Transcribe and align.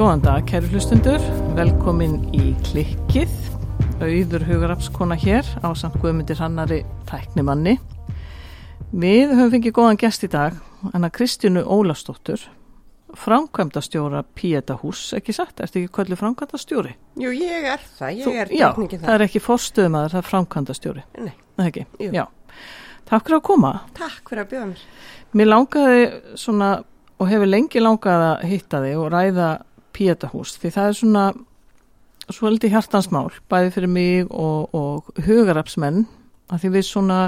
Góðan 0.00 0.22
dag, 0.24 0.46
kæru 0.48 0.70
hlustundur, 0.72 1.20
velkomin 1.58 2.14
í 2.32 2.54
klikkið, 2.70 3.32
auður 4.00 4.46
hugarapskona 4.48 5.18
hér 5.20 5.44
á 5.60 5.68
samt 5.76 5.98
Guðmundir 6.00 6.40
Hannari 6.40 6.78
tæknimanni. 7.10 7.74
Við 8.96 9.34
höfum 9.36 9.52
fengið 9.58 9.76
góðan 9.76 10.00
gest 10.00 10.24
í 10.24 10.30
dag, 10.32 10.56
hana 10.94 11.12
Kristjánu 11.12 11.66
Ólastóttur, 11.68 12.46
framkvæmdastjóra 13.20 14.24
Píetahús, 14.38 15.10
ekki 15.20 15.36
satt, 15.36 15.60
ertu 15.60 15.82
ekki 15.82 15.92
kvöldu 15.98 16.16
framkvæmdastjóri? 16.16 16.96
Jú, 17.20 17.34
ég 17.36 17.68
er 17.76 17.84
það, 18.00 18.16
ég 18.22 18.24
Þú- 18.24 18.36
er 18.40 18.54
Já, 18.56 18.68
teknikið 18.72 19.04
það 19.04 19.14
er 19.18 19.26
ekki 19.28 19.44
forstöðumæður, 19.50 20.14
það 20.16 20.22
er 20.24 20.30
framkvæmdastjóri, 20.32 21.04
Nei, 21.26 21.34
það 21.60 21.66
ekki? 21.74 21.86
Jú. 22.00 22.12
Já. 22.16 22.24
Takk 23.10 23.26
fyrir 23.26 23.40
að 23.40 23.46
koma. 23.48 23.72
takk 23.98 24.30
fyrir 24.30 24.44
að 24.44 24.52
bjóða 24.52 24.66
mér. 24.70 24.84
Mér 25.34 25.50
langaði 25.50 26.02
svona 26.38 26.70
og 27.20 27.28
hefur 27.28 27.50
lengi 27.50 27.82
langað 27.82 28.26
að 28.28 28.44
hitta 28.48 28.80
þig 28.84 29.00
og 29.00 29.10
ræða 29.12 29.48
Píetahús 29.96 30.54
því 30.60 30.70
það 30.76 30.88
er 30.88 30.96
svona 30.96 31.24
svolítið 32.30 32.74
hjartansmál 32.76 33.28
bæði 33.50 33.74
fyrir 33.74 33.90
mig 33.90 34.30
og, 34.30 34.70
og 34.72 35.10
hugarapsmenn 35.26 36.04
að 36.50 36.62
því 36.62 36.72
við 36.76 36.86
svona 36.86 37.18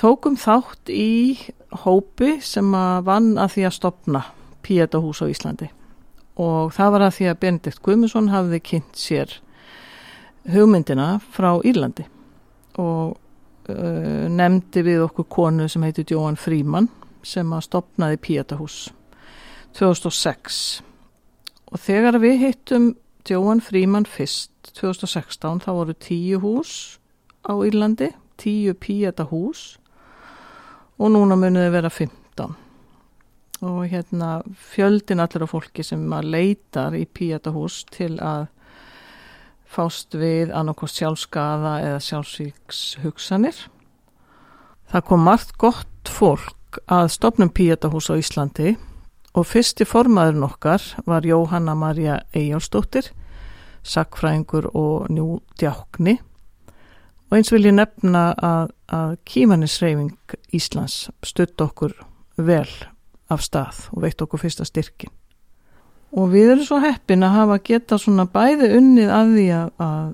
tókum 0.00 0.38
þátt 0.40 0.90
í 0.92 1.36
hópi 1.84 2.38
sem 2.44 2.72
að 2.74 3.04
vann 3.10 3.30
að 3.38 3.54
því 3.56 3.66
að 3.68 3.76
stopna 3.76 4.24
Píetahús 4.64 5.22
á 5.22 5.26
Íslandi 5.28 5.70
og 6.40 6.72
það 6.74 6.94
var 6.94 7.06
að 7.06 7.16
því 7.18 7.30
að 7.30 7.40
Benedikt 7.44 7.82
Guðmundsson 7.84 8.32
hafði 8.32 8.62
kynnt 8.72 8.98
sér 8.98 9.38
hugmyndina 10.48 11.18
frá 11.34 11.52
Írlandi 11.60 12.08
og 12.80 13.18
uh, 13.72 14.26
nefndi 14.32 14.84
við 14.86 15.04
okkur 15.08 15.28
konu 15.30 15.68
sem 15.70 15.84
heitir 15.86 16.08
Jóhann 16.12 16.38
Fríman 16.40 16.88
sem 17.26 17.50
að 17.52 17.66
stopnaði 17.66 18.20
Píetahús 18.24 18.78
2006 19.78 20.62
og 21.72 21.82
þegar 21.82 22.20
við 22.22 22.38
hittum 22.46 22.88
Jóhann 23.28 23.60
Fríman 23.60 24.06
fyrst 24.08 24.72
2016 24.78 25.64
þá 25.64 25.68
voru 25.74 25.94
tíu 26.00 26.40
hús 26.40 26.98
á 27.44 27.52
Írlandi, 27.64 28.12
tíu 28.40 28.72
Píetahús 28.78 29.76
og 30.98 31.12
núna 31.14 31.36
muniði 31.38 31.74
vera 31.74 31.90
15 31.92 32.56
og 33.68 33.80
hérna 33.90 34.38
fjöldin 34.54 35.20
allir 35.20 35.44
af 35.44 35.52
fólki 35.52 35.82
sem 35.82 36.04
að 36.14 36.30
leitar 36.34 36.94
í 36.94 37.04
Píetahús 37.06 37.82
til 37.90 38.14
að 38.22 38.46
fást 39.68 40.16
við 40.16 40.52
annarkost 40.56 41.00
sjálfskaða 41.00 41.74
eða 41.84 42.04
sjálfsvíks 42.04 42.82
hugsanir. 43.04 43.56
Það 44.88 45.04
kom 45.10 45.26
margt 45.26 45.56
gott 45.60 46.08
fólk 46.08 46.80
að 46.88 47.10
stopnum 47.12 47.52
Píetahús 47.52 48.08
á 48.08 48.16
Íslandi 48.16 48.76
og 49.36 49.46
fyrsti 49.46 49.84
formaðurinn 49.88 50.46
okkar 50.48 50.84
var 51.06 51.26
Jóhanna 51.28 51.76
Marja 51.76 52.22
Eyjálsdóttir, 52.32 53.10
sakfræðingur 53.84 54.70
og 54.72 55.10
njú 55.12 55.38
djákni 55.60 56.18
og 57.28 57.36
eins 57.36 57.52
vil 57.52 57.66
ég 57.68 57.76
nefna 57.76 58.30
að, 58.32 58.72
að 58.88 59.14
Kímanisreifing 59.28 60.36
Íslands 60.56 61.08
stutt 61.26 61.60
okkur 61.60 61.94
vel 62.40 62.70
af 63.28 63.44
stað 63.44 63.84
og 63.92 64.04
veitt 64.06 64.22
okkur 64.24 64.40
fyrsta 64.40 64.64
styrkin. 64.64 65.12
Og 66.16 66.30
við 66.32 66.54
erum 66.54 66.64
svo 66.64 66.78
heppin 66.80 67.26
að 67.26 67.36
hafa 67.36 67.58
geta 67.64 67.98
svona 68.00 68.24
bæði 68.32 68.70
unnið 68.78 69.12
að 69.12 69.34
því 69.34 69.46
að, 69.58 69.68
að 69.84 70.08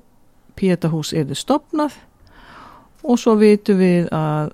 Píetahús 0.55 1.13
erði 1.15 1.37
stopnað 1.39 1.95
og 3.05 3.19
svo 3.21 3.35
vitum 3.39 3.79
við 3.79 4.09
að, 4.15 4.51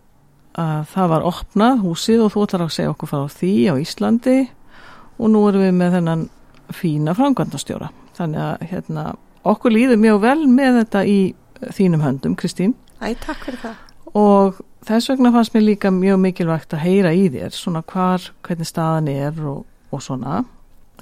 að 0.59 0.79
það 0.91 1.11
var 1.13 1.27
opnað 1.29 1.83
húsið 1.85 2.23
og 2.25 2.33
þú 2.33 2.45
ætlar 2.45 2.65
að 2.65 2.73
segja 2.75 2.93
okkur 2.93 3.11
frá 3.11 3.21
því 3.31 3.53
á 3.71 3.73
Íslandi 3.81 4.37
og 5.17 5.33
nú 5.33 5.43
erum 5.49 5.65
við 5.65 5.75
með 5.77 5.97
þennan 5.97 6.23
fína 6.75 7.15
framkvæmdastjóra. 7.17 7.91
Þannig 8.17 8.43
að 8.45 8.65
hérna, 8.71 9.05
okkur 9.47 9.73
líður 9.73 10.01
mjög 10.01 10.21
vel 10.25 10.39
með 10.51 10.81
þetta 10.81 11.05
í 11.09 11.19
þínum 11.77 12.05
höndum, 12.05 12.35
Kristín 12.37 12.75
Æ, 13.01 13.13
takk 13.21 13.45
fyrir 13.45 13.61
það. 13.61 13.77
og 14.17 14.61
þess 14.85 15.11
vegna 15.11 15.31
fannst 15.33 15.53
mér 15.55 15.67
líka 15.67 15.91
mjög 15.93 16.21
mikilvægt 16.25 16.73
að 16.73 16.83
heyra 16.85 17.13
í 17.13 17.27
þér 17.33 17.53
svona 17.55 17.83
hvar, 17.85 18.31
hvernig 18.45 18.69
staðan 18.69 19.09
er 19.11 19.37
og, 19.45 19.63
og 19.93 20.03
svona 20.03 20.41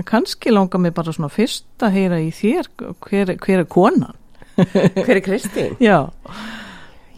kannski 0.08 0.52
langar 0.54 0.80
mér 0.80 0.94
bara 0.96 1.12
svona 1.16 1.30
fyrst 1.34 1.84
að 1.84 1.96
heyra 1.98 2.20
í 2.24 2.30
þér 2.36 2.70
hver, 3.04 3.36
hver 3.38 3.60
er 3.64 3.70
konan? 3.70 4.16
Hver 4.60 5.16
er 5.16 5.22
Kristín? 5.24 5.78
já, 5.80 6.10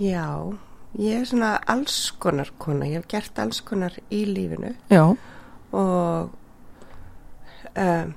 Já, 0.01 0.53
ég 0.97 1.21
er 1.21 1.25
svona 1.25 1.55
alls 1.69 2.11
konar 2.21 2.49
kona, 2.61 2.85
ég 2.89 3.01
hef 3.01 3.07
gert 3.09 3.39
alls 3.41 3.61
konar 3.65 3.95
í 4.13 4.23
lífinu. 4.29 4.75
Já, 4.93 5.03
og 5.73 6.31
um, 7.75 8.13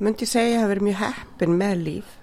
myndi 0.00 0.28
segja 0.28 0.58
að 0.58 0.62
hafa 0.62 0.70
verið 0.74 0.86
mjög 0.88 1.00
heppin 1.02 1.56
með 1.60 1.74
líf. 1.86 2.14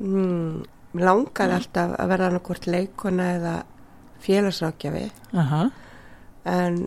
Mm, 0.00 0.62
mig 0.92 1.06
langaði 1.06 1.56
alltaf 1.58 1.94
að 1.96 2.10
verða 2.12 2.30
annarkvort 2.30 2.66
leikona 2.70 3.28
eða 3.38 3.54
félagsrákjafi 4.26 5.04
aha. 5.38 5.62
En 6.50 6.80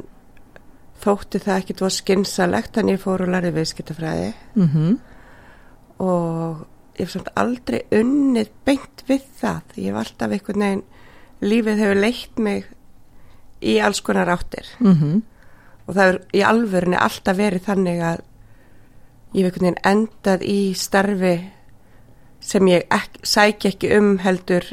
þótti 1.04 1.42
það 1.44 1.62
ekki 1.62 1.76
var 1.80 1.96
skinsalegt 1.96 2.76
þannig 2.76 2.98
ég 2.98 3.04
fór 3.04 3.24
og 3.26 3.32
lærði 3.34 3.54
viðskiptafræði. 3.58 4.34
Mhm, 4.56 5.00
og 6.00 6.66
ég 6.96 7.06
hef 7.06 7.14
samt 7.14 7.30
aldrei 7.40 7.82
unnið 7.96 8.50
beint 8.66 9.04
við 9.08 9.28
það. 9.40 9.62
Ég 9.76 9.90
hef 9.92 10.00
alltaf 10.04 10.32
einhvern 10.36 10.66
veginn, 10.66 10.84
lífið 11.42 11.84
hefur 11.84 12.02
leitt 12.04 12.40
mig 12.40 12.66
í 13.62 13.78
alls 13.84 14.02
konar 14.02 14.28
áttir. 14.28 14.66
Mhm. 14.80 15.22
Og 15.88 15.96
það 15.96 16.08
er 16.08 16.20
í 16.34 16.42
alvörunni 16.46 16.98
alltaf 16.98 17.38
verið 17.38 17.66
þannig 17.66 18.02
að 18.02 18.20
ég 19.34 19.46
hef 19.46 19.54
einhvern 19.54 19.66
veginn 19.66 19.86
endað 19.86 20.44
í 20.44 20.74
starfi 20.76 21.52
sem 22.40 22.68
ég 22.68 22.86
ek, 22.90 23.20
sækja 23.24 23.72
ekki 23.74 23.92
um 23.98 24.18
heldur 24.18 24.64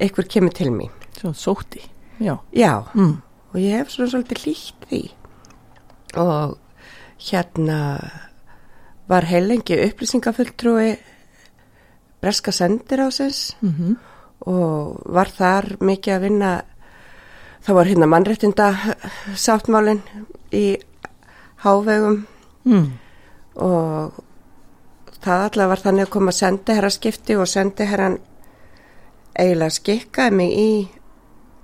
einhver 0.00 0.28
kemur 0.28 0.54
til 0.54 0.70
mín. 0.70 0.90
svo 1.18 1.32
sótti, 1.32 1.80
já. 2.20 2.38
Já, 2.52 2.84
mm. 2.94 3.22
og 3.52 3.60
ég 3.60 3.78
hef 3.78 3.90
svona 3.90 4.10
svolítið 4.10 4.46
líkt 4.46 4.88
því 4.90 5.10
og 6.20 6.58
hérna 7.18 7.78
var 9.08 9.26
heilengi 9.28 9.78
upplýsingafulltrúi 9.86 10.94
breska 12.20 12.52
sendir 12.52 13.04
ásins 13.04 13.56
mhm, 13.60 13.96
og 14.48 15.02
var 15.12 15.28
þar 15.28 15.76
mikið 15.80 16.14
að 16.14 16.24
vinna. 16.24 16.52
Það 17.64 17.74
var 17.74 17.88
hérna 17.88 18.06
mannréttinda 18.06 18.68
sáttmálin 19.36 20.02
í 20.52 20.76
hávegum. 21.64 22.26
Mm. 22.64 22.92
og 23.60 24.24
það 25.20 25.42
allavega 25.46 25.68
var 25.68 25.82
þannig 25.82 26.06
að 26.06 26.12
koma 26.14 26.32
að 26.32 26.38
sendi 26.38 26.76
herra 26.76 26.90
skipti 26.92 27.36
og 27.36 27.48
sendi 27.48 27.86
herran 27.88 28.16
eiginlega 29.34 29.76
skikkaði 29.76 30.36
mig 30.38 30.54
í 30.58 30.70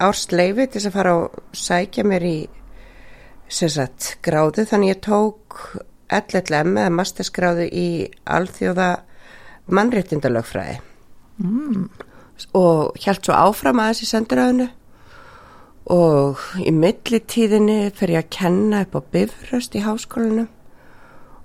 ársleifi 0.00 0.66
til 0.66 0.76
þess 0.76 0.90
að 0.90 0.96
fara 0.96 1.14
og 1.18 1.56
sækja 1.56 2.04
mér 2.08 2.26
í 2.28 2.36
sagt 3.50 4.16
gráðu 4.24 4.64
þannig 4.70 4.94
ég 4.94 5.00
tók 5.04 5.56
LLM 6.10 6.76
eða 6.78 6.92
masterskráðu 6.94 7.66
í 7.70 7.88
alþjóða 8.26 8.90
mannréttindalögfræði. 9.70 10.78
Mm. 11.40 11.88
og 12.52 12.96
hjælt 13.00 13.24
svo 13.24 13.32
áfram 13.36 13.80
aðeins 13.80 14.02
í 14.04 14.06
sendiræðinu 14.10 14.66
og 15.92 16.40
í 16.60 16.72
millitíðinni 16.72 17.90
fer 17.96 18.12
ég 18.14 18.24
að 18.24 18.34
kenna 18.36 18.82
upp 18.84 18.96
á 18.96 19.00
bifröst 19.14 19.76
í 19.76 19.84
háskólanum. 19.84 20.48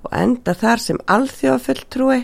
Og 0.05 0.09
enda 0.13 0.53
þar 0.53 0.83
sem 0.83 0.99
alþjóðafulltrúi 1.09 2.19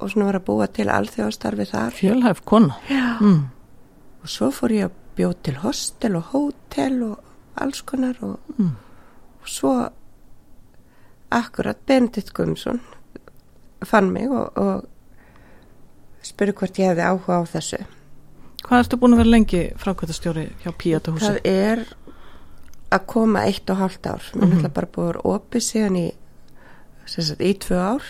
og 0.00 0.10
svona 0.10 0.30
var 0.30 0.40
að 0.40 0.46
búa 0.48 0.66
til 0.66 0.88
alþjóðastarfi 0.92 1.68
þar. 1.70 1.94
Fjölhæf 2.00 2.42
kona. 2.44 2.80
Mm. 3.20 3.44
og 4.22 4.32
svo 4.32 4.50
fór 4.50 4.74
ég 4.74 4.88
að 4.88 4.96
bjóð 5.16 5.36
til 5.46 5.56
hostel 5.62 6.16
og 6.18 6.32
hótel 6.32 6.96
og 7.06 7.35
alls 7.56 7.82
konar 7.82 8.16
og, 8.22 8.38
Mm. 8.58 8.76
og 9.42 9.48
svo 9.48 9.88
akkurat 11.30 11.78
Benedikt 11.86 12.32
Guðmsson 12.34 12.80
fann 13.84 14.10
mig 14.12 14.28
og, 14.30 14.52
og 14.56 14.84
spurði 16.26 16.54
hvort 16.58 16.78
ég 16.80 16.90
hefði 16.92 17.06
áhuga 17.06 17.40
á 17.40 17.42
þessu 17.50 17.80
hvað 18.66 18.82
ertu 18.82 18.98
búin 18.98 19.14
að 19.14 19.20
vera 19.22 19.30
lengi 19.34 19.62
framkvæmdastjóri 19.78 20.46
hjá 20.64 20.72
Píetahúsi? 20.74 21.26
Það 21.26 21.40
er 21.44 21.82
að 22.96 23.04
koma 23.06 23.42
eitt 23.46 23.70
og 23.70 23.76
hálft 23.80 24.06
ár. 24.06 24.22
Mér 24.34 24.42
er 24.42 24.46
Mhm. 24.46 24.52
náttúrulega 24.56 24.74
bara 24.74 24.86
búið 24.86 25.04
að 25.04 25.12
vera 25.12 25.22
opið 25.36 25.62
síðan 25.66 25.96
í, 25.96 26.06
sagt, 27.06 27.40
í 27.40 27.52
tvö 27.58 27.76
ár 27.78 28.02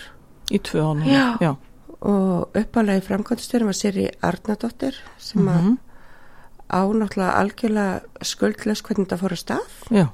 í 0.51 0.59
tvö 0.59 0.81
ánum 0.81 1.05
Já. 1.05 1.37
já. 1.41 1.55
og 2.01 2.53
uppálega 2.53 2.97
í 3.01 3.05
framkvæmstjórum 3.05 3.65
var 3.65 3.73
Siri 3.73 4.09
Arnardóttir 4.21 4.93
sem 5.17 5.41
mm 5.41 5.47
Mhm. 5.49 5.77
Á 6.67 6.81
náttúrulega 6.83 7.37
algjörlega 7.41 8.25
skuldlaus 8.25 8.83
hvernig 8.83 9.07
þetta 9.07 9.21
fór 9.21 9.35
að 9.35 9.43
stað 9.43 9.77
já. 9.91 10.05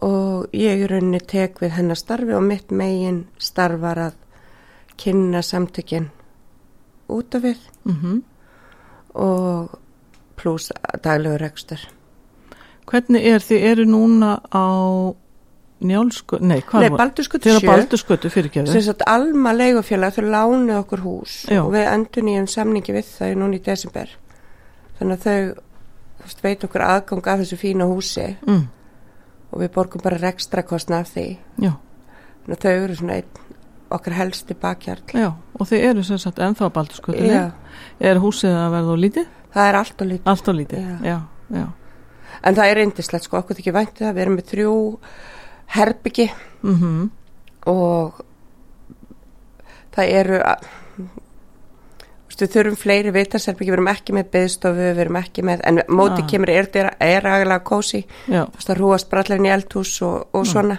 og 0.00 0.56
ég 0.56 0.84
í 0.84 0.88
rauninni 0.88 1.20
tek 1.20 1.60
við 1.62 1.76
hennar 1.76 2.00
starfi 2.00 2.36
og 2.36 2.46
mitt 2.46 2.72
megin 2.72 3.26
starfar 3.38 4.02
að 4.08 4.18
kynna 4.98 5.42
samtökin 5.42 6.10
út 7.08 7.34
af 7.34 7.46
við 7.46 7.62
Mm 7.84 8.22
og 9.18 9.78
pluss 10.38 10.70
daglegur 11.02 11.40
rekstur. 11.42 11.80
Hvernig 12.86 13.24
er 13.26 13.42
þið 13.42 13.64
eru 13.72 13.86
núna 13.88 14.36
á 14.54 14.68
njálsku, 15.84 16.38
nei, 16.42 16.60
hvað 16.66 16.84
Nei, 16.84 16.90
var? 16.90 17.00
Baldurskutu 17.02 17.46
Þið 17.46 17.52
eru 17.52 17.60
á 17.60 17.66
7 17.66 17.70
Baldurskötu 17.70 18.30
fyrir 18.34 18.54
sem 18.66 18.82
sagt 18.82 19.04
Alma 19.06 19.52
leigufélag 19.54 20.16
þau 20.16 20.24
lánuð 20.26 20.78
okkur 20.80 21.02
hús 21.04 21.34
Já. 21.46 21.60
og 21.62 21.70
við 21.76 21.86
endur 21.92 22.26
nýjum 22.26 22.48
samningi 22.50 22.96
við 22.96 23.12
þau 23.12 23.28
núna 23.38 23.58
í 23.58 23.62
desember 23.62 24.10
þannig 24.98 25.18
að 25.18 25.24
þau 25.24 26.24
veist, 26.24 26.42
veit 26.44 26.64
okkur 26.68 26.84
aðgang 26.84 27.26
af 27.32 27.42
þessu 27.42 27.58
fína 27.60 27.86
húsi. 27.90 28.26
Mm, 28.46 28.64
og 29.52 29.60
við 29.62 29.70
borgum 29.74 30.02
bara 30.04 30.18
rekstra 30.20 30.62
kostna 30.66 30.98
af 31.04 31.12
því. 31.14 31.26
Já, 31.62 31.72
þannig 32.44 32.58
að 32.58 32.64
þau 32.66 32.72
eru 32.84 32.96
svona 32.98 33.18
einn 33.20 33.44
okkar 33.90 34.12
helsti 34.18 34.54
bakhjarl. 34.60 35.04
Já, 35.16 35.30
og 35.58 35.68
þið 35.70 35.84
eru 35.90 36.02
sem 36.04 36.18
sagt 36.20 36.38
ennþá 36.44 36.68
á 36.68 36.76
Baldurskötu. 36.76 37.24
Já, 37.24 37.44
Er 38.00 38.18
húsið 38.20 38.52
að 38.58 38.72
verða 38.74 38.94
á 38.94 38.98
lítið? 39.04 39.26
það 39.54 39.68
er 39.68 39.76
allt 39.78 40.02
og 40.02 40.06
lítið. 40.10 40.26
Allt 40.28 40.48
á 40.48 40.52
lítið, 40.52 40.88
Já. 41.08 41.18
já, 41.54 41.66
en 42.44 42.54
það 42.54 42.70
er 42.70 42.78
indislegt 42.82 43.24
sko, 43.24 43.38
okkur 43.40 43.56
þykir 43.56 43.72
vænti 43.78 44.04
það. 44.04 44.12
Við 44.14 44.22
erum 44.22 44.36
með 44.36 44.50
þrjú 44.52 44.74
herbyggi. 45.78 46.28
Mm 46.62 47.10
og 47.68 48.20
það 49.96 50.12
eru 50.20 50.38
að 50.46 50.68
við 52.42 52.52
þurfum 52.54 52.76
fleiri 52.78 53.12
vitarsherbyggi, 53.14 53.70
við 53.70 53.76
erum 53.78 53.90
ekki 53.92 54.14
með 54.16 54.28
byðstofu, 54.34 54.84
við 54.88 55.00
erum 55.04 55.18
ekki 55.20 55.44
með, 55.48 55.62
en 55.64 55.80
móti 55.88 56.22
Ah. 56.22 56.26
kemur 56.30 56.50
er, 56.50 57.26
aðalega 57.26 57.64
kósi 57.64 58.04
já, 58.28 58.44
þú 58.44 58.58
veist 58.58 58.70
að 58.70 58.78
rúast 58.82 59.10
brallarinn 59.10 59.46
í 59.48 59.54
eldhús 59.54 60.02
og, 60.02 60.28
og 60.32 60.46
svona. 60.46 60.78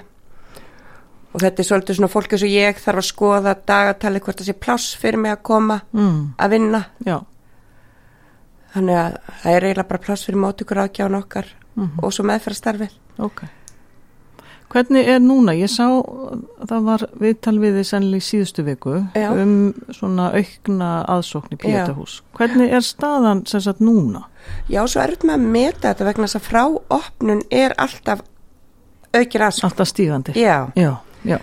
Og 1.34 1.42
þetta 1.44 1.62
er 1.62 1.68
svolítið 1.68 1.96
svona 2.00 2.10
fólk 2.10 2.32
eins 2.34 2.44
og 2.44 2.50
ég 2.50 2.80
þarf 2.82 2.98
að 3.04 3.06
skoða 3.12 3.56
dagatali 3.66 4.20
hvort 4.20 4.40
það 4.40 4.48
sé 4.50 4.54
pláss 4.58 4.96
fyrir 4.98 5.20
mig 5.22 5.32
að 5.36 5.44
koma 5.44 5.82
mm, 5.94 6.34
að 6.42 6.50
vinna. 6.56 6.84
Já, 7.06 7.20
þannig 8.74 8.98
að 8.98 9.18
það 9.44 9.54
er 9.56 9.68
eiginlega 9.68 9.90
bara 9.92 10.04
pláss 10.08 10.26
fyrir 10.26 10.42
mótikur 10.44 10.82
ákjáðan 10.86 11.20
okkar 11.24 11.46
mm 11.76 12.00
og 12.04 12.12
svo 12.14 12.26
meðferðstarfið 12.28 12.96
ok. 13.24 13.44
Hvernig 14.70 15.08
er 15.10 15.22
núna? 15.24 15.56
Ég 15.58 15.72
sá, 15.74 15.88
það 16.70 16.84
var 16.86 17.04
viðtal 17.18 17.56
við 17.58 17.80
þið 17.80 17.86
sennilega 17.90 18.22
í 18.22 18.26
síðustu 18.28 18.66
viku 18.68 18.98
Já. 19.18 19.30
um 19.34 19.54
svona 19.96 20.28
aukna 20.38 20.90
aðsókn 21.10 21.56
í 21.56 21.60
Pétahús. 21.64 22.20
Hvernig 22.38 22.76
er 22.78 22.86
staðan 22.86 23.46
sem 23.50 23.64
sagt 23.66 23.82
núna? 23.82 24.28
Já, 24.70 24.84
svo 24.86 25.02
er 25.02 25.16
þetta 25.16 25.32
með 25.32 25.40
að 25.40 25.48
meta 25.58 25.86
þetta 25.88 26.10
vegna 26.10 26.28
þess 26.28 26.40
að 26.40 26.50
frá 26.52 26.64
opnun 27.00 27.42
er 27.50 27.74
alltaf 27.82 28.22
aukir 29.16 29.48
aðsókn 29.48 29.72
Alltaf 29.72 29.90
stígandi? 29.90 30.38
Já, 30.38 30.70
Já, 30.78 30.92
já, 31.26 31.40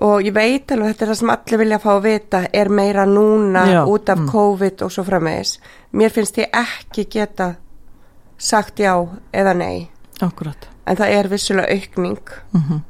og 0.00 0.22
ég 0.24 0.34
veit 0.34 0.70
alveg 0.70 0.94
þetta 0.94 1.04
er 1.04 1.12
það 1.12 1.20
sem 1.20 1.32
allir 1.34 1.60
vilja 1.64 1.82
fá 1.82 1.90
að 1.92 2.04
vita 2.06 2.44
er 2.62 2.70
meira 2.72 3.06
núna 3.08 3.64
Já, 3.68 3.80
út 3.84 4.08
af 4.08 4.22
mm. 4.22 4.30
COVID 4.30 4.84
og 4.86 4.94
svo 4.94 5.04
framvegis 5.10 5.56
mér 5.92 6.14
finnst 6.14 6.38
ég 6.40 6.54
ekki 6.62 7.08
geta 7.10 7.54
sagt 8.38 8.80
já 8.80 8.94
eða 9.34 9.58
nei 9.58 9.90
akkurat. 10.20 10.68
En 10.90 10.98
það 10.98 11.12
er 11.18 11.28
vissulega 11.34 11.76
aukning 11.78 12.18
Mm 12.56 12.80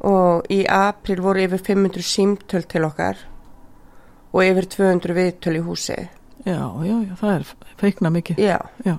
og 0.00 0.46
í 0.48 0.62
april 0.72 1.18
voru 1.20 1.42
yfir 1.44 1.60
500 1.60 2.00
símtöl 2.08 2.62
til 2.72 2.86
okkar 2.86 3.18
og 4.32 4.40
yfir 4.46 4.64
200 4.72 5.12
viðtöl 5.18 5.58
í 5.58 5.60
húsi 5.66 5.96
Já, 6.46 6.56
já, 6.86 6.94
já, 7.04 7.14
það 7.20 7.34
er 7.34 7.50
feikna 7.76 8.08
mikið. 8.14 8.38
já, 8.40 8.56
Já, 8.86 8.94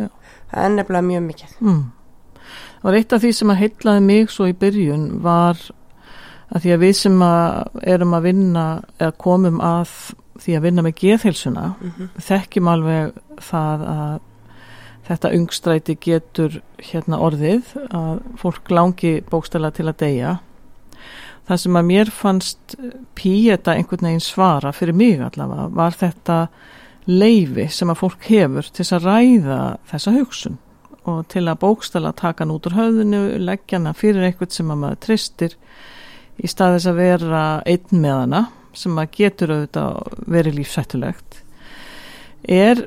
já. 0.00 0.08
það 0.48 0.64
er 0.64 0.70
nefnilega 0.78 1.02
mjög 1.10 1.26
mikið 1.26 1.52
Mm. 1.60 1.82
Var 2.82 2.94
eitt 2.96 3.12
af 3.12 3.20
því 3.20 3.32
sem 3.36 3.50
að 3.52 3.60
heitlaði 3.60 4.00
mig 4.06 4.30
svo 4.32 4.46
í 4.48 4.54
byrjun 4.56 5.04
var 5.22 5.60
að 6.54 6.62
því 6.64 6.72
að 6.72 6.80
við 6.86 6.94
sem 7.02 7.20
að 7.22 7.84
erum 7.92 8.14
að 8.16 8.22
vinna 8.30 8.64
eða 8.98 9.12
komum 9.20 9.60
að 9.60 9.92
því 10.40 10.56
að 10.56 10.64
vinna 10.70 10.82
með 10.88 10.96
geðhilsuna 11.04 11.66
þekkjum 12.16 12.72
alveg 12.72 13.12
það 13.50 13.84
að 13.92 14.18
þetta 15.08 15.32
ungstræti 15.36 15.96
getur 16.00 16.60
hérna 16.90 17.20
orðið 17.22 17.74
að 17.96 18.20
fólk 18.40 18.70
langi 18.72 19.18
bókstæla 19.30 19.72
til 19.74 19.88
að 19.90 20.00
deyja. 20.04 20.36
Það 21.48 21.62
sem 21.64 21.78
að 21.80 21.88
mér 21.88 22.10
fannst 22.14 22.74
píeta 23.18 23.74
einhvern 23.74 24.06
veginn 24.06 24.22
svara 24.22 24.72
fyrir 24.76 24.94
mig 24.94 25.22
allavega 25.24 25.66
var 25.74 25.96
þetta 25.98 26.40
leifi 27.10 27.66
sem 27.72 27.90
að 27.90 28.02
fólk 28.04 28.26
hefur 28.28 28.68
til 28.76 28.86
að 28.94 29.06
ræða 29.08 29.60
þessa 29.90 30.14
hugsun 30.14 30.60
og 31.08 31.24
til 31.32 31.46
að 31.48 31.60
bókstala 31.62 32.12
taka 32.12 32.44
hann 32.44 32.52
út 32.54 32.68
úr 32.68 32.76
höfðinu, 32.76 33.22
leggja 33.40 33.78
hana 33.80 33.94
fyrir 33.96 34.26
eitthvað 34.26 34.52
sem 34.54 34.70
að 34.70 34.82
maður 34.82 35.02
tristir 35.06 35.56
í 36.40 36.48
staðis 36.50 36.86
að 36.90 37.00
vera 37.00 37.44
einn 37.68 38.02
með 38.02 38.16
hana 38.18 38.42
sem 38.76 38.98
að 39.00 39.14
getur 39.16 39.54
auðvitað 39.56 40.26
verið 40.30 40.58
lífsættulegt 40.60 41.40
er 42.46 42.86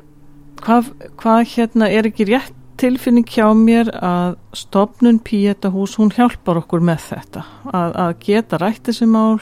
hvað, 0.64 0.92
hvað 1.20 1.42
hérna 1.56 1.90
er 1.92 2.08
ekki 2.10 2.28
rétt 2.32 2.54
tilfinning 2.82 3.28
hjá 3.30 3.46
mér 3.56 3.92
að 4.04 4.38
stopnun 4.58 5.20
Píetahús, 5.24 5.94
hún 6.00 6.10
hjálpar 6.16 6.58
okkur 6.64 6.82
með 6.84 7.04
þetta, 7.12 7.44
að, 7.70 7.94
að 8.06 8.14
geta 8.26 8.58
rætt 8.60 8.90
þessi 8.90 9.06
mál 9.08 9.38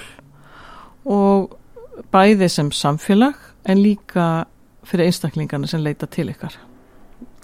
og 1.07 1.55
bæði 2.13 2.49
sem 2.51 2.69
samfélag 2.75 3.37
en 3.69 3.79
líka 3.81 4.25
fyrir 4.87 5.07
einstaklingarna 5.09 5.69
sem 5.69 5.81
leita 5.85 6.07
til 6.11 6.27
ykkar. 6.33 6.57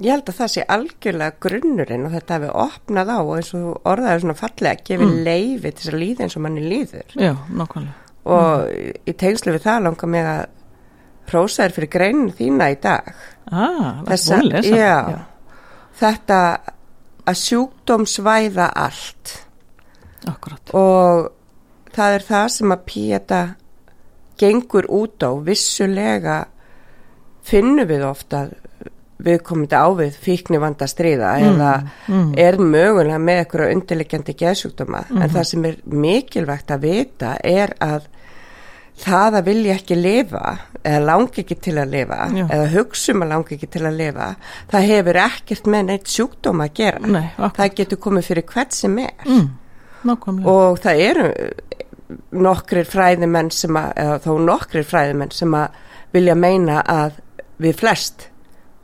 Ég 0.02 0.12
held 0.14 0.28
að 0.30 0.38
það 0.42 0.52
sé 0.54 0.64
algjörlega 0.74 1.38
grunnurinn 1.42 2.06
og 2.06 2.14
þetta 2.14 2.36
hefur 2.38 2.60
opnað 2.68 3.10
á 3.14 3.18
og 3.22 3.32
eins 3.40 3.50
og 3.58 3.88
orðaður 3.90 4.24
svona 4.26 4.38
fallega 4.38 4.84
gefið 4.86 5.08
Mm. 5.08 5.24
leifi 5.26 5.72
til 5.72 5.80
þess 5.82 5.94
að 5.94 6.00
líða 6.04 6.26
eins 6.28 6.36
og 6.38 6.44
manni 6.46 6.64
líður 6.68 7.16
Já, 7.18 7.34
nákvæmlega. 7.50 7.96
og 8.26 9.08
í 9.08 9.14
tengslu 9.18 9.56
við 9.56 9.66
það 9.66 9.84
langar 9.88 10.12
mig 10.14 10.26
að 10.26 10.46
prósa 11.28 11.64
þér 11.66 11.76
fyrir 11.78 11.90
greinin 11.96 12.32
þína 12.38 12.70
í 12.74 12.78
dag 12.82 13.10
Ah, 13.52 14.02
Þessa- 14.08 14.42
lesa, 14.44 14.76
já. 14.76 15.20
þetta 16.00 16.40
að 17.28 17.38
sjúkdómsvæða 17.44 18.70
allt 18.76 19.34
akkurat. 20.28 20.74
og 20.74 21.32
það 21.96 22.14
er 22.18 22.26
það 22.28 22.48
sem 22.50 22.72
að 22.76 22.84
Píeta 22.86 23.42
gengur 24.38 24.86
út 24.90 25.24
á 25.24 25.32
vissulega 25.44 26.46
finnum 27.48 27.88
við 27.88 28.04
ofta 28.06 28.48
við 29.24 29.40
komum 29.42 29.66
þetta 29.66 29.80
á 29.82 29.90
við 29.98 30.18
fíkni 30.22 30.60
vanda 30.62 30.86
stríða 30.86 31.32
eða 31.42 31.72
mm. 32.08 32.34
er 32.38 32.58
mögulega 32.62 33.18
með 33.18 33.40
eitthvað 33.46 33.72
undirliggjandi 33.74 34.36
geðsjúkdóma 34.38 35.06
en 35.10 35.18
Mhm. 35.24 35.32
það 35.34 35.44
sem 35.44 35.66
er 35.66 35.76
mikilvægt 35.86 36.68
að 36.76 36.80
vita 36.86 37.38
er 37.44 37.74
að 37.82 38.02
það 38.98 39.38
að 39.40 39.48
vilja 39.52 39.76
ekki 39.78 39.98
lifa 40.00 40.44
eða 40.82 41.02
langi 41.06 41.44
ekki 41.44 41.58
til 41.68 41.76
að 41.78 41.94
lifa 41.94 42.20
Já. 42.34 42.44
eða 42.46 42.68
hugsa 42.74 43.14
um 43.14 43.24
að 43.26 43.32
langi 43.34 43.56
ekki 43.58 43.70
til 43.76 43.84
að 43.86 43.98
lifa 44.00 44.28
það 44.72 44.88
hefur 44.92 45.20
ekkert 45.24 45.70
með 45.74 45.86
neitt 45.92 46.12
sjúkdóma 46.14 46.68
að 46.70 46.76
gera. 46.82 47.14
Nei, 47.18 47.28
það 47.38 47.76
getur 47.82 48.02
komið 48.08 48.30
fyrir 48.32 48.48
hvert 48.54 48.78
sem 48.78 48.98
er. 49.04 49.28
Mm, 49.28 49.50
og 50.48 50.80
það 50.84 51.04
eru 51.10 51.28
nokkrir 52.48 52.88
fræðimenn 52.88 53.52
sem 53.52 53.78
að, 53.78 53.92
eða 54.00 54.18
þó 54.24 54.32
nokkrir 54.48 54.88
fræðimenn 54.88 55.34
sem 55.36 55.54
að 55.58 55.78
vilja 56.16 56.36
meina 56.40 56.82
að 56.88 57.20
við 57.62 57.80
flest 57.82 58.30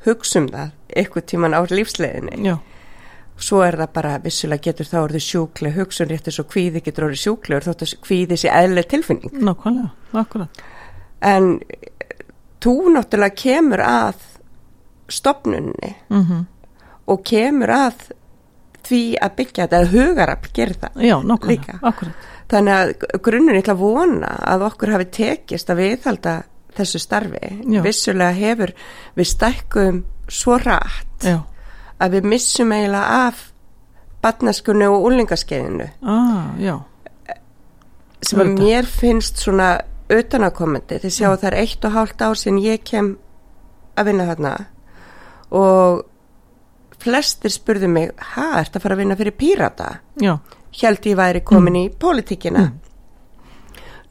hugsum 0.03 0.49
það 0.51 0.73
eitthvað 0.93 1.27
tíman 1.31 1.55
á 1.55 1.61
lífsleginni 1.69 2.57
svo 3.37 3.63
er 3.65 3.77
það 3.81 3.93
bara 3.95 4.13
vissulega 4.23 4.69
getur 4.69 4.89
þá 4.89 4.97
orðið 5.01 5.25
sjúkleg 5.27 5.77
hugsun 5.77 6.09
rétt 6.11 6.29
eins 6.29 6.39
og 6.43 6.49
kvíði 6.53 6.83
getur 6.85 7.07
orðið 7.09 7.23
sjúklegur 7.23 7.67
þótt 7.67 7.85
að 7.85 7.95
kvíði 8.05 8.39
sé 8.39 8.51
eðlega 8.53 8.91
tilfinning 8.93 9.37
nákvæmlega, 9.41 9.91
akkurat. 10.21 10.63
en 11.21 11.59
þú 12.63 12.75
náttúrulega 12.93 13.41
kemur 13.43 13.85
að 13.87 14.27
stopnunni 15.11 15.95
Mm 16.09 16.45
og 17.11 17.23
kemur 17.27 17.67
að 17.75 18.05
því 18.83 19.01
að 19.23 19.35
byggja 19.35 19.65
þetta, 19.65 19.79
að 19.79 19.93
hugarafl 19.93 20.51
gerir 20.55 20.79
það 20.79 21.03
Já, 21.03 21.15
nákvæmlega, 21.23 21.75
akkurat. 21.89 22.27
Þannig 22.51 22.73
að 22.77 23.19
grunnur 23.25 23.57
ég 23.57 23.63
ætla 23.63 23.75
að 23.75 23.83
vona 23.83 24.31
að 24.53 24.65
okkur 24.67 24.91
hafi 24.93 25.07
tekist 25.17 25.71
að 25.71 25.81
viðhalda 25.81 26.33
þessu 26.77 27.01
starfi. 27.01 27.51
Já. 27.69 27.79
Vissulega 27.85 28.35
hefur 28.37 28.73
við 29.17 29.29
stækkum 29.29 30.01
svo 30.31 30.57
rætt 30.61 31.27
Já, 31.27 31.37
að 32.03 32.17
við 32.17 32.29
missum 32.33 32.73
eiginlega 32.75 33.27
af 33.27 33.49
batnaskunni 34.23 34.87
og 34.87 35.07
úlingaskeiðinu 35.09 35.87
ah, 36.07 36.83
sem 38.23 38.39
að 38.39 38.53
mér 38.55 38.87
finnst 38.87 39.41
svona 39.43 39.73
utanakomandi. 40.13 40.99
Þið 41.03 41.15
sjáu 41.15 41.33
það 41.35 41.49
er 41.49 41.59
eitt 41.63 41.85
og 41.87 41.95
hálft 41.97 42.23
ár 42.23 42.39
sem 42.39 42.57
ég 42.63 42.83
kem 42.87 43.13
að 43.99 44.09
vinna 44.09 44.27
þarna 44.29 44.53
og 45.53 46.03
flestir 47.03 47.51
spurðu 47.51 47.89
mig, 47.91 48.13
hæ, 48.33 48.45
ert 48.61 48.77
að 48.77 48.85
fara 48.85 48.95
að 48.95 49.03
vinna 49.03 49.17
fyrir 49.19 49.35
pírata? 49.35 49.89
held 50.79 51.05
ég 51.05 51.19
væri 51.19 51.43
komin 51.45 51.75
í 51.81 51.83
pólitíkina. 51.99 52.63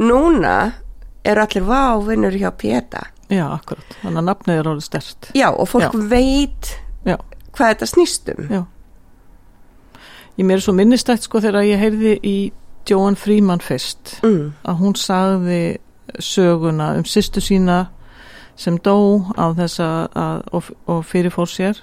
Núna 0.02 0.56
eru 1.24 1.42
allir 1.42 1.66
vávinnur 1.66 2.36
hjá 2.36 2.50
Péta. 2.50 3.06
já, 3.32 3.46
akkurat. 3.48 3.96
Þannig 4.02 4.20
að 4.20 4.28
nafnið 4.28 4.58
er 4.60 4.68
orðið 4.68 4.86
stert. 4.86 5.30
Já, 5.34 5.48
og 5.50 5.68
fólk 5.70 5.88
Já. 5.88 6.08
veit 6.10 6.72
hvað 7.56 7.72
þetta 7.74 7.86
snýst 7.90 8.32
um. 8.36 8.46
já. 8.50 8.62
Ég 10.38 10.44
mér 10.48 10.56
er 10.60 10.64
svo 10.64 10.72
minnistætt 10.76 11.26
sko 11.26 11.40
þegar 11.44 11.66
ég 11.68 11.80
heyrði 11.82 12.12
í 12.24 12.36
Joan 12.88 13.16
Freeman 13.16 13.60
fyrst 13.62 14.18
Mm. 14.24 14.52
að 14.64 14.78
hún 14.80 14.94
sagði 14.96 15.78
söguna 16.18 16.96
um 16.98 17.04
sýstu 17.04 17.40
sína 17.40 17.86
sem 18.56 18.78
dó 18.78 19.22
á 19.38 19.52
þess 19.56 19.80
að, 19.80 20.42
og, 20.52 20.70
og 20.86 21.04
fyrirfór 21.04 21.48
sér 21.48 21.78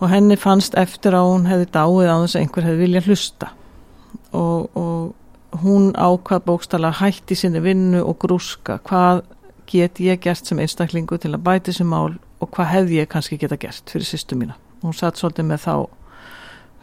og 0.00 0.08
henni 0.10 0.36
fannst 0.36 0.74
eftir 0.78 1.12
að 1.14 1.28
hún 1.32 1.46
hefði 1.50 1.66
dáið 1.74 2.08
á 2.12 2.16
þess 2.22 2.36
að 2.36 2.40
einhver 2.44 2.64
hefði 2.68 2.80
viljað 2.84 3.08
hlusta 3.10 3.50
og, 4.32 4.70
og 4.76 5.60
hún 5.62 5.90
ákvað 5.92 6.44
bókstala 6.46 6.92
hætti 7.02 7.36
sinni 7.36 7.60
vinnu 7.60 8.00
og 8.04 8.18
grúska 8.22 8.78
hvað 8.88 9.22
get 9.66 10.00
ég 10.00 10.20
gert 10.24 10.46
sem 10.46 10.58
einstaklingu 10.58 11.18
til 11.18 11.34
að 11.34 11.42
bæti 11.44 11.72
sem 11.76 11.86
mál 11.88 12.16
og 12.42 12.50
hvað 12.50 12.72
hefði 12.74 13.00
ég 13.00 13.10
kannski 13.10 13.38
geta 13.38 13.58
gert 13.60 13.92
fyrir 13.92 14.08
sýstu 14.08 14.38
mína. 14.38 14.58
Hún 14.82 14.96
satt 14.96 15.20
svolítið 15.20 15.46
með 15.52 15.66
þá 15.66 15.74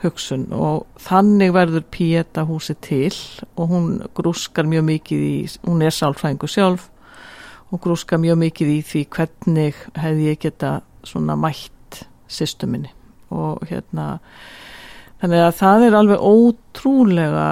hugsun 0.03 0.45
og 0.55 0.85
þannig 1.03 1.51
verður 1.55 1.83
Pieta 1.91 2.45
húsi 2.47 2.75
til 2.79 3.11
og 3.59 3.73
hún 3.73 3.89
grúskar 4.15 4.67
mjög 4.69 4.85
mikið 4.87 5.25
í, 5.25 5.35
hún 5.67 5.83
er 5.83 5.95
sálfræðingu 5.95 6.47
sjálf 6.47 6.87
og 7.69 7.81
grúskar 7.83 8.21
mjög 8.21 8.39
mikið 8.45 8.71
í 8.77 8.79
því 8.87 9.03
hvernig 9.15 9.81
hefði 9.99 10.29
ég 10.29 10.39
geta 10.45 10.77
svona 11.03 11.35
mætt 11.39 12.05
sýstu 12.31 12.69
minni 12.69 12.93
og 13.33 13.65
hérna 13.69 14.21
þannig 15.19 15.43
að 15.43 15.57
það 15.59 15.85
er 15.87 15.99
alveg 15.99 16.23
ótrúlega 16.31 17.49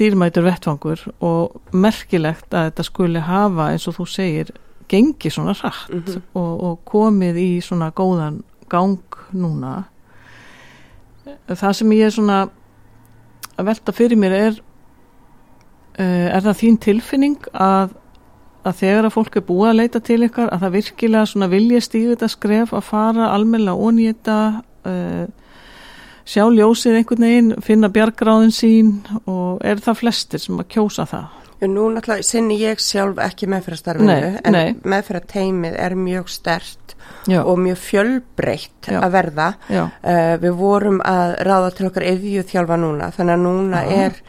dýrmætur 0.00 0.48
vettvangur 0.48 1.04
og 1.22 1.74
merkilegt 1.76 2.54
að 2.54 2.70
þetta 2.70 2.86
skuli 2.88 3.22
hafa 3.28 3.70
eins 3.74 3.86
og 3.90 3.98
þú 4.00 4.08
segir 4.10 4.54
gengi 4.88 5.30
svona 5.30 5.52
rætt 5.52 5.90
mm 5.90 6.02
-hmm. 6.02 6.22
og, 6.34 6.62
og 6.64 6.84
komið 6.84 7.36
í 7.36 7.60
svona 7.60 7.90
góðan 7.90 8.42
gang 8.68 8.98
núna 9.32 9.84
það 11.48 11.72
sem 11.72 11.92
ég 11.92 12.06
er 12.06 12.10
svona 12.10 12.48
að 13.58 13.64
velta 13.64 13.92
fyrir 13.92 14.18
mér 14.18 14.32
er 14.32 14.62
er 15.98 16.42
það 16.42 16.58
þín 16.58 16.78
tilfinning 16.82 17.46
að, 17.52 17.94
að 18.66 18.74
þegar 18.80 19.04
að 19.04 19.14
fólk 19.14 19.36
er 19.36 19.46
búið 19.46 19.70
að 19.70 19.76
leita 19.76 20.00
til 20.00 20.22
ykkar 20.26 20.50
að 20.50 20.60
það 20.64 20.76
virkilega 20.78 21.30
svona 21.30 21.50
vilja 21.52 21.80
stíðu 21.80 22.14
þetta 22.14 22.28
skref 22.28 22.74
að 22.74 22.88
fara 22.88 23.30
almenna 23.30 23.76
þetta 23.76 24.38
uh, 24.90 25.26
sjá 26.24 26.44
ljósið 26.48 26.98
einhvern 26.98 27.26
veginn, 27.26 27.54
finna 27.62 27.90
bjargráðin 27.92 28.54
sín 28.54 28.92
og 29.28 29.60
er 29.64 29.80
það 29.84 30.00
flestir 30.00 30.40
sem 30.42 30.58
að 30.58 30.70
kjósa 30.72 31.06
það? 31.06 31.43
Nú 31.70 31.88
náttúrulega 31.92 32.26
sinni 32.26 32.58
ég 32.60 32.80
sjálf 32.82 33.20
ekki 33.24 33.48
meðferðastarfinu 33.52 34.38
en 34.44 34.80
meðferðateimið 34.84 35.76
er 35.86 35.96
mjög 35.98 36.30
stert 36.32 36.94
Já. 37.28 37.40
og 37.42 37.58
mjög 37.58 37.78
fjölbreytt 37.80 38.88
Já. 38.90 39.00
að 39.00 39.10
verða. 39.16 39.50
Uh, 39.70 40.34
við 40.42 40.56
vorum 40.60 41.00
að 41.04 41.36
ráða 41.48 41.74
til 41.76 41.90
okkar 41.90 42.08
eðju 42.12 42.46
þjálfa 42.50 42.80
núna 42.80 43.10
þannig 43.16 43.38
að 43.38 43.46
núna 43.46 43.84
Já. 43.84 43.94
er 44.04 44.22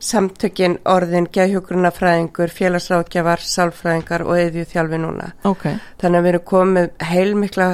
samtökin 0.00 0.78
orðin 0.88 1.28
geðhjógrunafræðingur, 1.32 2.52
félagsrákjafar, 2.56 3.42
sálfræðingar 3.44 4.24
og 4.24 4.38
eðju 4.40 4.64
þjálfi 4.70 5.00
núna. 5.02 5.30
Okay. 5.44 5.76
Þannig 6.00 6.20
að 6.20 6.24
við 6.24 6.32
erum 6.32 6.46
komið 6.48 6.90
heilmikla 7.10 7.68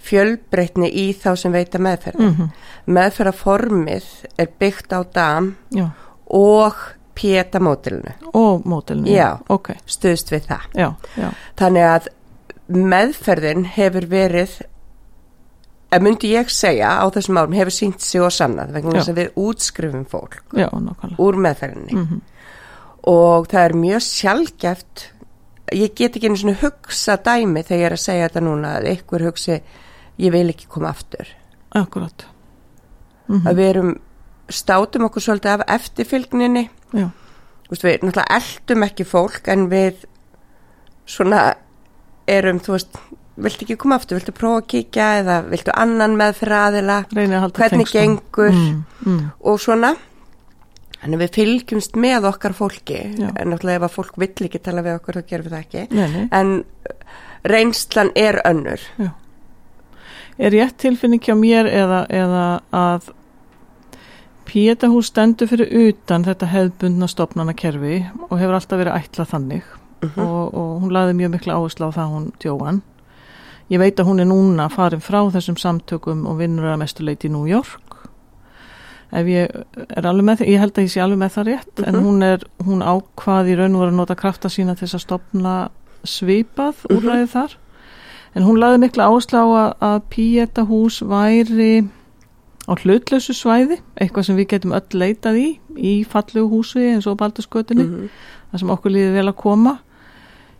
fjölbreytni 0.00 0.90
í 0.92 1.06
þá 1.16 1.30
sem 1.40 1.52
veita 1.52 1.80
meðferð. 1.80 2.20
Mm 2.20 2.34
-hmm. 2.36 2.52
Meðferðaformið 2.96 4.08
er 4.36 4.48
byggt 4.60 4.92
á 4.92 5.00
dam 5.14 5.54
og 6.26 6.76
Pieta 7.20 7.60
mótilinu. 7.60 8.14
Og 8.32 8.64
mótilinu, 8.64 9.10
já, 9.12 9.34
ok. 9.52 9.74
Stuðst 9.84 10.32
við 10.32 10.46
það. 10.48 10.66
Já, 10.78 10.88
já. 11.20 11.28
Þannig 11.60 11.86
að 11.90 12.08
meðferðin 12.70 13.66
hefur 13.74 14.06
verið, 14.10 14.56
að 15.90 16.06
myndi 16.06 16.32
ég 16.32 16.50
segja 16.54 16.94
á 17.02 17.04
þessum 17.12 17.40
árum, 17.42 17.56
hefur 17.58 17.74
sínt 17.74 18.04
sig 18.04 18.22
og 18.22 18.32
sannað 18.34 18.74
vegna 18.76 18.96
þess 18.98 19.12
að 19.12 19.20
við 19.20 19.40
útskrifum 19.44 20.04
fólk 20.08 20.40
já, 20.56 20.68
úr 21.18 21.40
meðferðinni. 21.44 21.96
Mm 21.96 22.06
-hmm. 22.06 22.20
Og 23.10 23.48
það 23.48 23.64
er 23.64 23.74
mjög 23.74 24.02
sjálfgeft, 24.06 25.06
ég 25.72 25.94
get 25.94 26.16
ekki 26.16 26.28
einu 26.28 26.36
svona 26.36 26.58
hugsa 26.62 27.16
dæmi 27.16 27.62
þegar 27.62 27.80
ég 27.80 27.86
er 27.86 27.96
að 27.96 28.04
segja 28.04 28.28
þetta 28.28 28.40
núna 28.40 28.76
að 28.78 28.90
ykkur 28.94 29.24
hugsi, 29.28 29.62
ég 30.18 30.32
vil 30.32 30.48
ekki 30.48 30.66
koma 30.68 30.88
aftur. 30.88 31.26
Akkurát. 31.74 32.26
Mm 33.28 33.40
-hmm. 33.40 33.48
Að 33.48 33.56
við 33.56 33.68
erum 33.68 34.00
státum 34.54 35.06
okkur 35.08 35.24
svolítið 35.24 35.56
af 35.56 35.64
eftirfylgninni 35.78 36.66
veist, 37.70 37.84
við 37.84 38.02
náttúrulega 38.02 38.40
eldum 38.40 38.86
ekki 38.86 39.06
fólk 39.08 39.50
en 39.52 39.66
við 39.70 40.04
svona 41.08 41.54
erum 42.30 42.60
þú 42.62 42.76
veist 42.76 43.00
viltu 43.40 43.64
ekki 43.64 43.78
koma 43.80 43.96
aftur, 43.96 44.18
viltu 44.18 44.34
prófa 44.36 44.60
að 44.60 44.68
kíkja 44.74 45.08
eða 45.22 45.40
viltu 45.48 45.74
annan 45.78 46.16
með 46.18 46.36
fyrir 46.42 46.56
aðila 46.58 46.98
hvernig 47.08 47.56
tengstum. 47.56 47.86
gengur 47.94 48.52
mm, 48.52 48.80
mm. 49.06 49.22
og 49.48 49.60
svona 49.62 49.94
þannig 51.00 51.22
við 51.22 51.32
fylgjumst 51.38 51.96
með 52.00 52.28
okkar 52.28 52.56
fólki 52.56 52.98
Já. 53.16 53.30
en 53.30 53.52
náttúrulega 53.52 53.80
ef 53.80 53.86
að 53.86 53.94
fólk 53.96 54.20
vill 54.20 54.48
ekki 54.48 54.60
tala 54.60 54.84
við 54.84 54.98
okkur 54.98 55.20
þá 55.20 55.30
gerum 55.30 55.48
við 55.48 55.56
það 55.56 55.64
ekki 55.64 55.86
nei, 55.96 56.06
nei. 56.12 56.26
en 56.36 56.52
reynslan 57.48 58.12
er 58.18 58.42
önnur 58.44 58.84
Já. 59.00 59.10
Er 60.40 60.54
ég 60.56 60.70
tilfinning 60.80 61.20
hjá 61.20 61.34
mér 61.36 61.66
eða, 61.68 62.04
eða 62.08 62.44
að 62.72 63.10
Pétahús 64.50 65.12
stendur 65.12 65.46
fyrir 65.46 65.68
utan 65.70 66.24
þetta 66.26 66.48
hefðbundna 66.50 67.06
stopnana 67.06 67.52
kerfi 67.54 68.00
og 68.26 68.38
hefur 68.40 68.56
alltaf 68.56 68.80
verið 68.80 68.96
ætlað 68.96 69.28
þannig 69.30 69.62
uh 69.62 70.08
mhm. 70.08 70.10
-huh. 70.14 70.24
og, 70.24 70.54
og 70.54 70.80
hún 70.82 70.92
laði 70.92 71.12
mjög 71.14 71.30
miklu 71.30 71.52
áherslu 71.52 71.86
á 71.86 71.90
það 71.94 72.14
hún 72.14 72.32
djóan. 72.42 72.82
Ég 73.70 73.78
veit 73.78 74.00
að 74.00 74.06
hún 74.06 74.20
er 74.20 74.26
núna 74.26 74.68
farin 74.68 75.00
frá 75.00 75.30
þessum 75.30 75.56
samtökum 75.56 76.26
og 76.26 76.38
vinnur 76.38 76.66
að 76.66 76.78
mestuleiti 76.78 77.28
í 77.28 77.30
New 77.30 77.46
York. 77.46 77.94
Ef 79.12 79.26
ég 79.26 79.48
er 79.96 80.06
alveg 80.06 80.24
með 80.24 80.38
það, 80.38 80.48
ég 80.48 80.58
held 80.58 80.78
að 80.78 80.82
ég 80.82 80.90
sé 80.90 81.00
alveg 81.00 81.18
með 81.18 81.30
það 81.30 81.46
rétt, 81.46 81.78
uh 81.78 81.84
-huh. 81.84 81.88
en 81.88 81.94
mhm. 81.94 82.04
hún 82.06 82.22
er, 82.22 82.40
hún 82.64 82.82
ákvaði 82.82 83.52
í 83.52 83.56
raun 83.56 83.74
og 83.74 83.80
var 83.80 83.88
að 83.88 83.94
nota 83.94 84.14
krafta 84.14 84.48
sína 84.48 84.74
til 84.74 84.86
þess 84.88 84.94
að 84.94 85.06
stopna 85.06 85.68
svipað 86.02 86.74
uh 86.74 86.90
-huh. 86.90 86.96
úrræðið 86.96 87.30
þar. 87.30 87.56
En 88.34 88.42
hún 88.42 88.60
laði 88.60 88.78
miklu 88.78 89.02
áherslu 89.02 89.38
á 89.38 89.46
að, 89.46 89.74
að 89.80 90.02
Pétahús 90.10 91.02
væri 91.02 91.88
á 92.70 92.72
hlutlösu 92.78 93.34
svæði, 93.34 93.80
eitthvað 93.98 94.28
sem 94.28 94.38
við 94.38 94.50
getum 94.54 94.74
öll 94.76 95.00
leitað 95.02 95.40
í, 95.40 95.48
í 95.76 95.94
fallegu 96.06 96.46
húsi 96.52 96.84
eins 96.92 97.08
og 97.10 97.18
baldurskötunni, 97.18 97.82
mm 97.86 97.96
-hmm. 97.96 98.20
það 98.52 98.62
sem 98.62 98.70
okkur 98.70 98.94
líði 98.94 99.16
vel 99.16 99.28
að 99.28 99.40
koma, 99.42 99.78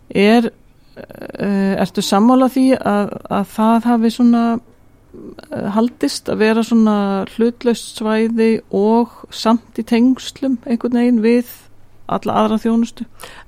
er, 0.09 0.51
uh, 0.97 1.73
ertu 1.79 2.03
sammála 2.03 2.49
því 2.51 2.67
að, 2.75 3.15
að 3.29 3.45
það 3.55 3.89
hafi 3.91 4.11
svona 4.11 4.43
uh, 4.59 5.69
haldist 5.75 6.29
að 6.29 6.37
vera 6.43 6.63
svona 6.63 7.25
hlutlöst 7.35 7.97
svæði 7.97 8.61
og 8.71 9.07
samt 9.29 9.79
í 9.79 9.83
tengslum 9.83 10.59
einhvern 10.65 10.99
veginn 10.99 11.23
við 11.23 11.47
alla 12.11 12.33
aðra 12.33 12.57
þjónustu? 12.59 13.05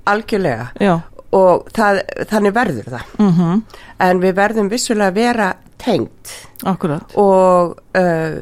Algjörlega. 0.08 0.70
Já. 0.80 1.02
Og 1.34 1.68
það, 1.74 2.00
þannig 2.30 2.54
verður 2.54 2.90
það. 2.94 3.06
Mm 3.18 3.32
-hmm. 3.32 3.62
En 3.98 4.20
við 4.22 4.34
verðum 4.34 4.70
vissulega 4.70 5.10
að 5.10 5.14
vera 5.14 5.54
tengt 5.84 6.34
Akkurat. 6.64 7.14
og 7.20 7.78
uh, 7.98 8.40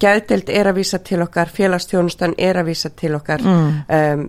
gæðdelt 0.00 0.50
er 0.52 0.70
að 0.70 0.80
vísa 0.80 1.00
til 1.04 1.22
okkar 1.24 1.52
félagstjónustan 1.52 2.36
er 2.38 2.60
að 2.60 2.72
vísa 2.72 2.90
til 2.96 3.14
okkar 3.16 3.44
mm. 3.44 3.70
um, 3.98 4.26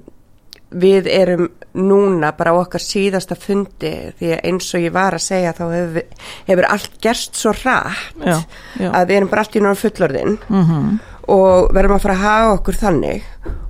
við 0.67 1.07
erum 1.11 1.45
núna 1.79 2.33
bara 2.35 2.51
á 2.51 2.59
okkar 2.59 2.83
síðasta 2.83 3.37
fundi 3.39 3.91
því 4.19 4.31
að 4.35 4.47
eins 4.49 4.71
og 4.75 4.83
ég 4.83 4.95
var 4.95 5.15
að 5.15 5.23
segja 5.23 5.53
þá 5.55 5.63
hefur, 5.71 6.25
hefur 6.49 6.67
allt 6.67 6.97
gerst 7.03 7.39
svo 7.39 7.53
rætt 7.55 8.17
já, 8.19 8.39
já. 8.79 8.89
að 8.91 9.05
við 9.07 9.19
erum 9.19 9.31
bara 9.31 9.45
allt 9.45 9.55
í 9.55 9.61
náttúrulega 9.63 9.83
fullorðin 9.83 10.37
mm 10.49 10.65
-hmm. 10.65 10.97
og 11.37 11.71
verðum 11.75 11.95
að 11.95 12.03
fara 12.03 12.17
að 12.17 12.25
hafa 12.25 12.53
okkur 12.57 12.79
þannig 12.81 13.23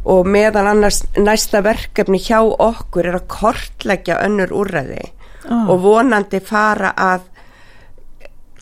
og 0.07 0.27
meðan 0.27 0.67
annars 0.67 1.03
næsta 1.17 1.61
verkefni 1.61 2.17
hjá 2.17 2.39
okkur 2.41 3.05
er 3.05 3.19
að 3.19 3.27
kortleggja 3.27 4.21
önnur 4.25 4.53
úrræði 4.53 5.03
ah. 5.49 5.69
og 5.69 5.81
vonandi 5.81 6.39
fara 6.39 6.93
að 6.97 7.21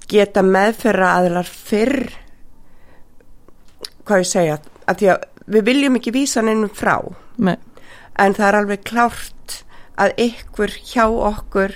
geta 0.10 0.44
meðferra 0.46 1.16
aðlar 1.20 1.50
fyrr 1.50 2.10
hvað 4.06 4.22
ég 4.22 4.30
segja 4.30 4.60
að 4.86 5.00
því 5.00 5.10
að 5.14 5.26
við 5.56 5.68
viljum 5.70 5.98
ekki 6.00 6.14
vísa 6.16 6.44
nefnum 6.46 6.72
frá 6.74 6.96
Nei. 7.38 7.58
en 8.22 8.38
það 8.38 8.48
er 8.48 8.60
alveg 8.60 8.86
klárt 8.88 9.60
að 10.02 10.16
ykkur 10.26 10.74
hjá 10.86 11.06
okkur 11.08 11.76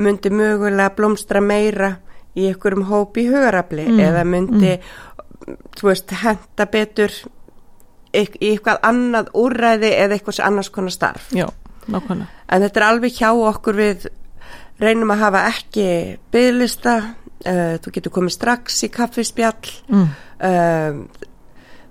myndi 0.00 0.32
mögulega 0.32 0.94
blómstra 0.96 1.42
meira 1.44 1.94
í 2.38 2.48
ykkurum 2.50 2.86
hópi 2.88 3.26
hugarafli 3.28 3.88
mm. 3.88 4.00
eða 4.06 4.24
myndi 4.28 4.76
mm. 4.76 5.58
þú 5.76 5.90
veist 5.90 6.14
henda 6.22 6.66
betur 6.70 7.14
í 8.10 8.24
eitthvað 8.52 8.80
annað 8.86 9.30
úræði 9.38 9.90
eða 9.94 10.16
eitthvað 10.16 10.40
annars 10.46 10.70
konar 10.74 10.94
starf 10.94 11.30
Já, 11.34 11.46
en 11.86 12.64
þetta 12.64 12.80
er 12.80 12.86
alveg 12.86 13.18
hjá 13.18 13.30
okkur 13.32 13.78
við 13.78 14.08
reynum 14.80 15.12
að 15.14 15.24
hafa 15.26 15.44
ekki 15.50 15.86
bygglista 16.32 16.94
uh, 17.46 17.76
þú 17.82 17.94
getur 17.96 18.14
komið 18.14 18.36
strax 18.36 18.82
í 18.86 18.90
kaffispjall 18.94 19.72
mm. 19.88 20.10
uh, 20.48 21.24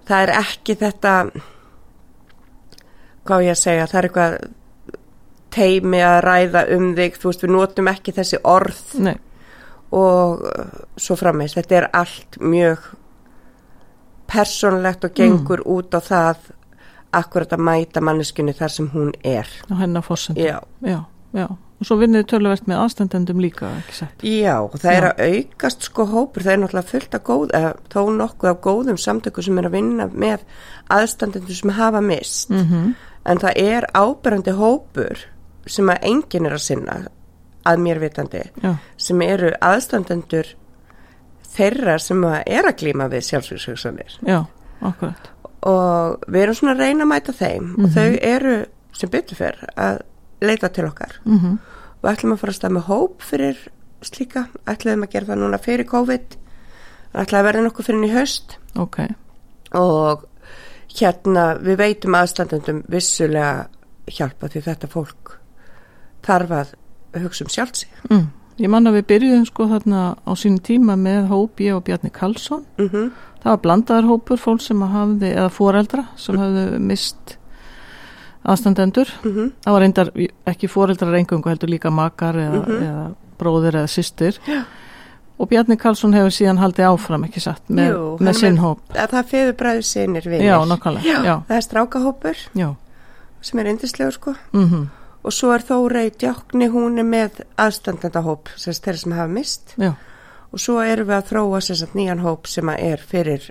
það 0.09 0.25
er 0.25 0.33
ekki 0.39 0.77
þetta 0.79 1.15
hvað 3.29 3.45
ég 3.45 3.55
að 3.55 3.61
segja 3.63 3.89
það 3.89 3.99
er 3.99 4.09
eitthvað 4.09 4.37
teimi 5.53 6.03
að 6.05 6.19
ræða 6.25 6.63
um 6.75 6.93
þig 6.97 7.17
þú 7.17 7.31
veist 7.31 7.43
við 7.45 7.53
notum 7.55 7.89
ekki 7.91 8.13
þessi 8.15 8.39
orð 8.47 8.85
Nei. 9.05 9.15
og 9.95 10.45
uh, 10.45 10.79
svo 10.97 11.17
frammeins 11.19 11.57
þetta 11.57 11.81
er 11.81 11.89
allt 12.03 12.39
mjög 12.41 12.91
personlegt 14.29 15.07
og 15.07 15.15
gengur 15.17 15.63
mm. 15.63 15.71
út 15.73 15.97
á 15.97 16.01
það 16.05 16.49
akkurat 17.17 17.55
að 17.55 17.63
mæta 17.65 18.01
manneskunni 18.05 18.53
þar 18.53 18.73
sem 18.73 18.89
hún 18.93 19.09
er 19.25 19.49
á 19.69 19.73
hennar 19.81 20.05
fórsöndu 20.05 20.45
já. 20.45 20.59
Já, 20.85 20.99
já, 21.33 21.47
og 21.79 21.87
svo 21.87 21.97
vinnið 22.01 22.25
töluvert 22.27 22.67
með 22.67 22.81
aðstandendum 22.83 23.39
líka, 23.43 23.69
ekki 23.79 23.97
sett 24.01 24.23
Já, 24.27 24.55
það 24.75 24.95
er 24.95 25.07
að 25.09 25.21
aukast 25.29 25.87
sko 25.87 26.05
hópur, 26.11 26.43
það 26.45 26.53
er 26.53 26.61
náttúrulega 26.63 26.91
fullt 26.91 27.15
af 27.15 27.25
góð, 27.29 27.53
eða 27.59 27.73
þó 27.93 28.01
nokkuð 28.19 28.51
af 28.51 28.61
góðum 28.65 28.99
samtöku 28.99 29.45
sem 29.45 29.61
er 29.61 29.69
að 29.69 29.77
vinna 29.77 30.09
með 30.11 30.43
aðstandendur 30.91 31.59
sem 31.61 31.77
hafa 31.79 32.03
mist, 32.03 32.49
mm 32.49 32.95
en 33.29 33.37
það 33.37 33.57
er 33.61 33.85
áberandi 33.93 34.53
hópur 34.57 35.19
sem 35.69 35.89
að 35.91 36.05
enginn 36.07 36.47
er 36.47 36.55
að 36.55 36.63
sinna, 36.63 36.93
að 37.67 37.81
mér 37.83 37.99
vitandi, 38.01 38.43
Já, 38.63 38.71
sem 38.97 39.21
eru 39.21 39.51
aðstandendur 39.61 40.53
þeirra 41.53 41.97
sem 42.01 42.23
að 42.25 42.39
er 42.47 42.69
að 42.69 42.77
glíma 42.79 43.09
við 43.11 43.27
sjálfsvíkshugsanir 43.27 44.15
já, 44.25 44.39
akkurat. 44.81 45.29
Og 45.67 46.23
við 46.31 46.45
erum 46.45 46.57
svona 46.57 46.75
að 46.77 46.83
reyna 46.85 47.05
að 47.05 47.11
mæta 47.11 47.35
þeim. 47.35 47.71
Og 47.83 47.89
þau 47.91 48.09
eru 48.23 48.53
sem 48.95 49.11
fyrr 49.11 49.57
að 49.75 50.01
leita 50.41 50.71
til 50.73 50.87
okkar. 50.89 51.19
Mm 51.25 51.59
og 51.99 52.07
ætlum 52.07 52.31
að 52.31 52.39
fara 52.39 52.53
að 52.53 52.55
stað 52.55 52.75
með 52.75 52.85
hóp 52.87 53.23
fyrir 53.27 53.57
slíka, 54.07 54.45
ætlum 54.71 55.03
að 55.03 55.11
gera 55.11 55.27
það 55.27 55.41
núna 55.41 55.59
fyrir 55.59 55.87
COVID. 55.89 56.35
Ætlum 57.19 57.39
að 57.39 57.47
verða 57.49 57.63
nokkuð 57.65 57.89
fyrir 57.89 58.05
í 58.07 58.11
haust. 58.13 58.55
Ok, 58.79 58.99
og 59.75 60.23
hérna 60.95 61.45
við 61.59 61.79
veitum 61.81 62.15
aðstandendum 62.15 62.83
vissulega 62.87 63.67
hjálpa 64.09 64.49
því 64.49 64.63
þetta 64.65 64.89
fólk 64.89 65.35
þarf 66.25 66.55
að 66.55 66.75
hugsa 67.19 67.45
um 67.45 67.51
sjálf 67.51 67.75
sig. 67.75 67.91
Mm. 68.09 68.29
ég 68.59 68.71
man 68.71 68.87
að 68.87 68.99
við 68.99 69.05
byrjuðum 69.11 69.45
sko 69.47 69.67
þarna 69.69 70.03
á 70.23 70.31
sínum 70.39 70.63
tíma 70.63 70.95
með 70.99 71.29
hóp 71.33 71.61
ég 71.63 71.75
og 71.75 71.83
Bjarni 71.87 72.11
Karlsson. 72.15 72.65
Mm 72.77 73.11
það 73.39 73.53
var 73.53 73.61
blandaðar 73.63 74.07
hópur 74.09 74.39
fólk 74.39 74.59
sem 74.59 74.81
hafði 74.83 75.29
eða 75.31 75.49
foreldra 75.55 76.01
sem 76.19 76.35
hafði 76.35 76.79
mist 76.83 77.37
aðstandendur. 78.43 79.09
-hmm. 79.23 79.51
það 79.65 79.71
var 79.73 79.81
reyndar 79.81 80.11
ekki 80.47 80.67
foreldrar 80.67 81.15
engungu 81.15 81.49
heldur 81.49 81.69
líka 81.69 81.89
makar 81.91 82.35
eða, 82.35 82.61
eða 82.67 83.07
bróðir 83.39 83.75
eða 83.81 83.87
systir. 83.87 84.39
Já. 84.47 84.63
og 85.39 85.47
Bjarni 85.49 85.77
Karlsson 85.77 86.13
hefur 86.13 86.31
síðan 86.35 86.57
haldið 86.59 86.85
áfram 86.85 87.23
ekki 87.23 87.39
satt 87.39 87.63
með, 87.69 87.93
Jú, 87.93 88.17
með 88.19 88.33
sinn 88.33 88.57
hóp. 88.57 88.79
að 88.91 89.09
það 89.09 89.25
feður 89.25 89.53
bræðu 89.55 89.81
sinir 89.81 90.23
vinir. 90.23 90.45
Já, 90.45 90.57
nákvæmlega 90.65 91.23
já, 91.23 91.35
það 91.47 91.55
er 91.55 91.61
strákahópur 91.61 92.37
já. 92.55 92.75
sem 93.41 93.59
er 93.59 93.65
yndislegur 93.65 94.13
sko. 94.13 94.35
Mm 94.53 94.89
og 95.23 95.35
svo 95.35 95.51
er 95.53 95.63
Þórei 95.65 96.09
Djákni 96.15 96.69
hún 96.71 96.99
er 97.01 97.07
með 97.07 97.41
aðstandendahóp 97.59 98.51
sem 98.59 98.73
þeirra 98.75 99.01
sem 99.03 99.15
hafa 99.17 99.31
mist 99.33 99.73
já, 99.79 99.91
og 100.49 100.61
svo 100.63 100.79
erum 100.83 101.09
við 101.09 101.17
að 101.17 101.31
þróa 101.31 101.61
sagt 101.65 101.97
nýjan 101.97 102.23
hóp 102.23 102.47
sem 102.47 102.71
er 102.75 103.03
fyrir 103.03 103.49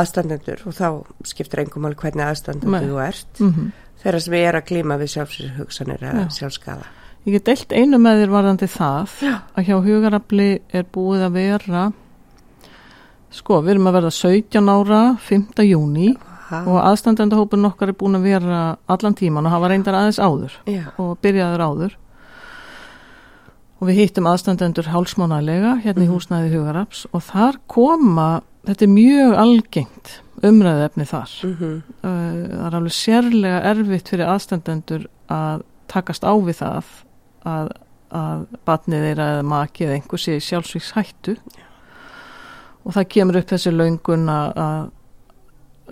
aðstandendur 0.00 0.64
og 0.66 0.76
þá 0.76 0.88
skiptir 1.28 1.62
engum 1.64 1.86
mál 1.86 1.94
hvernig 1.94 2.26
aðstandendur 2.26 2.90
þú 2.90 3.00
ert 3.06 3.42
mm 3.42 3.70
þeirra 4.02 4.20
sem 4.22 4.36
er 4.38 4.58
að 4.58 4.66
glíma 4.70 4.98
við 5.00 5.12
sjálfsvíkshugsanir 5.14 6.04
eða 6.08 6.26
Já. 6.26 6.34
sjálfskaða 6.38 6.88
ég 7.22 7.36
get 7.36 7.46
deilt 7.46 7.74
einu 7.76 8.00
með 8.02 8.22
þér 8.22 8.34
varðandi 8.34 8.68
það 8.72 9.16
Já. 9.22 9.34
að 9.54 9.68
hjá 9.68 9.76
hugarafli 9.86 10.48
er 10.74 10.88
búið 10.94 11.26
að 11.28 11.36
vera 11.38 11.84
sko, 13.32 13.62
við 13.62 13.76
erum 13.76 13.88
að 13.88 13.98
verða 14.00 14.12
17 14.18 14.72
ára 14.74 15.02
5. 15.28 15.62
júni 15.68 16.10
ha, 16.48 16.64
og 16.66 16.80
aðstandendahópun 16.82 17.70
okkar 17.70 17.92
er 17.92 17.98
búin 18.02 18.18
að 18.18 18.26
vera 18.32 18.62
allan 18.90 19.16
tíman 19.18 19.46
og 19.46 19.54
hafa 19.54 19.70
reyndar 19.72 20.00
aðeins 20.00 20.20
áður 20.20 20.58
já, 20.66 20.84
og 20.98 21.14
byrjaður 21.22 21.66
áður 21.68 21.98
og 23.82 23.88
við 23.90 23.96
hittum 23.98 24.28
aðstandendur 24.30 24.92
hálsmánaðlega 24.92 25.72
hérna 25.82 26.04
í 26.04 26.10
húsnæði 26.10 26.52
hugaraps 26.54 27.00
og 27.10 27.24
þar 27.26 27.56
koma, 27.66 28.28
þetta 28.68 28.84
er 28.86 28.92
mjög 28.92 29.32
algengt 29.42 30.12
umræðu 30.46 30.84
efni 30.86 31.06
þar. 31.10 31.32
Mm 31.42 31.56
Uh, 32.02 32.10
það 32.52 32.66
er 32.66 32.74
alveg 32.74 32.94
sérlega 32.94 33.62
erfitt 33.70 34.08
fyrir 34.08 34.30
aðstandendur 34.30 35.08
að 35.30 35.62
takast 35.90 36.22
á 36.22 36.34
við 36.34 36.56
það 36.62 36.84
að, 37.42 37.68
að 38.10 38.46
batnið 38.64 39.04
þeirra 39.06 39.28
eða 39.34 39.42
makið 39.42 39.86
eða 39.86 39.94
einhver 39.98 40.18
sé 40.18 40.38
sjálfsvíks 40.40 40.92
hættu 40.96 41.36
og 42.84 42.94
það 42.94 43.08
kemur 43.08 43.38
upp 43.38 43.48
þessi 43.50 43.70
löngun 43.70 44.28
að, 44.28 44.52
að 44.62 44.90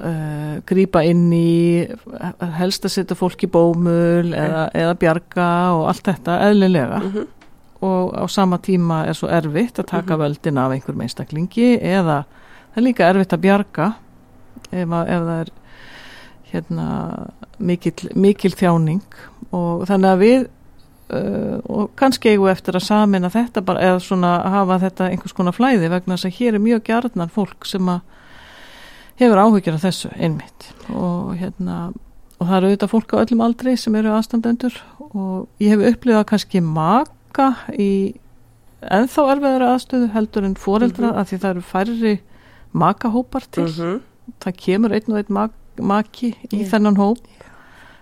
uh, 0.06 0.56
grípa 0.66 1.02
inn 1.06 1.32
í 1.32 1.86
helst 2.58 2.84
að 2.84 2.94
setja 2.96 3.18
fólk 3.18 3.44
í 3.46 3.50
bómul 3.50 4.30
eða, 4.34 4.70
eða 4.74 4.94
bjarga 4.94 5.50
og 5.74 5.88
allt 5.90 6.06
þetta 6.10 6.40
eðlilega. 6.50 7.02
Mhm. 7.02 7.28
Og 7.80 8.12
á 8.12 8.24
sama 8.28 8.58
tíma 8.60 9.04
er 9.08 9.16
svo 9.16 9.30
erfitt 9.32 9.80
að 9.80 9.90
taka 9.94 10.18
völdin 10.20 10.60
af 10.60 10.74
einhverjum 10.74 11.04
einstaklingi 11.06 11.72
eða 11.78 12.24
það 12.74 12.80
er 12.80 12.86
líka 12.86 13.08
erfitt 13.08 13.34
að 13.36 13.44
bjarga 13.46 13.86
ef, 14.70 14.88
að, 14.88 15.08
ef 15.08 15.26
það 15.26 15.36
er 15.38 15.52
hérna 16.50 16.86
mikil, 17.58 17.94
mikil 18.18 18.52
þjáning. 18.58 19.04
Og 19.56 19.86
þannig 19.88 20.10
að 20.10 20.22
við 20.24 20.40
uh, 20.44 21.56
og 21.70 21.90
kannski 21.98 22.34
eigum 22.34 22.50
eftir 22.52 22.76
að 22.78 22.86
samina 22.88 23.32
þetta 23.32 23.64
bara 23.66 23.86
eða 23.88 24.04
svona 24.04 24.34
hafa 24.56 24.80
þetta 24.84 25.10
einhvers 25.10 25.36
konar 25.36 25.56
flæði 25.56 25.90
vegna 25.92 26.16
þess 26.16 26.30
að 26.30 26.38
hér 26.40 26.58
er 26.58 26.64
mjög 26.66 26.84
gjarnan 26.90 27.32
fólk 27.32 27.68
sem 27.68 27.90
að 27.90 28.04
hefur 29.20 29.42
áhyggjur 29.42 29.76
af 29.76 29.84
þessu 29.84 30.12
einmitt. 30.16 30.70
Og 30.92 31.34
hérna 31.40 31.80
og 32.40 32.48
það 32.48 32.56
eru 32.56 32.68
auðvitað 32.70 32.92
fólk 32.94 33.12
á 33.12 33.20
öllum 33.20 33.42
aldrei 33.44 33.74
sem 33.76 33.96
eru 34.00 34.14
aðstandendur 34.16 34.76
og 35.10 35.60
ég 35.60 35.74
hef 35.74 35.82
upplifað 35.92 36.28
kannski 36.30 36.62
maka 37.30 37.70
í 37.78 38.14
ennþá 38.80 39.26
erfiðara 39.34 39.72
aðstöðu 39.74 40.10
heldur 40.14 40.46
en 40.48 40.56
foreldra 40.58 41.12
af 41.20 41.30
því 41.30 41.38
það 41.42 41.50
eru 41.50 41.62
færri 41.62 42.14
makahópar 42.72 43.46
til. 43.50 43.68
Mhm. 43.68 44.00
það 44.40 44.56
kemur 44.56 44.92
einn 44.94 45.10
og 45.10 45.16
einn 45.18 45.34
mak 45.34 45.52
maki 45.80 46.36
í 46.52 46.62
Já. 46.62 46.70
þennan 46.70 46.96
hóp. 46.96 47.18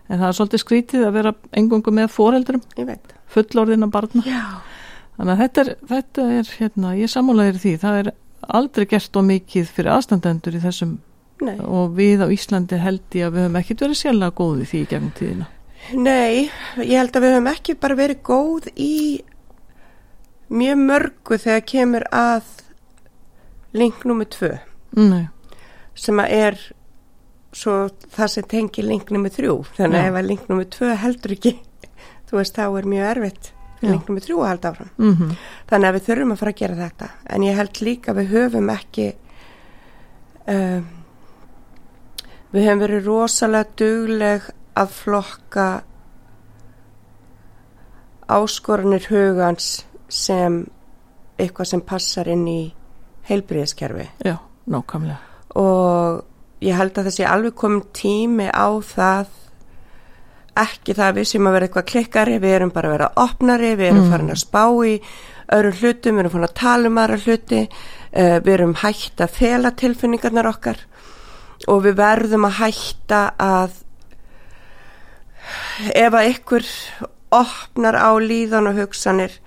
En 0.09 0.19
það 0.21 0.29
er 0.29 0.37
svolítið 0.37 0.63
skrítið 0.65 1.07
að 1.07 1.13
vera 1.13 1.35
engungu 1.53 1.91
með 1.93 2.09
foreldrum, 2.11 2.63
fullorðina 3.29 3.91
barna. 3.91 4.23
Já, 4.25 4.61
þannig 5.17 5.33
að 5.33 5.39
þetta 5.39 5.61
er, 5.61 5.77
þetta 5.89 6.23
er 6.39 6.45
hérna, 6.59 6.97
ég 6.97 7.09
sammálaðir 7.09 7.61
því, 7.61 7.79
það 7.79 7.99
er 7.99 8.13
aldrei 8.49 8.87
gert 8.87 9.17
og 9.17 9.25
mikið 9.25 9.69
fyrir 9.69 9.93
aðstandendur 9.93 10.57
í 10.57 10.61
þessum 10.61 10.99
nei. 11.43 11.59
og 11.61 11.95
við 11.97 12.25
á 12.25 12.27
Íslandi 12.29 12.79
held 12.81 13.05
ég 13.13 13.27
að 13.27 13.33
við 13.33 13.45
höfum 13.45 13.61
ekkit 13.61 13.81
verið 13.85 14.01
sérlega 14.01 14.33
góði 14.35 14.65
því 14.65 14.81
í 14.81 14.89
gegnum 14.89 15.13
tíðina 15.19 15.47
Nei, 15.97 16.49
ég 16.83 16.97
held 16.99 17.17
að 17.17 17.25
við 17.25 17.35
höfum 17.37 17.51
ekki 17.53 17.77
bara 17.81 17.99
verið 17.99 18.23
góð 18.27 18.71
í 18.77 18.95
mjög 20.49 20.83
mörgu 20.83 21.39
þegar 21.41 21.65
kemur 21.69 22.09
að 22.15 22.51
link 23.77 24.05
nummer 24.09 24.29
tvö. 24.29 24.55
Nei, 24.99 25.29
sem 25.99 26.21
að 26.21 26.35
er 26.39 26.59
svo 27.57 27.79
það 28.15 28.33
sem 28.35 28.49
tengir 28.49 28.87
link 28.89 29.13
nummer 29.15 29.33
þrjú. 29.33 29.63
Þannig 29.77 30.03
að 30.03 30.11
ef 30.11 30.19
að 30.21 30.29
link 30.29 30.51
nummer 30.51 30.69
tvö 30.73 30.93
heldur 31.01 31.37
ekki 31.37 31.55
þú 32.29 32.41
veist 32.41 32.59
þá 32.59 32.67
er 32.67 32.89
mjög 32.89 33.09
erfitt 33.13 33.51
Já. 33.79 33.89
link 33.93 34.09
nummer 34.09 34.25
þrjú 34.25 34.43
að 34.43 34.51
halda 34.53 34.73
áfram. 34.73 34.93
Mm 34.99 35.35
þannig 35.69 35.89
að 35.89 35.97
við 35.97 36.07
þurfum 36.09 36.33
að 36.33 36.39
fara 36.39 36.51
að 36.51 36.61
gera 36.61 36.77
þetta. 36.83 37.09
En 37.29 37.43
ég 37.43 37.57
held 37.57 37.81
líka 37.81 38.13
að 38.13 38.19
við 38.19 38.31
höfum 38.33 38.71
ekki 38.73 39.07
um, 40.49 40.87
við 42.53 42.65
höfum 42.65 42.81
verið 42.81 43.09
rosalega 43.09 43.75
dugleg 43.77 44.49
að 44.79 44.93
flokka 44.95 45.69
áskoranir 48.29 49.07
hugans 49.11 49.69
sem 50.09 50.63
eitthvað 51.39 51.71
sem 51.73 51.83
passar 51.87 52.29
inn 52.33 52.45
í 52.51 52.61
heilbriðiskerfi 53.29 54.09
já, 54.27 54.37
nákvæmlega 54.69 55.19
og 55.59 56.65
ég 56.65 56.77
held 56.77 56.99
að 56.99 57.09
þessi 57.09 57.27
alveg 57.29 57.57
komin 57.57 57.85
tími 57.97 58.49
á 58.53 58.69
það 58.85 59.35
ekki 60.59 60.97
það 60.99 61.07
að 61.09 61.19
við 61.21 61.29
sem 61.31 61.47
að 61.47 61.55
vera 61.55 61.67
eitthvað 61.69 61.89
klikkari, 61.93 62.39
við 62.43 62.55
erum 62.57 62.71
bara 62.75 62.89
að 62.89 62.95
vera 62.97 63.09
opnari, 63.23 63.69
við 63.79 63.91
erum 63.93 64.01
Mm. 64.03 64.11
farin 64.11 64.33
að 64.35 64.41
spá 64.43 64.65
í 64.91 64.95
öðrum 65.55 65.77
hlutum, 65.81 66.17
við 66.17 66.21
erum 66.25 66.33
farin 66.33 66.49
að 66.49 66.55
tala 66.59 66.89
um 66.89 66.99
aðra 66.99 67.19
hluti, 67.23 67.61
uh, 67.63 68.39
við 68.43 68.53
erum 68.55 68.75
hægt 68.75 69.21
að 69.23 69.31
fela 69.39 69.71
tilfinningarnar 69.71 70.49
okkar 70.51 70.81
og 71.69 71.83
við 71.85 71.95
verðum 71.95 72.49
að 72.49 72.59
hætta 72.59 73.21
að 73.39 73.71
ef 75.95 76.15
að 76.15 76.31
ykkur 76.33 76.67
opnar 77.35 77.99
á 77.99 78.11
líðan 78.19 78.71
og 78.71 78.81
hugsanir 78.83 79.39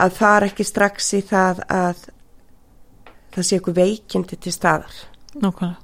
að 0.00 0.18
það 0.18 0.36
er 0.36 0.48
ekki 0.48 0.66
strax 0.66 1.12
í 1.14 1.22
það 1.28 1.62
að 1.68 2.04
það 3.34 3.48
sé 3.48 3.58
ykkur 3.60 3.78
veikindi 3.78 4.38
til 4.40 4.54
staðar 4.54 5.00
nákvæmlega 5.34 5.82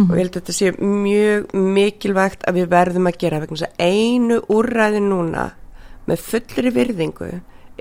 og 0.00 0.14
ég 0.16 0.22
held 0.22 0.30
að 0.32 0.38
þetta 0.38 0.54
sé 0.56 0.70
mjög 0.80 1.50
mikilvægt 1.52 2.46
að 2.48 2.58
við 2.60 2.70
verðum 2.72 3.08
að 3.10 3.18
gera 3.20 3.40
vegna 3.42 3.58
þess 3.58 3.68
að 3.68 3.82
einu 3.92 4.38
úrræði 4.52 5.02
núna 5.04 5.44
með 6.08 6.24
fullri 6.28 6.72
virðingu 6.72 7.28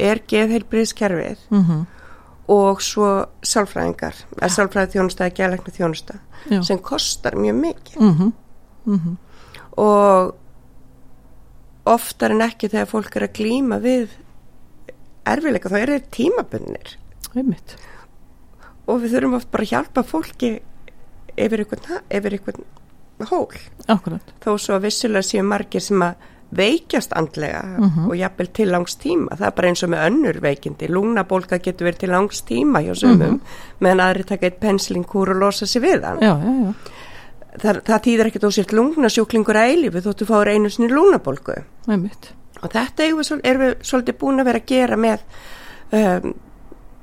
er 0.02 0.22
geðheilbriðskerfið 0.28 1.46
mm 1.50 1.64
-hmm. 1.64 1.86
og 2.52 2.82
svo 2.84 3.10
sálfræðingar, 3.44 4.16
að 4.42 4.54
sálfræði 4.58 4.92
þjónusta 4.96 5.26
eða 5.26 5.36
gælækna 5.40 5.74
þjónusta 5.78 6.20
Já. 6.50 6.62
sem 6.64 6.80
kostar 6.80 7.36
mjög 7.36 7.56
mikið 7.56 8.02
mm 8.02 8.34
-hmm. 8.88 9.16
og 9.78 10.36
oftar 11.86 12.32
en 12.36 12.42
ekki 12.46 12.70
þegar 12.70 12.90
fólk 12.92 13.16
er 13.18 13.26
að 13.28 13.34
glíma 13.40 13.80
við 13.82 14.10
erfileika 15.32 15.70
þá 15.72 15.78
eru 15.82 15.96
þeir 15.98 16.10
tímabunir 16.18 16.92
einmitt 17.38 17.76
og 18.90 19.00
við 19.04 19.14
þurfum 19.16 19.38
oft 19.38 19.52
bara 19.54 19.64
að 19.68 19.72
hjálpa 19.76 20.04
fólki 20.04 20.50
yfir 21.40 21.64
einhvern, 21.64 22.02
yfir 22.12 22.36
einhvern 22.38 22.66
hól 23.30 23.48
akkurat, 23.88 24.34
þó 24.44 24.56
svo 24.60 24.76
að 24.78 24.88
vissulega 24.90 25.24
séu 25.28 25.44
margir 25.46 25.84
sem 25.86 26.02
að 26.06 26.28
veikjast 26.52 27.14
andlega 27.16 27.62
Mhm. 27.80 28.10
og 28.10 28.16
jafnvel 28.20 28.48
til 28.52 28.68
langs 28.68 28.98
tíma. 29.00 29.38
Það 29.40 29.48
er 29.48 29.52
bara 29.56 29.68
eins 29.70 29.84
og 29.84 29.90
með 29.90 30.02
önnur 30.10 30.40
veikindi. 30.44 30.88
Lúnabólka 30.92 31.60
getur 31.64 31.88
verið 31.88 32.00
til 32.00 32.10
langs 32.12 32.42
tíma 32.44 32.82
hjá 32.84 32.92
sömum, 32.92 33.40
meðan 33.80 34.02
aðri 34.04 34.26
taka 34.28 34.46
eitt 34.50 34.60
penslingkúr 34.60 35.30
og 35.32 35.38
losa 35.40 35.66
sig 35.66 35.82
við 35.82 36.04
hann. 36.04 36.20
já, 36.20 36.36
já, 36.36 36.52
já, 36.66 36.74
Það, 37.52 37.82
það 37.88 38.06
þýðir 38.06 38.30
ekkert 38.30 38.46
ósýrt 38.48 38.76
lungnasjúklingur 38.78 39.60
að 39.60 39.74
eilífi 39.74 40.04
þóttu 40.06 40.28
fáur 40.30 40.52
einu 40.52 40.70
sinni 40.72 40.88
einmitt. 41.88 42.32
Og 42.62 42.72
þetta 42.72 43.04
erum 43.08 43.66
við, 43.66 43.74
svolítið 43.84 44.18
búin 44.22 44.40
að 44.40 44.48
vera 44.52 44.62
að 44.62 44.70
gera 44.72 45.00
með, 45.02 45.26
um, 45.98 46.34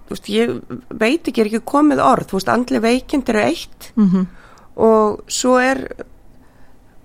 þú 0.09 0.15
veist, 0.15 0.31
ég 0.33 0.55
veit 0.89 1.29
ekki, 1.29 1.43
er 1.43 1.51
ekki 1.51 1.65
komið 1.69 2.01
orð, 2.05 2.31
veist, 2.39 2.53
andli 2.53 2.81
veikind 2.81 3.33
eru 3.33 3.45
eitt 3.45 3.91
mm 3.97 4.07
og 4.79 5.25
svo 5.27 5.57
er 5.59 5.81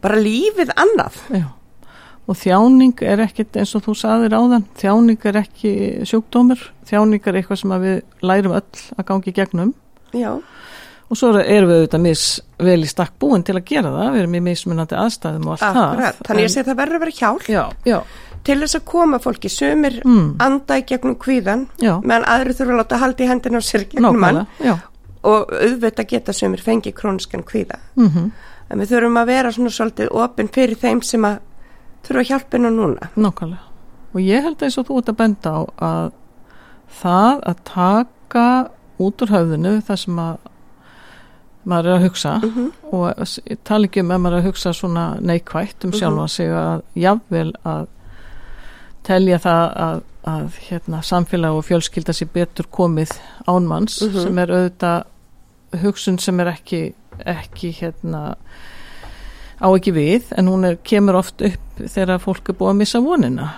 bara 0.04 0.20
lífið 0.22 0.74
annað. 0.78 1.16
Já, 1.34 1.48
og 2.30 2.38
þjáning 2.40 3.02
er 3.02 3.24
ekkit 3.26 3.58
eins 3.60 3.74
og 3.78 3.86
þú 3.88 3.96
saðir 3.98 4.36
áðan, 4.38 4.68
þjáning 4.80 5.26
er 5.30 5.40
ekki 5.42 5.74
sjúkdómur, 6.08 6.62
þjáning 6.90 7.24
er 7.26 7.40
eitthvað 7.40 7.62
sem 7.64 7.76
við 7.84 7.98
lærum 8.22 8.54
öll 8.60 8.84
að 8.98 9.08
gangi 9.10 9.34
gegnum. 9.36 9.74
Já, 10.14 10.38
og 11.14 11.20
svo 11.20 11.30
erum 11.40 11.70
við 11.72 11.80
auðvitað 11.84 12.04
mis 12.04 12.26
vel 12.64 12.78
í 12.84 12.90
stakk 12.90 13.16
búin 13.22 13.44
til 13.46 13.56
að 13.60 13.66
gera 13.70 13.92
það, 13.94 14.12
við 14.16 14.22
erum 14.24 14.38
í 14.40 14.44
mismunandi 14.50 14.98
aðstæðum 15.00 15.48
og 15.48 15.56
allt 15.56 15.66
akkurat. 15.70 16.04
það. 16.18 16.22
Þannig 16.30 16.46
ég 16.48 16.54
segi 16.54 16.68
það 16.70 16.80
verður 16.82 16.98
að 17.00 17.04
vera 17.06 17.18
hjálp 17.20 17.50
Já, 17.54 17.64
já, 17.88 18.00
til 18.44 18.58
þess 18.64 18.76
að 18.80 18.86
koma 18.92 19.20
fólki, 19.24 19.50
sumir 19.52 20.00
Mm. 20.04 20.36
anda 20.44 20.78
í 20.80 20.86
gegnum 20.90 21.16
kvíðan, 21.16 21.68
já, 21.80 21.94
meðan 22.04 22.26
aðri 22.34 22.56
þurfa 22.58 22.74
að 22.74 22.82
láta 22.82 22.98
halda 23.04 23.24
í 23.24 23.28
hendina 23.30 23.60
á 23.60 23.64
sér 23.64 23.86
gegnum 23.90 24.18
nákvæmlega, 24.20 24.46
já, 24.64 24.76
og 25.24 25.54
auðvitað 25.54 26.08
geta 26.12 26.34
sumir 26.34 26.60
fengið 26.66 26.94
króniskan 27.00 27.44
kvíða. 27.48 27.80
mm 27.96 28.32
En 28.74 28.80
við 28.80 28.90
þurfum 28.90 29.18
að 29.22 29.26
vera 29.28 29.50
svona 29.52 29.70
svolítið 29.70 30.08
opinn 30.18 30.48
fyrir 30.50 30.78
þeim 30.80 31.02
sem 31.04 31.22
að 31.28 31.40
þurfa 32.08 32.24
hjálpina 32.30 32.70
núna. 32.74 33.10
nákvæmlega. 33.16 33.60
Og 34.16 34.22
ég 34.22 34.42
held 34.42 34.58
að 34.58 34.64
eins 34.66 34.78
og 34.80 34.88
þú 34.88 34.98
ert 34.98 35.10
að 35.12 35.18
benda 35.20 35.50
á 35.52 35.62
að 35.84 36.12
það 37.02 37.44
að 37.52 37.58
taka 37.70 38.46
út 39.04 39.22
úr 39.26 39.32
höfðinu 39.34 39.74
það 39.84 40.00
sem 40.04 40.20
að 40.24 40.38
maður 41.66 41.86
er 41.92 41.98
að 42.00 42.06
hugsa 42.10 42.34
Mhm. 42.44 42.72
og 42.92 43.22
s- 43.28 43.40
ég 43.50 43.58
tala 43.64 43.88
ekki 43.88 44.02
um 44.02 44.10
að 44.12 44.22
maður 44.22 44.34
er 44.38 44.42
að 44.42 44.48
hugsa 44.52 44.74
svona 44.74 45.06
neikvætt 45.22 45.86
um 45.86 45.92
sjálfa 45.92 46.28
sig 46.30 46.48
að 46.50 46.82
jafnvel 46.96 47.54
að 47.66 47.88
telja 49.04 49.38
það 49.44 49.74
að, 49.86 50.02
að 50.34 50.60
hérna, 50.70 51.02
samfélag 51.04 51.58
og 51.58 51.66
fjölskylda 51.68 52.14
sér 52.16 52.30
betur 52.34 52.66
komið 52.72 53.12
ánmanns 53.48 54.02
Mhm. 54.02 54.22
sem 54.24 54.40
er 54.40 54.48
auðvitað 54.48 55.04
hugsun 55.84 56.20
sem 56.20 56.40
er 56.40 56.46
ekki, 56.54 56.94
ekki 57.26 57.72
hérna 57.82 58.36
á 59.62 59.68
ekki 59.78 59.94
við 59.94 60.24
en 60.38 60.48
hún 60.48 60.66
er, 60.66 60.76
kemur 60.84 61.16
oft 61.16 61.42
upp 61.42 61.60
þegar 61.80 62.20
fólk 62.20 62.50
er 62.50 62.54
búið 62.54 62.72
að 62.74 62.78
missa 62.78 63.00
vonina 63.02 63.50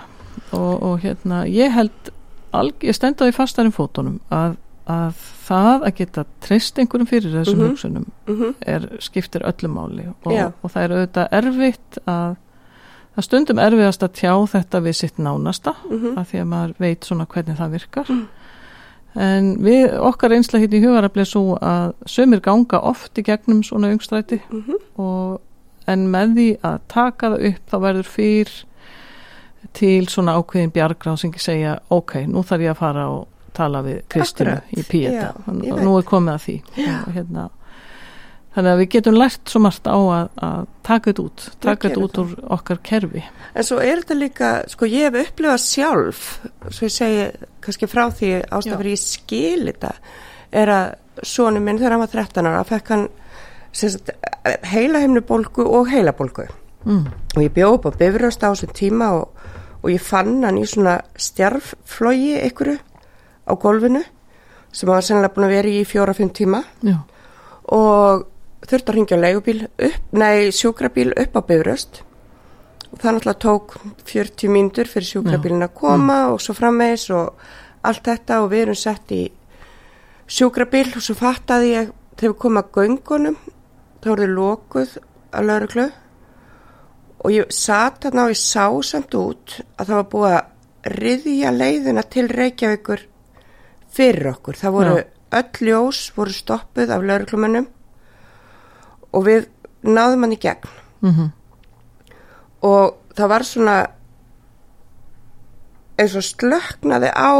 og, 0.52 0.82
og 0.82 1.00
hérna 1.00 1.44
ég 1.48 1.72
held 1.72 1.90
alg, 2.52 2.74
ég 2.80 2.94
stend 2.94 3.16
á 3.20 3.24
því 3.26 3.32
fastar 3.34 3.66
í 3.66 3.72
fótunum 3.74 4.18
að, 4.30 4.56
að 4.86 5.14
það 5.48 5.82
að 5.86 5.94
geta 5.98 6.24
treyst 6.40 6.78
einhverjum 6.78 7.08
fyrir 7.10 7.32
þessum 7.34 7.58
Mhm. 7.58 7.68
hugsunum 7.70 8.06
Mm 8.28 8.54
er, 8.66 8.80
skiptir 9.00 9.40
öllu 9.42 9.68
máli 9.68 10.08
og, 10.24 10.32
Já. 10.32 10.52
og 10.62 10.70
það 10.70 10.82
er 10.84 10.90
auðvitað 10.96 11.28
erfitt 11.32 11.98
að 12.06 12.36
það 13.16 13.24
stundum 13.24 13.58
erfiðast 13.58 14.02
að 14.02 14.12
tjá 14.12 14.32
þetta 14.52 14.80
við 14.82 14.92
sitt 14.94 15.16
nánasta 15.18 15.72
-hmm. 15.90 16.18
af 16.18 16.30
því 16.32 16.40
að 16.40 16.46
maður 16.46 16.74
veit 16.78 17.00
svona 17.04 17.26
hvernig 17.26 17.56
það 17.56 17.70
virkar 17.70 18.06
Mm. 18.08 18.26
en 19.16 19.56
við 19.58 19.98
okkar 20.00 20.30
einsla 20.32 20.58
hitt 20.60 20.72
í 20.74 20.80
hugaraflið 20.84 21.26
svo 21.26 21.58
að 21.58 21.92
sömur 22.06 22.40
ganga 22.40 22.78
oft 22.80 23.18
í 23.18 23.22
gegnum 23.22 23.62
svona 23.62 23.88
ungstræti 23.92 24.40
Mhm. 24.50 24.74
og 24.98 25.40
en 25.88 26.08
með 26.12 26.34
því 26.34 26.58
að 26.60 26.80
taka 26.88 27.30
það 27.30 27.46
upp 27.48 27.70
þá 27.70 27.78
verður 27.80 28.04
fyrr 28.04 28.64
til 29.72 30.06
svona 30.06 30.34
ákveðin 30.38 30.72
bjargráð 30.72 31.18
sem 31.18 31.30
ekki 31.32 31.40
segja 31.40 31.78
ok, 31.90 32.12
nú 32.26 32.42
þarf 32.42 32.60
ég 32.62 32.70
að 32.70 32.76
fara 32.76 33.08
og 33.10 33.26
tala 33.56 33.82
við 33.86 34.02
Akkurat, 34.20 34.72
í 34.72 34.84
Píeta. 34.86 35.30
Og 35.48 35.80
nú 35.82 35.94
er 35.98 36.06
komið 36.08 36.34
að 36.34 36.44
því. 36.44 36.56
Og, 36.86 37.08
hérna, 37.16 37.46
þannig 38.56 38.72
að 38.72 38.80
við 38.82 38.90
getum 38.94 39.18
lært 39.20 39.52
svo 39.52 39.62
margt 39.64 39.88
á 39.88 39.96
að, 39.96 40.28
að 40.48 40.68
taka 40.86 41.10
þetta 41.10 41.24
út 41.26 41.46
taka 41.66 41.88
þetta 41.88 42.04
út 42.06 42.20
úr 42.22 42.36
okkar 42.56 42.80
kerfi. 42.90 43.24
En 43.52 43.66
svo 43.68 43.80
er 43.84 44.02
þetta 44.02 44.18
líka, 44.20 44.52
sko 44.72 44.88
ég 44.88 45.10
hef 45.10 45.30
upplifað 45.30 45.64
sjálf, 45.64 46.24
svo 46.70 46.88
ég 46.88 46.94
segi 46.94 47.26
kannski 47.64 47.90
frá 47.90 48.06
því 48.08 48.32
Já. 48.32 48.40
ástafur 48.58 48.90
ég 48.92 49.02
skil 49.02 49.66
þetta, 49.68 49.92
er 50.56 50.72
að 50.72 51.26
sonu 51.26 51.60
minn 51.64 51.80
þegar 51.80 51.96
hann 51.96 52.04
var 52.04 52.12
13 52.12 52.50
ára, 52.50 52.64
fekk 52.68 52.92
hann 52.94 53.08
heilaheimnubólgu 54.64 55.64
og 55.64 55.90
heilabólgu. 55.92 56.48
mm. 56.86 57.06
og 57.36 57.42
ég 57.42 57.52
bjóð 57.52 57.76
upp 57.76 57.88
á 57.90 57.98
bifröst 57.98 58.44
á 58.46 58.48
þessum 58.52 58.72
tíma 58.76 59.10
og, 59.18 59.32
og 59.82 59.90
ég 59.90 60.02
fann 60.02 60.44
hann 60.44 60.60
í 60.60 60.66
svona 60.68 61.00
stjarfflógi 61.18 62.36
ykkuru 62.46 62.76
á 63.46 63.52
gólfinu 63.54 64.02
sem 64.76 64.88
var 64.90 65.04
sennilega 65.04 65.34
búin 65.34 65.46
að 65.46 65.54
vera 65.54 65.72
í 65.72 65.84
fjóra-fimm 65.88 66.32
tíma. 66.36 66.62
Já, 66.84 66.98
og 67.72 68.26
þurfti 68.66 68.90
að 68.90 68.96
ringja 68.96 69.20
leigubíl 69.20 69.60
upp, 69.66 70.02
nei 70.12 70.50
sjúkrabíl 70.52 71.12
upp 71.16 71.38
á 71.38 71.40
bifröst. 71.48 72.02
Og 72.92 73.00
það 73.00 73.16
náttúrulega 73.16 73.42
tók 73.42 73.76
40 74.06 74.52
mínútur 74.52 74.90
fyrir 74.90 75.08
sjúkrabílin 75.08 75.66
að 75.66 75.74
koma 75.78 76.18
og 76.32 76.40
svo 76.42 76.54
frammeðis 76.56 77.08
og 77.14 77.46
allt 77.86 78.04
þetta. 78.06 78.40
Og 78.44 78.50
við 78.52 78.66
erum 78.66 78.78
sett 78.78 79.12
í 79.14 79.22
sjúkrabíl 80.26 80.88
og 80.94 81.04
svo 81.04 81.16
fattaði 81.18 81.72
ég 81.72 81.92
þegar 82.16 82.32
við 82.32 82.40
komum 82.42 82.62
að 82.62 82.72
göngunum 82.76 83.38
þá 84.00 84.10
voru 84.10 84.26
þið 84.26 84.34
lokuð 84.36 84.96
að 85.36 85.48
lauruglu 85.50 85.86
og 87.26 87.32
ég 87.34 87.52
satt 87.54 88.04
þarna 88.04 88.26
og 88.26 88.32
ég 88.32 88.40
sá 88.40 88.64
samt 88.86 89.16
út 89.18 89.56
að 89.76 89.88
það 89.88 89.96
var 89.96 90.08
búið 90.14 90.36
að 90.36 90.96
riðja 90.96 91.52
leiðina 91.52 92.04
til 92.06 92.26
Reykjavíkur 92.30 93.04
fyrir 93.96 94.30
okkur. 94.34 94.58
Það 94.60 94.74
voru 94.76 94.94
Já. 94.98 95.04
öll 95.40 95.66
ljós 95.68 96.00
voru 96.16 96.32
stoppuð 96.36 96.92
af 96.94 97.02
lauruglumennum 97.08 97.66
og 99.12 99.24
við 99.26 99.48
náðum 99.86 100.26
hann 100.26 100.36
í 100.36 100.40
gegn 100.42 100.70
mm 101.02 101.32
og 102.66 102.96
það 103.14 103.28
var 103.30 103.42
svona 103.46 103.74
eins 106.00 106.14
og 106.18 106.24
slöknaði 106.24 107.10
á 107.12 107.30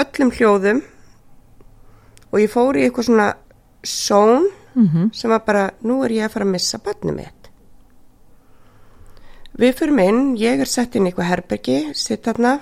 öllum 0.00 0.32
hljóðum 0.34 0.80
og 2.32 2.40
ég 2.40 2.50
fór 2.50 2.78
í 2.80 2.86
eitthvað 2.86 3.06
svona 3.10 3.28
són 3.84 4.48
Mhm. 4.74 5.12
sem 5.12 5.30
var 5.30 5.42
bara, 5.46 5.70
nú 5.84 6.02
er 6.04 6.10
ég 6.10 6.24
að 6.24 6.30
fara 6.32 6.44
að 6.46 6.50
missa 6.52 6.78
barnið 6.78 7.14
mitt. 7.14 7.48
Við 9.58 9.74
fyrir 9.76 9.92
minn, 9.92 10.36
ég 10.36 10.60
er 10.60 10.64
sett 10.64 10.96
inn 10.96 11.04
í 11.06 11.10
eitthvað 11.12 11.28
herbergi, 11.28 11.94
sitt 11.94 12.22
þarna, 12.24 12.54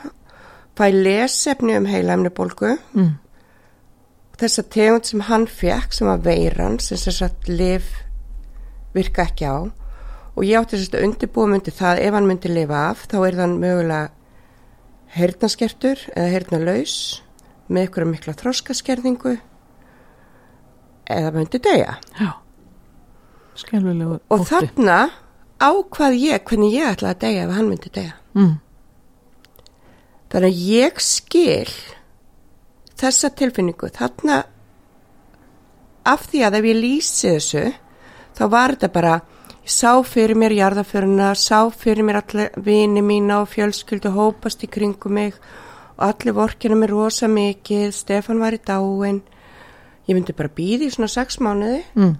fæ 0.77 0.91
lesefni 0.91 1.77
um 1.77 1.87
heilæmnibólgu, 1.87 2.79
mm. 2.95 3.13
Þessa 4.41 4.65
tegund 4.73 5.09
sem 5.09 5.25
hann 5.29 5.47
fekk, 5.51 5.93
sem 5.97 6.09
var 6.09 6.23
veiran, 6.25 6.79
sem 6.81 6.99
sem 7.01 7.15
sagt 7.15 7.49
liv 7.49 7.87
virka 8.95 9.27
ekki 9.29 9.47
á 9.47 9.59
og 10.37 10.47
ég 10.47 10.61
átti 10.61 10.79
þess 10.79 10.95
að 10.95 11.05
undirbúa 11.09 11.51
myndi 11.51 11.73
það, 11.75 12.01
ef 12.07 12.15
hann 12.17 12.29
myndi 12.29 12.51
lifa 12.53 12.83
af, 12.91 13.07
þá 13.11 13.17
er 13.27 13.39
þann 13.41 13.57
mögulega 13.61 14.11
heyrnaskertur 15.17 16.05
eða 16.15 16.33
heyrnalaus 16.37 16.95
með 17.71 17.89
ykkur 17.89 18.07
mikla 18.09 18.35
þróskaskerðingu 18.39 19.35
eða 21.11 21.33
myndi 21.35 21.59
deyja. 21.63 21.99
já 22.21 22.31
skelvilegur 23.61 24.21
Og 24.31 24.45
þarna 24.49 24.99
ákvað 25.61 26.17
ég 26.17 26.45
hvernig 26.49 26.75
ég 26.79 26.91
ætlaði 26.95 27.15
að 27.15 27.23
deyja 27.25 27.47
ef 27.47 27.55
hann 27.57 27.69
myndi 27.69 27.93
deyja. 27.95 28.17
mm. 28.39 28.53
Þannig 30.31 30.53
að 30.53 30.61
ég 30.71 31.01
skil 31.03 31.73
þessa 33.01 33.31
tilfinningu 33.39 33.89
þarna 33.97 34.43
af 36.11 36.25
því 36.31 36.43
að 36.47 36.57
ef 36.61 36.69
ég 36.71 36.79
lýsi 36.81 37.31
þessu 37.35 37.65
þá 38.39 38.43
var 38.53 38.75
þetta 38.75 38.91
bara 38.95 39.15
sá 39.71 39.93
fyrir 40.07 40.39
mér 40.41 40.55
jarðaföruna, 40.57 41.33
sá 41.37 41.69
fyrir 41.71 42.03
mér 42.07 42.21
allir 42.23 42.55
vini 42.65 43.03
mína 43.05 43.43
og 43.45 43.51
fjölskyldu 43.53 44.11
hópast 44.17 44.65
í 44.67 44.71
kringum 44.73 45.15
mig 45.15 45.37
og 46.01 46.07
allir 46.09 46.35
vorkina 46.35 46.79
mér 46.81 46.95
rosa 46.95 47.29
mikið, 47.29 47.91
Stefan 47.93 48.41
var 48.41 48.57
í 48.57 48.61
dáin. 48.65 49.21
Ég 50.09 50.17
myndi 50.17 50.33
bara 50.35 50.49
býði 50.57 50.89
í 50.89 50.95
svona 50.95 51.11
sex 51.13 51.39
mánuði 51.45 51.83
Mm. 51.95 52.17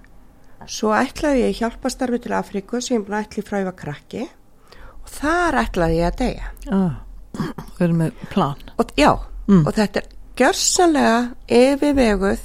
Svo 0.69 0.91
ætlaði 0.93 1.47
ég 1.47 1.57
hjálpastarfi 1.57 2.19
til 2.21 2.35
Afríku 2.37 2.79
sem 2.81 2.99
ég 3.01 3.07
búin 3.07 3.17
að 3.17 3.41
frá 3.47 3.57
ég 3.59 3.65
var 3.65 3.73
krakki 3.75 4.27
og 5.01 5.09
þar 5.09 5.57
ætlaði 5.63 5.97
ég 5.97 6.11
að 6.11 6.19
deyja. 6.21 6.51
ah. 6.71 7.01
við 7.79 7.81
erum 7.87 7.97
með 8.03 8.11
plan 8.29 8.55
Og, 8.77 8.91
já, 8.95 9.17
Mm. 9.49 9.65
og 9.67 9.73
þetta 9.73 9.99
er 9.99 10.05
gjörsanlega 10.39 11.35
yfirveguð 11.51 12.43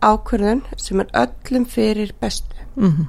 ákvörðun 0.00 0.62
sem 0.80 1.00
er 1.00 1.10
öllum 1.12 1.66
fyrir 1.68 2.12
bestu. 2.20 2.56
mm. 2.76 3.08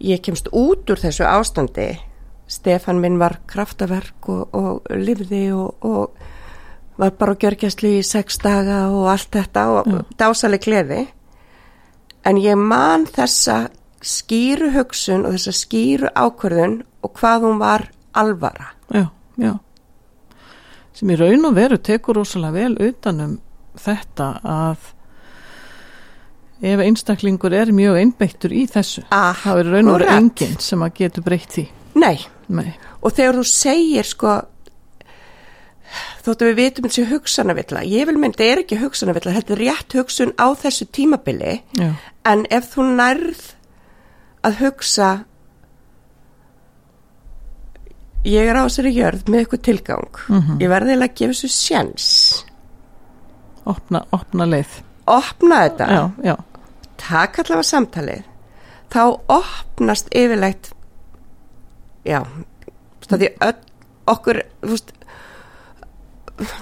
Ég 0.00 0.20
kemst 0.22 0.48
út 0.52 0.90
úr 0.90 1.00
þessu 1.00 1.24
ástandi. 1.26 1.98
Stefan 2.48 3.00
minn 3.02 3.18
var 3.18 3.40
kraftaverk 3.50 4.28
og, 4.30 4.54
og 4.54 4.86
lifði 4.94 5.48
og, 5.52 5.74
og 5.84 6.14
var 6.98 7.10
bara 7.18 7.34
á 7.34 7.40
gjörgjastlu 7.40 7.90
í 7.98 8.04
sex 8.06 8.38
daga 8.42 8.88
og 8.94 9.08
allt 9.10 9.32
þetta 9.34 9.64
og 9.74 9.90
Já. 9.90 9.98
dásaleg 10.22 10.62
gleði. 10.64 11.00
En 12.24 12.38
ég 12.38 12.56
man 12.56 13.06
þessa 13.06 13.68
skýru 14.00 14.70
hugsun 14.76 15.26
og 15.26 15.34
þessa 15.34 15.54
skýru 15.56 16.12
ákvörðun 16.14 16.82
og 17.02 17.12
hvað 17.18 17.48
hún 17.48 17.58
var 17.58 17.90
alvara. 18.14 18.72
já, 18.90 19.10
já 19.36 19.58
sem 20.98 21.10
í 21.14 21.18
raun 21.18 21.46
og 21.46 21.54
veru 21.58 21.78
tekur 21.78 22.18
rosalega 22.18 22.56
vel 22.56 22.88
utanum 22.88 23.36
þetta 23.78 24.28
að 24.42 24.88
ef 26.68 26.80
einstaklingur 26.82 27.54
er 27.54 27.70
mjög 27.74 28.00
einbeittur 28.00 28.54
í 28.56 28.64
þessu 28.70 29.04
þá 29.12 29.50
er 29.54 29.68
raun 29.70 29.92
og 29.92 30.00
veru 30.00 30.10
enginn 30.16 30.56
sem 30.62 30.82
að 30.82 30.96
getur 30.98 31.26
breytt 31.26 31.54
því. 31.54 31.66
Nei, 31.98 32.16
Nei. 32.50 32.72
og 33.02 33.14
þegar 33.14 33.38
þú 33.38 33.44
segir 33.50 34.06
sko 34.06 34.34
þóttu 36.26 36.48
við 36.50 36.58
vitum 36.58 36.88
þessi 36.88 37.06
hugsanavilla 37.08 37.84
ég 37.86 38.08
vil 38.10 38.18
mynda 38.20 38.44
er 38.44 38.62
ekki 38.64 38.80
hugsanavilla 38.82 39.36
þetta 39.38 39.54
er 39.54 39.62
rétt 39.62 39.96
hugsun 39.96 40.34
á 40.36 40.46
þessu 40.58 40.88
tímabili 40.92 41.60
já, 41.78 41.92
en 42.28 42.44
ef 42.50 42.72
þú 42.74 42.88
nærð 42.98 43.46
að 44.46 44.60
hugsa 44.64 45.12
ég 48.28 48.50
er 48.50 48.58
á 48.60 48.62
þessari 48.66 48.92
jörð 48.96 49.24
með 49.28 49.42
eitthvað 49.42 49.64
tilgang. 49.68 50.20
Mhm. 50.28 50.60
ég 50.60 50.68
verði 50.72 50.96
að 50.98 51.14
gefa 51.14 51.32
þessu 51.32 51.50
sjens 51.54 52.08
opna, 53.68 54.02
opna 54.16 54.46
leið. 54.48 54.80
Opna 55.08 55.62
þetta, 55.64 55.88
já, 55.88 56.02
já, 56.24 56.34
taka 57.00 57.44
allavega 57.44 57.68
samtalið. 57.68 58.26
Þá 58.88 59.02
opnast 59.32 60.08
yfirleitt 60.16 60.70
já 62.08 62.22
því 63.08 63.28
öll, 63.44 63.56
okkur 64.08 64.42
veist, 64.64 64.92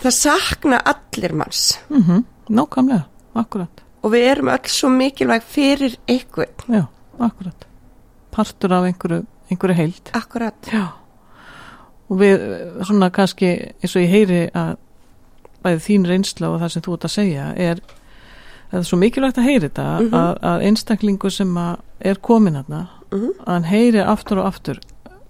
það 0.03 0.15
sakna 0.15 0.81
allir 0.95 1.35
manns. 1.35 1.79
Mm 1.91 2.25
nákvæmlega, 2.47 3.03
akkurat. 3.35 3.81
Og 4.07 4.13
við 4.13 4.29
erum 4.31 4.49
öll 4.53 4.69
svo 4.71 4.89
mikilvæg 4.89 5.43
fyrir 5.43 5.97
ykkur 6.07 6.47
já, 6.71 6.85
akkurat. 7.19 7.67
Partur 8.31 8.73
af 8.73 8.85
einhverju, 8.87 9.27
einhverju 9.51 9.75
heild. 9.75 10.11
Akkurat, 10.15 10.55
já 10.71 10.93
og 12.11 12.19
við 12.21 12.43
svona 12.87 13.11
kannski 13.11 13.53
eins 13.83 13.97
og 13.97 14.03
ég 14.03 14.11
heyri 14.13 14.41
að 14.55 14.77
bæði 15.65 15.81
þín 15.87 16.07
reynsla 16.07 16.51
og 16.53 16.61
það 16.63 16.69
sem 16.77 16.83
þú 16.83 16.93
ert 16.95 17.05
að 17.09 17.15
segja 17.17 17.47
er 17.57 17.81
það 18.71 18.79
er 18.81 18.83
svo 18.91 18.99
mikilvægt 18.99 19.39
að 19.39 19.49
heyri 19.49 19.69
þetta 19.69 19.87
Mhm. 20.01 20.15
að, 20.15 20.39
að 20.43 20.65
einstaklingu 20.69 21.31
sem 21.31 21.55
að 21.57 21.77
er 22.01 22.15
komin 22.23 22.55
þarna 22.55 22.89
Mhm. 23.13 23.31
að 23.47 23.53
hann 23.53 23.65
heyri 23.65 24.01
aftur 24.03 24.39
og 24.39 24.47
aftur 24.53 24.79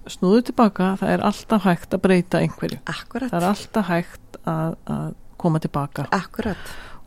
snúðu 0.06 0.42
tilbaka, 0.44 0.96
það 1.00 1.08
er 1.10 1.20
alltaf 1.26 1.62
hægt 1.64 1.90
að 1.94 2.00
breyta 2.02 2.38
einhverju, 2.38 2.78
akkurat 2.86 3.30
það 3.32 3.42
er 3.42 3.48
alltaf 3.48 3.86
hægt 3.88 4.36
að, 4.46 4.76
að 4.86 5.14
koma 5.38 5.58
tilbaka 5.58 6.06
akkurat, 6.12 6.56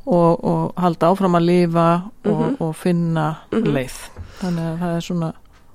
og, 0.06 0.44
og 0.44 0.74
halda 0.78 1.08
áfram 1.08 1.36
að 1.38 1.46
lifa 1.46 2.04
og, 2.26 2.40
Mhm. 2.42 2.56
og 2.60 2.76
finna 2.76 3.38
Mhm. 3.52 3.64
leið 3.64 3.98
þannig 4.42 4.66
að 4.74 4.80
það 4.80 4.96
er 4.98 5.02
svona 5.02 5.34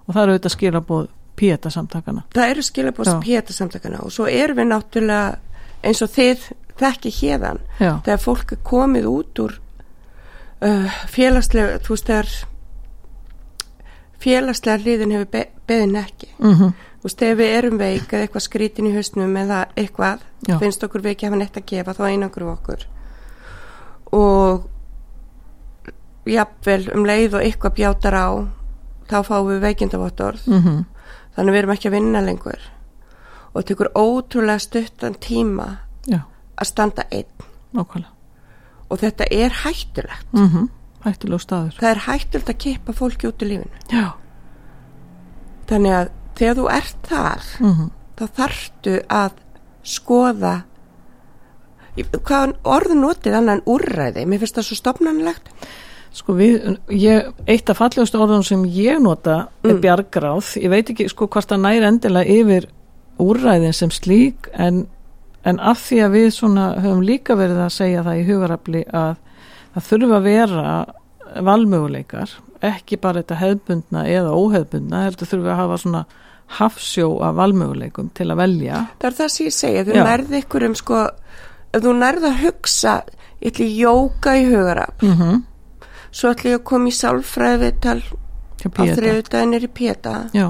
og 0.08 0.14
það 0.14 0.22
eru 0.22 0.32
auðvitað 0.38 0.56
skilabóð 0.56 1.08
píeta 1.36 1.70
samtakana 1.70 2.24
það 2.34 2.54
eru 2.54 2.62
skilabóðs 2.62 3.18
péta 3.24 3.52
samtakana 3.56 4.02
og 4.04 4.12
svo 4.14 4.28
erum 4.30 4.60
við 4.60 4.70
náttúrulega 4.70 5.38
eins 5.84 6.02
og 6.04 6.12
þið 6.14 6.48
þekki 6.80 7.12
hérðan 7.20 7.60
þegar 7.78 8.22
fólk 8.22 8.56
er 8.56 8.64
komið 8.66 9.08
út 9.10 9.44
úr 9.44 9.56
uh, 10.64 10.98
félagslega 11.10 11.78
þú 11.84 11.94
veist 11.94 12.10
þegar 12.10 12.32
félagslega 14.24 14.82
hliðin 14.82 15.14
hefur 15.14 15.30
be 15.30 15.46
beðin 15.68 15.96
ekki. 16.00 16.30
Mhm. 16.38 16.74
Þú 17.00 17.08
veist 17.08 17.20
þegar 17.20 17.36
við 17.36 17.54
erum 17.58 17.78
veik 17.78 18.12
eða 18.12 18.24
eitthvað 18.24 18.44
skrítin 18.46 18.88
í 18.88 18.94
hausnum 18.94 19.36
eða 19.36 19.64
eitthvað 19.76 20.22
Já. 20.48 20.58
finnst 20.60 20.84
okkur 20.84 21.02
við 21.04 21.10
ekki 21.14 21.26
hafa 21.28 21.40
neitt 21.40 21.56
að 21.56 21.66
gefa 21.68 21.94
þá 21.94 22.04
einangur 22.08 22.46
okkur. 22.54 22.86
Og 24.12 24.64
jafnvel 26.24 26.88
um 26.94 27.04
leið 27.04 27.36
og 27.36 27.44
eitthvað 27.44 27.76
bjátar 27.76 28.16
á 28.16 28.28
þá 29.10 29.18
fáum 29.28 29.50
við 29.52 29.60
veikindavottorð. 29.68 30.48
Mhm 30.48 30.84
þannig 31.34 31.54
við 31.54 31.62
erum 31.62 31.74
ekki 31.74 31.90
að 31.90 31.96
vinna 31.98 32.22
lengur. 32.24 32.70
Og 33.52 33.60
það 33.60 33.68
tekur 33.70 33.92
ótrúlega 33.94 34.62
stuttan 34.62 35.18
tíma 35.22 35.68
já, 36.10 36.20
að 36.58 36.70
standa 36.70 37.06
einn. 37.10 37.50
Nákvæmlega. 37.74 38.10
Og 38.90 39.00
þetta 39.00 39.28
er 39.34 39.60
hættulegt. 39.64 40.32
Mhm 40.32 40.72
hættulegu 41.04 41.42
staður. 41.42 41.78
Það 41.78 41.90
er 41.90 42.02
hættulegt 42.08 42.52
að 42.52 42.60
kippa 42.64 42.96
fólki 42.96 43.28
út 43.28 43.44
í 43.44 43.48
lífinu. 43.48 43.80
Já, 43.92 44.06
þannig 45.70 45.96
að 45.98 46.12
þegar 46.38 46.58
þú 46.58 46.68
ert 46.74 47.08
þar 47.10 47.48
mhm. 47.60 47.90
þá 48.18 48.24
þarftu 48.38 48.94
að 49.20 49.40
skoða 49.94 50.54
hvað 51.94 52.56
orð 52.66 52.96
notið 52.98 53.38
annan 53.38 53.64
úrræði. 53.70 54.24
Mér 54.26 54.42
finnst 54.42 54.58
það 54.58 54.68
svo 54.70 54.78
stopnanlegt 54.80 55.50
Sko 56.14 56.32
við, 56.38 56.76
ég, 56.94 57.26
eitt 57.50 57.70
af 57.72 57.80
fallegustu 57.80 58.20
orðunum 58.22 58.44
sem 58.46 58.64
ég 58.70 59.00
nota 59.02 59.48
er 59.64 59.72
Mm. 59.74 59.80
bjargráð. 59.82 60.52
Ég 60.62 60.70
veit 60.70 60.90
ekki 60.92 61.08
sko 61.10 61.26
hvort 61.26 61.48
það 61.50 61.60
næri 61.64 61.84
endilega 61.88 62.30
yfir 62.30 62.66
úrræðin 63.18 63.74
sem 63.74 63.90
slík 63.90 64.48
en, 64.54 64.86
en 65.44 65.58
af 65.60 65.78
því 65.88 65.98
að 66.04 66.10
við 66.14 66.28
svona 66.36 66.66
höfum 66.78 67.02
líka 67.02 67.34
verið 67.36 67.58
að 67.66 67.72
segja 67.74 68.02
það 68.06 68.20
í 68.20 68.26
hugarafli 68.28 68.84
að 68.92 69.16
það 69.74 69.88
þurfa 69.90 70.16
að 70.16 70.22
vera 70.28 70.86
valmöguleikar, 71.44 72.30
ekki 72.64 72.98
bara 73.02 73.22
þetta 73.22 73.38
hefðbundna 73.40 74.04
eða 74.10 74.34
óhefðbundna, 74.38 75.02
heldur 75.08 75.30
þurfa 75.30 75.50
að 75.54 75.60
hafa 75.62 75.78
svona 75.82 76.04
hafsjó 76.58 77.08
af 77.24 77.34
valmöguleikum 77.38 78.10
til 78.14 78.28
að 78.30 78.36
velja. 78.42 78.82
það 79.00 79.08
er 79.10 79.16
það 79.18 79.32
sem 79.34 79.46
ég 79.48 79.56
segja, 79.56 79.84
þú 79.88 79.94
nærði 80.04 80.40
ykkur 80.44 80.66
um 80.68 80.74
sko, 80.78 81.00
þú 81.74 81.94
nærði 81.98 82.30
að 82.30 82.40
hugsa 82.44 82.94
ætli 83.44 83.66
jóka 83.80 84.36
í 84.38 84.44
hugarafl 84.50 85.06
Mm 85.06 85.14
-hmm. 85.18 85.42
Svo 86.14 86.30
ætli 86.34 86.52
ég 86.52 86.60
að 86.60 86.68
koma 86.70 86.90
í 86.90 86.94
sálfræði 86.94 87.62
viðtal 87.64 87.98
á 88.64 88.82
þriðudaginn 88.94 89.56
er 89.58 89.66
í 89.66 89.72
Péta. 89.74 90.14
Já, 90.36 90.46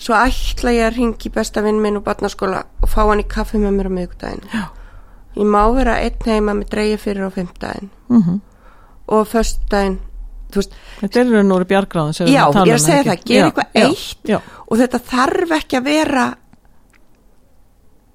svo 0.00 0.16
ætla 0.18 0.72
ég 0.74 0.88
að 0.88 0.96
ringi 0.98 1.34
besta 1.34 1.62
vinn 1.64 1.82
minn 1.82 2.00
úr 2.00 2.06
barnaskóla 2.06 2.64
og 2.82 2.90
fá 2.90 3.02
hann 3.04 3.22
í 3.22 3.28
kaffi 3.28 3.60
með 3.62 3.76
mér 3.76 3.90
á 3.90 3.96
miðgudaginn 3.98 4.48
já, 4.50 4.64
ég 5.36 5.46
má 5.46 5.62
vera 5.76 6.00
einn 6.02 6.26
heima 6.26 6.56
með 6.56 6.72
dreigi 6.74 6.98
fyrir 7.06 7.28
á 7.28 7.30
fimmdaginn 7.34 7.92
mm 8.08 8.42
og 9.04 9.26
föstudaginn 9.28 9.98
þú 10.48 10.62
veist, 10.62 10.76
þetta 11.00 11.20
er 11.20 11.32
og 11.34 11.50
veru 11.50 11.66
bjargráðin 11.68 12.30
Já, 12.30 12.44
ég 12.46 12.56
er 12.56 12.62
að 12.62 12.70
um, 12.72 12.82
segja 12.84 13.04
það, 13.08 13.24
gera 13.28 13.48
eitthvað 13.50 13.78
eitt. 13.82 14.30
Já, 14.30 14.38
og 14.64 14.80
þetta 14.80 15.00
þarf 15.10 15.54
ekki 15.58 15.78
að 15.78 15.88
vera 15.90 16.26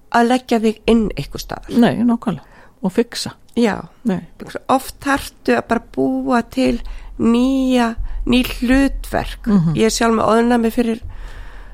að 0.10 0.30
leggja 0.32 0.60
þig 0.64 0.80
inn 0.90 1.04
eitthvað 1.14 1.44
staðar. 1.44 1.76
Nei, 1.84 2.02
nákvæmlega. 2.08 2.64
Og 2.80 2.96
fixa, 2.96 3.36
já, 3.60 3.76
nei, 4.10 4.20
oft 4.72 4.98
þarftu 5.04 5.56
að 5.58 5.68
bara 5.70 5.86
búa 5.96 6.42
til 6.52 6.80
nýja 7.20 7.94
ný 8.30 8.44
hlutverk. 8.44 9.48
Mhm. 9.48 9.76
ég 9.76 9.90
er 9.90 9.96
sjálf 9.96 10.16
með 10.16 10.30
óðnami 10.34 10.72
fyrir 10.72 11.02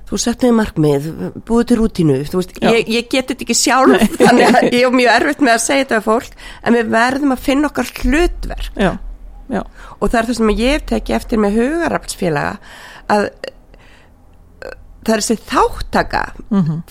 þú 0.05 0.19
setnaði 0.21 0.53
markmið, 0.53 1.05
búið 1.47 1.67
til 1.69 1.77
rútínu 1.79 2.17
þú 2.29 2.41
veist, 2.41 2.53
ég, 2.61 2.89
ég 2.93 3.07
get 3.09 3.31
þetta 3.31 3.45
ekki 3.45 3.57
sjálf 3.57 4.17
þannig 4.19 4.45
að 4.51 4.67
ég 4.77 4.85
er 4.85 4.93
mjög 4.93 5.15
erfitt 5.15 5.41
með 5.41 5.53
að 5.55 5.63
segja 5.65 5.85
þetta 5.85 5.97
af 5.97 6.05
fólk 6.05 6.35
en 6.61 6.77
við 6.77 6.91
verðum 6.93 7.33
að 7.35 7.45
finna 7.47 7.71
okkar 7.71 7.89
hlutverk. 8.03 8.77
Já, 8.77 8.91
já. 9.49 9.61
Og 9.99 10.05
það 10.09 10.19
er 10.19 10.29
það 10.29 10.37
sem 10.41 10.53
ég 10.53 10.75
hef 10.75 10.85
tekið 10.91 11.17
eftir 11.19 11.41
með 11.41 11.57
hugaraflsfélaga 11.61 12.59
að 13.15 13.25
það 15.05 15.15
er 15.15 15.25
þessi 15.25 15.41
þáttaka 15.49 16.27
mm 16.49 16.83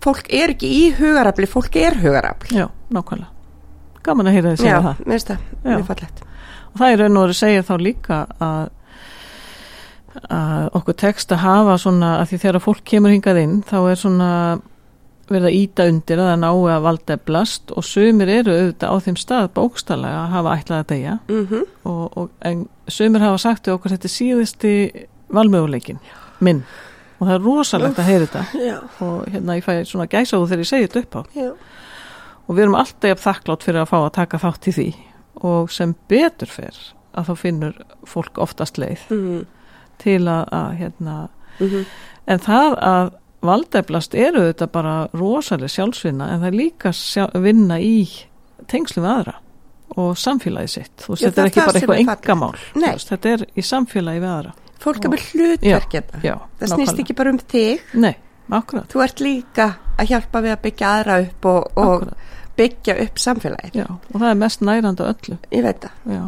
fólk 0.00 0.30
er 0.32 0.54
ekki 0.54 0.68
í 0.72 0.84
hugarafli, 0.96 1.44
fólk 1.44 1.74
er 1.76 1.98
hugarafl. 2.00 2.54
Já, 2.56 2.70
nákvæmlega 2.88 3.39
Gaman 4.06 4.30
að 4.30 4.36
heyra 4.38 4.52
þið 4.54 4.62
segja 4.62 4.74
já, 4.76 4.82
það. 4.86 5.00
mér 5.04 5.16
finnst 5.16 5.30
það, 5.30 5.46
Já. 5.64 5.70
mjög 5.70 5.86
fallegt. 5.90 6.22
Og 6.70 6.80
það 6.80 6.92
er 6.92 7.00
raun 7.02 7.16
og 7.20 7.24
veru 7.26 7.36
segja 7.36 7.66
þá 7.66 7.72
líka 7.84 8.18
að, 8.40 8.68
að 10.38 10.68
okkur 10.80 10.98
tekst 11.04 11.32
að 11.34 11.42
hafa 11.44 11.78
svona 11.82 12.10
að 12.20 12.28
því 12.30 12.40
þegar 12.44 12.64
fólk 12.64 12.82
kemur 12.92 13.14
hingað 13.14 13.40
inn 13.42 13.56
þá 13.66 13.78
er 13.90 14.00
svona 14.00 14.30
verið 15.30 15.46
að 15.46 15.56
íta 15.60 15.86
undir 15.86 16.20
að 16.20 16.28
það 16.30 16.40
nái 16.42 16.72
að 16.74 16.84
valda 16.86 17.16
blast 17.28 17.72
og 17.78 17.86
sumir 17.86 18.30
eru 18.32 18.54
auðvitað 18.56 18.90
á 18.90 18.96
þeim 19.04 19.18
stað 19.20 19.50
bókstallega 19.54 20.22
að 20.24 20.32
hafa 20.34 20.54
ætlað 20.58 20.80
að 20.82 20.88
deyja. 20.90 21.16
Mm 21.30 21.60
og, 21.90 22.04
og, 22.18 22.30
en 22.46 22.64
sumir 22.90 23.22
hafa 23.24 23.38
sagt 23.38 23.68
við 23.68 23.76
okkur 23.76 23.94
þetta 23.94 24.10
síðusti 24.10 24.72
valmöguleikin 25.30 26.00
minn. 26.42 26.64
Og 27.20 27.28
það 27.28 27.34
er 27.36 27.44
rosalegt 27.44 28.00
að 28.00 28.08
heyra 28.08 28.26
þetta. 28.26 28.42
Já, 28.64 28.76
og 29.04 29.28
hérna 29.30 29.58
ég 29.58 29.66
fæ 29.66 29.72
svona 29.84 30.08
gæsa 30.10 30.40
þegar 30.40 30.64
ég 30.64 30.70
segi 30.70 30.88
þetta 30.88 31.02
upp 31.04 31.16
á. 31.16 31.20
Já, 31.36 31.50
og 32.50 32.58
við 32.58 32.66
erum 32.66 32.80
alltaf 32.80 33.22
þakklátt 33.22 33.62
fyrir 33.68 33.84
að 33.84 33.92
fá 33.92 33.98
að 34.00 34.12
taka 34.18 34.42
þátt 34.42 34.66
í 34.66 34.74
því. 34.74 34.88
Og 35.46 35.70
sem 35.70 35.94
betur 36.10 36.50
fer 36.50 36.76
að 37.14 37.30
þá 37.30 37.34
finnur 37.38 37.80
fólk 38.10 38.38
oftast 38.42 38.78
leið 38.82 39.06
mm 39.14 39.40
til 40.00 40.28
að, 40.28 40.48
að 40.52 40.70
hérna, 40.80 41.16
-hmm. 41.58 41.84
en 42.26 42.42
það 42.44 42.78
að 42.90 43.12
valdeflast 43.40 44.14
eru 44.14 44.46
þetta 44.50 44.66
bara 44.72 44.94
rosalega 45.16 45.72
sjálfsvinna 45.74 46.28
en 46.32 46.42
það 46.42 46.48
er 46.50 46.56
líka 46.58 46.92
sjá, 46.92 47.24
vinna 47.40 47.78
í 47.80 48.08
tengslu 48.68 49.02
með 49.02 49.14
aðra 49.14 49.36
og 49.96 50.10
samfélagi 50.20 50.68
sitt. 50.68 51.06
Já, 51.08 51.28
þetta 51.28 51.42
er 51.42 51.46
ekki 51.50 51.60
bara 51.60 51.80
eitthvað 51.80 52.02
engamál 52.04 52.98
þetta 53.08 53.30
er 53.30 53.46
í 53.56 53.62
samfélagi 53.64 54.20
við 54.20 54.32
aðra. 54.32 54.52
Fólk 54.80 55.04
er 55.04 55.12
með 55.12 55.24
hlutverk 55.30 55.96
hérna. 55.96 56.20
já, 56.24 56.36
það 56.60 56.74
snýst 56.74 57.00
ekki 57.02 57.16
bara 57.16 57.32
um 57.32 57.40
þig. 57.52 57.80
Nei, 57.92 58.14
þú 58.92 59.02
ert 59.04 59.24
líka 59.24 59.66
að 59.96 60.12
hjálpa 60.12 60.44
við 60.44 60.54
að 60.54 60.62
byggja 60.68 60.92
aðra 60.98 61.18
upp 61.24 61.48
og, 61.50 61.80
og 61.80 62.06
byggja 62.58 62.96
upp 63.04 63.20
samfélagið. 63.20 63.78
Já, 63.82 63.86
og 63.88 64.16
það 64.16 64.28
er 64.30 64.40
mest 64.40 64.64
nærandi 64.66 65.06
á 65.06 65.10
öllu. 65.12 65.38
Ég 65.54 65.66
veit 65.66 65.84
það, 65.86 66.14
Já, 66.16 66.24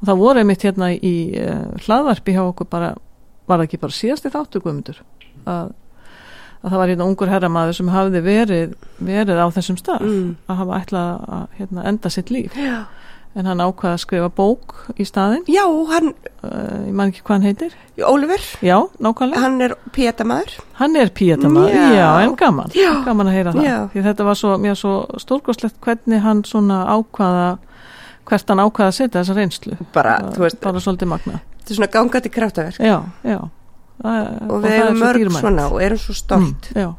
og 0.00 0.08
það 0.08 0.20
voru 0.24 0.42
einmitt 0.42 0.64
hérna 0.64 0.90
í 0.96 1.14
uh, 1.36 1.66
hlaðvarpi 1.84 2.34
hjá 2.36 2.42
okkur 2.46 2.68
bara 2.72 2.94
var 3.50 3.60
það 3.60 3.66
ekki 3.66 3.80
bara 3.82 3.96
síðasti 3.96 4.32
þáttu 4.32 4.62
guðmundur? 4.64 5.00
Að, 5.48 5.72
að 6.60 6.68
það 6.68 6.78
var 6.82 6.92
hérna 6.92 7.08
ungur 7.10 7.32
herramaður 7.32 7.78
sem 7.80 7.92
hafði 7.92 8.22
verið, 8.24 8.74
verið 9.10 9.42
á 9.42 9.46
þessum 9.56 9.78
stað 9.80 10.06
mm. 10.06 10.30
að 10.46 10.60
hafa 10.62 10.80
ætlað 10.80 11.28
að 11.38 11.44
hérna, 11.58 11.86
enda 11.90 12.12
sitt 12.14 12.32
líf. 12.34 12.56
Já. 12.58 12.78
En 13.38 13.46
hann 13.46 13.60
ákvaða 13.62 13.94
að 13.94 14.00
skrifa 14.02 14.28
bók 14.34 14.72
í 14.98 15.04
staðinn 15.06 15.44
Já, 15.46 15.62
hann, 15.92 16.08
uh, 16.42 16.80
ég 16.88 16.92
man 16.98 17.12
ekki 17.12 17.22
hvað 17.22 17.36
hann 17.36 17.46
heitir 17.46 17.74
Oliver, 18.08 18.40
já, 18.64 18.76
nákvæmlega, 18.98 19.40
hann 19.44 19.60
er 19.62 19.74
pétamæður. 19.94 20.56
hann 20.80 20.96
er 20.96 21.10
píetamaður 21.14 21.74
Já. 21.76 21.92
já, 21.94 22.08
en 22.24 22.34
gaman, 22.40 22.70
Já. 22.74 22.90
gaman 23.04 23.28
að 23.30 23.36
heyra 23.38 23.52
það 23.54 23.64
Já. 23.68 23.76
því 23.92 24.02
þetta 24.08 24.24
var 24.30 24.34
svo, 24.40 24.56
mér 24.58 24.74
svo 24.80 24.94
stórkoslegt 25.22 25.78
hvernig 25.84 26.20
hann 26.24 26.42
svona 26.44 26.80
ákvaða 26.90 27.58
hvert 28.30 28.48
hann 28.48 28.64
ákvaða 28.64 28.88
að 28.90 28.98
setja 28.98 29.20
þessa 29.22 29.36
reynslu 29.38 29.76
Bara, 29.94 30.16
Það- 30.18 30.34
þú 30.34 30.44
veist, 30.46 30.60
bara 30.60 30.80
svolítið 30.80 31.08
magna 31.14 31.40
þetta 31.60 31.70
er 31.70 31.78
svona 31.80 31.92
gangandi 31.94 32.30
kraftaverk. 32.34 32.78
já, 32.80 32.98
já 33.24 33.38
það, 34.02 34.50
Og 34.50 34.58
við 34.62 34.66
það 34.66 34.74
er 34.74 34.82
erum 34.86 34.98
mörg 35.04 35.20
dýrmætt. 35.22 35.40
svona 35.44 35.68
og 35.70 35.82
erum 35.82 35.98
svo 35.98 36.14
stolt. 36.14 36.70
mm, 36.74 36.82
já, 36.82 36.90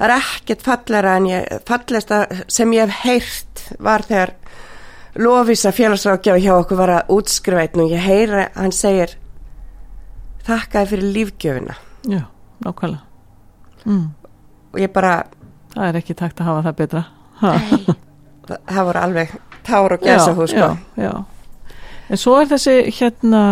Það 0.00 0.08
er 0.08 0.16
ekkert 0.16 0.62
fallara 0.64 1.16
en 1.20 1.24
ég, 1.28 1.58
fallesta 1.68 2.26
sem 2.48 2.70
ég 2.72 2.88
hef 2.88 3.02
heyrt 3.04 3.64
var 3.78 4.00
þegar 4.08 4.30
Lofísa 5.18 5.72
félagsrákjafi 5.74 6.44
hjá 6.44 6.52
okkur 6.54 6.78
var 6.78 6.92
að 7.00 7.08
útskrifa 7.16 7.64
einn 7.64 7.80
og 7.82 7.90
ég 7.90 8.04
heyra, 8.04 8.44
hann 8.54 8.72
segir 8.72 9.16
þakkaði 10.46 10.86
fyrir 10.92 11.10
lífgjöfina 11.16 11.74
já, 12.08 12.22
nákvæmlega 12.64 13.02
mm, 13.84 14.06
og 14.72 14.78
ég 14.80 14.92
bara, 14.94 15.24
það 15.74 15.88
er 15.88 15.98
ekki 16.00 16.14
takt 16.14 16.40
að 16.40 16.46
hafa 16.50 16.62
það 16.68 16.78
betra 16.78 17.02
ha. 17.42 17.52
það, 18.46 18.56
það 18.70 18.86
voru 18.90 19.02
alveg 19.02 19.34
tár 19.66 19.92
og 19.96 20.00
gæsa 20.06 20.32
hús 20.38 20.50
sko. 20.54 20.70
já, 20.96 21.04
já. 21.04 21.12
en 22.10 22.16
svo 22.22 22.38
er 22.40 22.48
þessi 22.54 22.76
hérna 23.00 23.42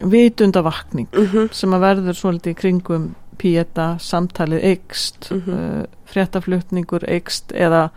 vitundavakning 0.00 1.08
mm 1.16 1.48
sem 1.52 1.72
að 1.74 1.82
verður 1.88 2.16
svolítið 2.18 2.54
kringum 2.60 3.08
píeta, 3.38 3.96
samtalið 4.02 4.64
eikst 4.72 5.30
Mhm. 5.30 5.52
uh, 5.54 5.84
fréttaflutningur 6.08 7.04
eikst 7.08 7.52
eða 7.52 7.90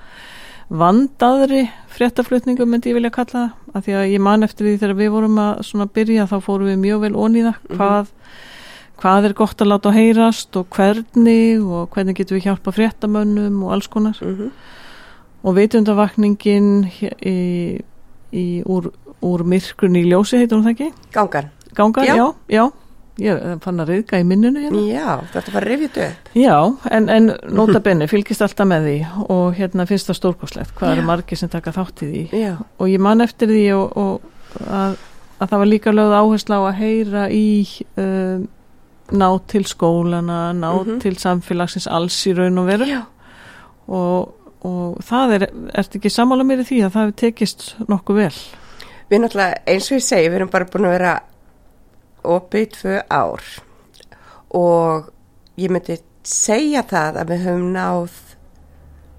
vandaðri 0.72 1.66
fréttaflutningur 1.92 2.68
myndi 2.70 2.92
ég 2.92 2.96
vilja 3.00 3.12
kalla 3.12 3.42
það 3.42 3.76
af 3.76 3.86
því 3.86 3.96
að 4.00 4.12
ég 4.14 4.22
man 4.24 4.44
eftir 4.46 4.68
því 4.70 4.78
þegar 4.80 4.98
við 5.02 5.10
vorum 5.12 5.40
að 5.42 5.92
byrja 5.98 6.28
þá 6.32 6.38
fórum 6.46 6.70
við 6.72 6.80
mjög 6.86 7.02
vel 7.06 7.16
onni 7.16 7.44
það 7.44 7.56
Mhm. 7.70 7.78
hvað, 7.78 8.08
hvað 9.02 9.26
er 9.30 9.34
gott 9.34 9.58
að 9.62 9.68
láta 9.72 9.90
á 9.92 9.98
heyrast 9.98 10.56
og 10.56 10.70
hvernig 10.70 11.62
og 11.66 11.90
hvernig 11.92 12.16
getum 12.16 12.38
við 12.38 12.46
hjálpa 12.48 12.72
fréttamönnum 12.72 13.64
og 13.64 13.72
alls 13.74 13.88
konar 13.88 14.14
-hmm. 14.22 14.52
og 15.44 15.56
vitundavakningin 15.56 16.92
í, 17.26 17.82
í, 18.32 18.64
úr, 18.66 18.92
úr 19.22 19.44
myrkrun 19.44 19.96
í 19.96 20.06
ljósi 20.08 20.38
heitur 20.38 20.58
hún 20.60 20.64
það 20.66 20.72
ekki? 20.72 20.94
gangan 21.12 21.50
Gangan, 21.74 22.06
Já. 22.06 22.16
já, 22.16 22.34
já, 22.50 22.72
ég 23.20 23.60
fann 23.62 23.80
að 23.84 23.90
reyðga 23.92 24.20
í 24.22 24.24
minnunu 24.26 24.62
hérna. 24.64 24.82
já, 24.88 25.20
þetta 25.34 25.52
var 25.54 25.68
upp 25.76 25.98
Já, 26.38 26.56
en, 26.92 27.10
en 27.10 27.32
nota 27.52 27.80
benni 27.84 28.08
fylgist 28.08 28.42
alltaf 28.42 28.68
með 28.68 28.86
því 28.88 28.96
og 29.30 29.56
hérna 29.58 29.86
finnst 29.90 30.08
það 30.10 30.16
stórkoslegt 30.22 30.74
hvað 30.78 30.92
eru 30.96 31.02
Já. 31.02 31.06
margir 31.12 31.38
sem 31.38 31.50
taka 31.50 31.72
þátt 31.76 32.04
í 32.08 32.10
því 32.32 32.40
já, 32.42 32.56
og 32.80 32.88
ég 32.90 33.00
man 33.04 33.22
eftir 33.22 33.48
því 33.52 33.66
og, 33.76 33.98
og 33.98 34.64
að, 34.68 34.96
að 35.40 35.50
það 35.52 35.58
var 35.64 35.72
líka 35.74 35.92
lögð 35.94 36.16
áhersla 36.22 36.56
á 36.58 36.64
að 36.72 36.80
heyra 36.80 37.26
í 37.30 37.46
um, 37.98 38.48
ná 39.12 39.28
til 39.52 39.66
skólana, 39.68 40.54
ná 40.56 40.70
Mhm. 40.72 41.00
til 41.04 41.18
samfélagsins 41.20 41.88
alls 41.92 42.16
í 42.28 42.34
raun 42.38 42.58
og 42.64 42.68
veru 42.72 42.88
og, 43.92 44.34
og 44.64 45.02
það 45.04 45.34
er, 45.36 45.46
ertu 45.76 46.00
ekki 46.00 46.10
sammála 46.14 46.46
mér 46.48 46.64
í 46.64 46.68
því 46.70 46.80
að 46.86 46.94
það 46.96 47.06
hefur 47.10 47.18
tekist 47.26 47.66
nokkuð 47.92 48.16
vel 48.24 48.38
við 49.12 49.20
náttúrulega 49.26 49.58
eins 49.68 49.90
og 49.92 49.98
ég 50.00 50.06
segi, 50.08 50.30
við 50.32 50.38
erum 50.40 50.50
bara 50.54 50.66
búin 50.72 50.88
að 50.88 50.94
vera 50.96 51.14
opið 52.24 52.62
í 52.66 52.70
tvö 52.76 52.98
ár. 53.10 53.44
Og 54.58 55.10
ég 55.58 55.72
myndi 55.72 55.98
segja 56.24 56.84
það 56.88 57.22
að 57.22 57.32
við 57.34 57.46
höfum 57.48 57.70
náð 57.74 58.18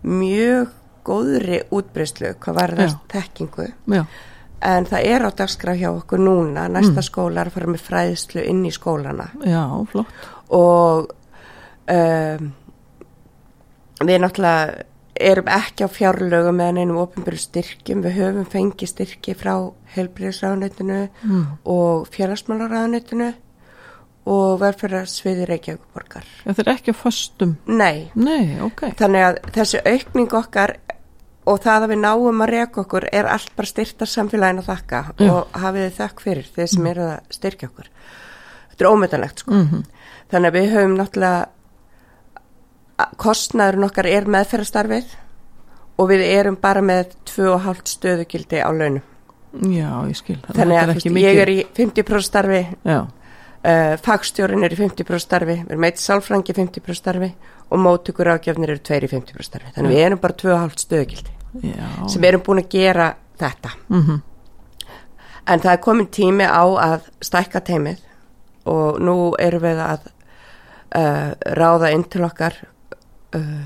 mjög 0.02 0.68
góðri 1.06 1.62
útbreyslu 1.74 2.34
hvað 2.42 2.54
var 2.60 2.74
það 2.78 2.92
Já. 2.92 2.98
þekkingu. 3.14 3.66
Já, 3.96 4.04
en 4.62 4.86
það 4.86 5.06
er 5.10 5.24
á 5.26 5.30
dagskrá 5.34 5.74
hjá 5.78 5.88
okkur 5.90 6.18
núna. 6.22 6.68
Næsta 6.70 7.00
Mm. 7.00 7.06
skóla 7.08 7.42
að 7.46 7.50
fara 7.56 7.66
með 7.66 7.82
fræðslu 7.88 8.44
inn 8.46 8.64
í 8.66 8.70
skólana. 8.70 9.30
Já, 9.44 9.64
flott. 9.90 10.06
Og 10.50 11.10
um, 11.90 12.52
við 14.02 14.20
náttúrulega 14.22 14.84
erum 15.30 15.48
ekki 15.52 15.86
á 15.86 15.88
fjárlögum 15.92 16.58
með 16.58 16.82
einum 16.82 17.00
ofinbjörn 17.02 17.40
styrkjum, 17.42 18.02
við 18.04 18.18
höfum 18.18 18.48
fengið 18.52 18.92
styrki 18.92 19.34
frá 19.38 19.54
helbriðsráðunetinu 19.94 21.00
mm. 21.08 21.46
og 21.68 22.08
félagsmálaráðunetinu 22.14 23.32
og 24.32 24.60
velferðarsviði 24.60 25.48
Reykjavíkuborgar. 25.50 26.26
Já, 26.44 26.52
þeir 26.52 26.64
eru 26.64 26.74
ekki 26.76 26.94
á 26.94 26.96
föstum 26.96 27.56
Nei, 27.66 28.10
Nei, 28.14 28.58
ok 28.62 28.92
þannig 29.00 29.26
að 29.26 29.40
þessi 29.56 29.80
aukning 29.82 30.36
okkar 30.38 30.76
og 31.42 31.58
það 31.62 31.86
að 31.86 31.92
við 31.92 32.00
náum 32.04 32.44
að 32.44 32.52
reyka 32.52 32.84
okkur 32.84 33.08
er 33.10 33.28
allt 33.30 33.50
bara 33.58 33.70
styrta 33.70 34.06
samfélagin 34.06 34.62
að 34.62 34.68
þakka 34.70 35.00
Já. 35.18 35.30
og 35.32 35.58
hafið 35.64 35.88
þakk 35.96 36.22
fyrir 36.22 36.52
þeir 36.54 36.70
sem 36.70 36.86
eru 36.92 37.08
að 37.08 37.34
styrkja 37.34 37.70
okkur. 37.72 37.90
Þetta 38.70 38.84
er 38.84 38.92
ómyndanlegt 38.92 39.44
sko. 39.44 39.58
mm 39.58 39.90
Þannig 40.32 40.48
að 40.48 40.54
við 40.56 40.70
höfum 40.72 40.94
náttúrulega 40.96 41.40
kostnaðurinn 43.20 43.86
okkar 43.88 44.08
er 44.10 44.28
meðferðarstarfið 44.30 45.16
og 46.00 46.10
við 46.10 46.24
erum 46.26 46.58
bara 46.60 46.82
með 46.84 47.16
2,5 47.28 47.82
stöðugildi 47.92 48.62
á 48.62 48.70
launum. 48.72 49.02
Já, 49.52 49.90
ég 50.08 50.16
skil 50.16 50.38
Þannig 50.46 50.78
að 50.80 50.94
mikið. 50.96 51.18
ég 51.20 51.40
er 51.42 51.50
í 51.52 51.58
50% 51.76 52.24
starfi, 52.24 52.62
uh, 52.88 53.02
fagstjórin 54.00 54.64
er 54.64 54.72
í 54.72 54.78
50% 54.80 55.26
starfi, 55.26 55.58
við 55.60 55.74
erum 55.74 55.86
eitt 55.88 56.00
sálfrangi 56.00 56.54
í 56.54 56.56
50% 56.56 57.00
starfi 57.02 57.28
og 57.68 57.82
móttökur 57.84 58.32
ágefnir 58.32 58.72
eru 58.72 58.80
tveir 58.80 59.04
í 59.04 59.12
50% 59.12 59.48
starfi. 59.48 59.74
Þannig 59.76 59.90
að 59.90 59.96
við 59.96 60.06
erum 60.06 60.22
bara 60.22 60.38
2,5 60.44 60.84
stöðugildi 60.86 61.38
já 61.60 62.08
sem 62.08 62.24
erum 62.24 62.44
búin 62.44 62.62
að 62.62 62.70
gera 62.72 63.14
þetta. 63.40 63.74
mm 63.88 64.20
En 65.42 65.58
það 65.58 65.72
er 65.72 65.78
komin 65.82 66.06
tími 66.06 66.44
á 66.46 66.62
að 66.62 67.08
stækka 67.18 67.60
teimið 67.66 67.98
og 68.70 69.00
nú 69.02 69.34
erum 69.42 69.64
við 69.64 69.80
að 69.82 70.04
uh, 70.06 71.32
ráða 71.58 71.90
inn 71.90 72.04
til 72.06 72.22
okkar 72.22 72.54
uh, 73.38 73.62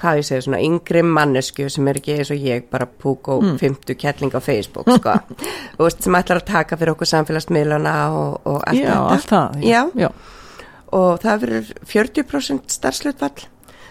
hvað 0.00 0.16
ég 0.20 0.24
segi, 0.30 0.44
svona 0.46 0.60
yngri 0.64 1.02
mannesku 1.04 1.66
sem 1.70 1.88
er 1.92 1.98
ekki 2.00 2.14
eins 2.18 2.30
og 2.32 2.40
ég, 2.40 2.66
bara 2.72 2.86
púk 2.88 3.28
og 3.28 3.42
Mm. 3.44 3.58
50 3.60 3.94
kettling 4.00 4.32
á 4.32 4.40
Facebook, 4.40 4.88
sko. 4.96 5.12
Þú 5.76 5.84
veist, 5.86 6.02
sem 6.02 6.16
ætlar 6.16 6.40
að 6.40 6.46
taka 6.52 6.76
fyrir 6.80 6.94
okkur 6.94 7.10
samfélagsmiðlana 7.10 7.94
og, 8.16 8.40
og 8.46 8.60
allt 8.66 8.80
Já, 8.80 8.90
þetta. 8.90 9.14
allt 9.14 9.32
það 9.34 9.64
Já. 9.68 9.82
já. 9.94 10.10
Og 10.92 11.20
það 11.22 11.40
verður 11.44 11.72
40% 11.86 12.72
starfslutfall. 12.74 13.44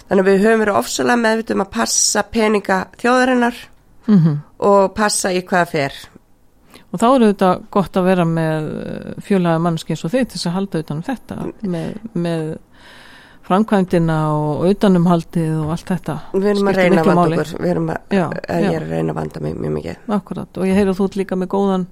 Þannig 0.09 0.23
að 0.25 0.29
við 0.31 0.41
höfum 0.43 0.63
verið 0.65 0.77
ofsalega 0.81 1.21
meðvitum 1.21 1.61
að 1.63 1.69
passa 1.77 2.23
peninga 2.33 2.79
þjóðarinnar 3.01 3.59
Mm 4.09 4.39
og 4.59 4.89
passa 4.97 5.29
í 5.31 5.39
hvaða 5.45 5.67
fer. 5.69 5.93
Og 6.91 6.99
þá 6.99 7.05
eru 7.15 7.27
þetta 7.29 7.49
gott 7.71 7.95
að 7.99 8.07
vera 8.09 8.25
með 8.27 8.65
fjölaða 9.23 9.61
mannski 9.63 9.93
eins 9.93 10.01
og 10.03 10.11
þið 10.11 10.25
til 10.25 10.33
þess 10.39 10.47
að 10.49 10.55
halda 10.57 10.81
utan 10.83 10.97
um 10.97 11.05
þetta 11.05 11.37
með, 11.75 11.93
með 12.25 12.41
framkvæmdina 13.49 14.17
og 14.37 14.63
utanumhaldið 14.69 15.53
og 15.63 15.71
allt 15.73 15.89
þetta 15.89 16.15
Við 16.35 16.47
erum 16.53 16.69
að 16.71 16.79
reyna 16.79 17.01
að 17.01 17.09
vanda 17.09 17.25
okkur, 17.29 17.53
við 17.63 17.71
erum 17.73 17.89
að, 17.93 17.99
Já, 18.13 18.25
að 18.29 18.61
já. 18.63 18.67
ég 18.69 18.77
er 18.77 18.85
að 18.85 18.93
reyna 18.93 19.13
að 19.15 19.19
vanda 19.19 19.41
mig 19.45 19.55
mjög 19.57 19.75
mikið. 19.79 19.99
Akkurat, 20.19 20.57
og 20.61 20.69
ég 20.69 20.77
heyri 20.79 20.93
að 20.93 20.99
þú 21.01 21.07
líka 21.19 21.37
með 21.39 21.51
góðan 21.55 21.85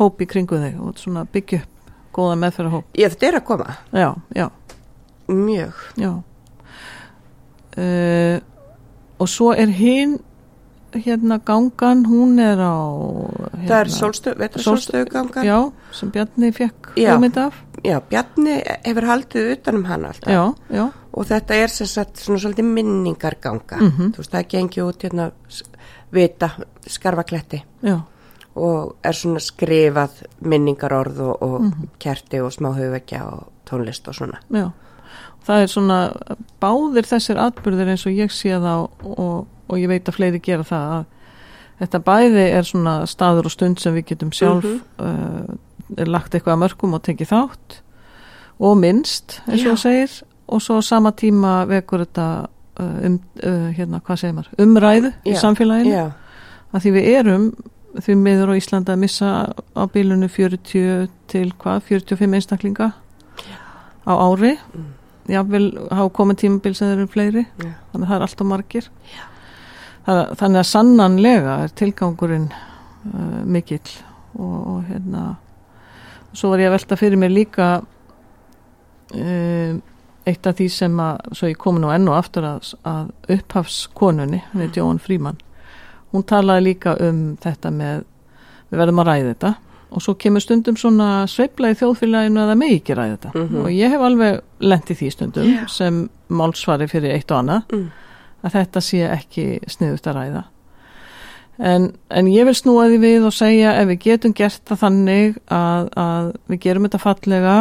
hóp 0.00 0.20
í 0.20 0.28
kringu 0.28 0.58
þig 0.60 0.80
og 0.82 0.98
svona 1.00 1.24
byggja 1.32 1.62
upp 1.62 1.92
góðan 2.16 2.42
meðferðarhóp. 2.42 2.86
Ég 2.96 3.12
þetta 3.14 3.28
er 3.30 3.38
að 3.40 3.44
koma, 3.50 3.76
Já, 3.92 4.08
já, 4.34 4.46
mjög. 5.28 5.82
já. 6.00 6.12
Uh, 7.76 8.38
og 9.20 9.28
svo 9.28 9.50
er 9.52 9.68
hinn 9.72 10.16
hérna 10.96 11.36
gangan, 11.44 12.06
hún 12.08 12.38
er 12.40 12.56
á 12.56 12.72
hérna, 13.52 13.66
það 13.68 13.80
er 13.82 13.90
sólstöð, 13.92 14.36
vetrarsólstöðugangan. 14.40 15.44
Já, 15.44 15.58
sem 15.92 16.12
Bjarni 16.14 16.52
fekk 16.56 16.92
hugmynd 16.96 17.36
af. 17.42 17.58
Já, 17.86 18.00
Bjarni 18.10 18.56
hefur 18.84 19.06
haldið 19.06 19.50
utan 19.54 19.76
um 19.80 19.84
hann 19.86 20.04
alltaf. 20.08 20.32
Já, 20.32 20.44
já, 20.74 20.86
Og 21.16 21.24
þetta 21.30 21.54
er 21.62 21.68
sem 21.72 21.86
sagt 21.86 22.18
svona 22.20 22.38
svolítið 22.42 22.66
minningarganga. 22.76 23.76
Mhm. 23.80 24.10
Þú 24.12 24.20
veist, 24.20 24.32
það 24.34 24.48
gengi 24.52 24.82
út 24.84 25.02
hérna 25.06 25.30
vita, 26.12 26.50
skarfakletti 26.86 27.62
og 28.56 28.96
er 29.04 29.12
svona 29.12 29.40
skrifað 29.40 30.22
minningarorð 30.40 31.20
og, 31.20 31.42
og 31.42 31.60
Mhm. 31.62 31.88
kerti 31.98 32.40
og 32.40 32.50
smá 32.52 32.74
hugvekja 32.74 33.22
og 33.32 33.46
tónlist 33.68 34.08
og 34.08 34.14
svona. 34.14 34.38
já. 34.50 34.70
Það 35.46 35.62
er 35.62 35.66
svona 35.66 36.12
báðir 36.60 37.06
þessir 37.06 37.36
atbyrðir 37.38 37.88
eins 37.88 38.06
og 38.06 38.12
ég 38.12 38.30
sé 38.30 38.50
það 38.58 38.88
og, 39.04 39.46
og 39.68 39.76
ég 39.78 39.88
veit 39.88 40.04
að 40.08 40.14
fleiri 40.16 40.40
gera 40.42 40.62
það 40.64 40.90
að 40.92 41.04
þetta 41.80 41.98
bæði 42.02 42.44
er 42.52 42.62
svona 42.62 43.06
staður 43.06 43.44
og 43.44 43.50
stund 43.52 43.78
sem 43.78 43.94
við 43.94 44.04
getum 44.06 44.30
sjálf 44.32 44.64
Mhm. 44.64 44.80
uh, 44.98 45.04
er 45.06 45.58
lagt 46.06 46.34
eitthvað 46.34 46.56
að 46.56 46.62
mörgum 46.64 46.96
og 46.98 47.02
tekið 47.06 47.30
þátt 47.32 47.78
og 48.66 48.76
minnst 48.80 49.40
eins 49.46 49.62
og 49.62 49.66
Já. 49.66 49.70
þú 49.72 49.78
segir 49.84 50.16
og 50.46 50.62
svo 50.62 50.80
sama 50.82 51.12
tíma 51.12 51.54
vekur 51.70 52.04
þetta 52.06 52.26
uh, 52.80 53.06
um, 53.06 53.16
uh, 53.42 53.70
hérna, 53.76 54.00
hvað 54.00 54.20
segir 54.22 54.36
maður, 54.36 54.52
umræðu 54.62 55.12
í 55.26 55.34
Já. 55.34 55.40
samfélaginu 55.42 55.94
Já, 55.94 56.04
að 56.72 56.84
því 56.86 56.92
við 56.96 57.08
erum 57.14 57.46
því 57.96 58.14
miður 58.20 58.52
á 58.52 58.58
Íslanda 58.60 58.92
að 58.92 59.00
missa 59.06 59.30
á 59.72 59.82
bílunu 59.88 60.28
40 60.28 61.06
til 61.32 61.46
hvað, 61.56 61.80
45 61.88 62.34
einstaklinga 62.40 62.90
á 64.06 64.12
ári 64.12 64.56
Mm. 64.74 64.92
jáfnvel 65.32 65.64
hafa 65.90 66.10
komið 66.14 66.36
tímabil 66.42 66.74
sem 66.76 66.86
þeir 66.90 66.98
eru 67.00 67.06
fleiri 67.10 67.46
Já. 67.58 67.70
þannig 67.92 68.04
að 68.04 68.10
það 68.10 68.16
er 68.16 68.24
alltaf 68.26 68.46
margir 68.46 68.84
það, 70.06 70.20
þannig 70.38 70.60
að 70.60 70.68
sannanlega 70.70 71.56
er 71.64 71.72
tilgangurinn 71.80 72.46
uh, 72.52 73.40
mikill 73.44 73.90
og, 74.38 74.54
og 74.74 74.84
hérna 74.90 75.24
svo 76.36 76.50
var 76.52 76.62
ég 76.62 76.68
að 76.70 76.76
velta 76.76 76.96
fyrir 77.00 77.18
mér 77.20 77.32
líka 77.34 77.68
uh, 79.14 79.76
eitt 80.26 80.46
af 80.50 80.56
því 80.58 80.66
sem 80.72 80.96
að 81.02 81.20
svo 81.38 81.50
ég 81.52 81.58
komi 81.62 81.82
nú 81.82 81.92
enn 81.94 82.08
og 82.10 82.16
aftur 82.18 82.46
að, 82.48 82.72
að 82.86 83.12
upphafskonunni, 83.36 84.40
hann 84.52 84.64
er 84.66 84.72
Jóhann 84.74 84.98
Fríman 85.02 85.38
hún 86.14 86.24
talaði 86.26 86.64
líka 86.70 86.96
um 87.02 87.22
þetta 87.42 87.70
með, 87.74 88.02
við 88.70 88.80
verðum 88.82 89.02
að 89.04 89.08
ræða 89.10 89.30
þetta 89.34 89.52
og 89.96 90.02
svo 90.02 90.16
kemur 90.18 90.42
stundum 90.42 90.76
svona 90.80 91.08
sveifla 91.30 91.70
í 91.72 91.76
þjóðfélaginu 91.78 92.40
að 92.42 92.50
það 92.50 92.58
megi 92.62 92.78
ekki 92.80 92.96
ræða 92.98 93.14
þetta 93.16 93.30
Mhm. 93.44 93.60
og 93.62 93.68
ég 93.70 93.90
hef 93.94 94.00
alveg 94.08 94.40
lent 94.60 94.90
í 94.90 94.96
því 94.98 95.10
stundum 95.14 95.46
Já. 95.52 95.62
sem 95.70 96.02
málsvari 96.28 96.88
fyrir 96.90 97.14
eitt 97.14 97.30
og 97.30 97.38
annað 97.44 97.62
Mm. 97.72 97.86
að 98.44 98.52
þetta 98.58 98.80
sé 98.82 98.98
ekki 99.10 99.44
sniðut 99.70 100.06
að 100.10 100.16
ræða 100.18 100.44
en, 101.58 101.90
en 102.10 102.30
ég 102.30 102.48
vil 102.48 102.56
snúa 102.56 102.88
því 102.90 103.02
við 103.02 103.28
og 103.28 103.36
segja 103.36 103.76
ef 103.80 103.90
við 103.92 104.00
getum 104.06 104.34
gert 104.36 104.62
það 104.68 104.82
þannig 104.84 105.36
að, 105.48 105.92
að 105.96 106.32
við 106.52 106.64
gerum 106.66 106.88
þetta 106.88 107.02
fallega 107.02 107.58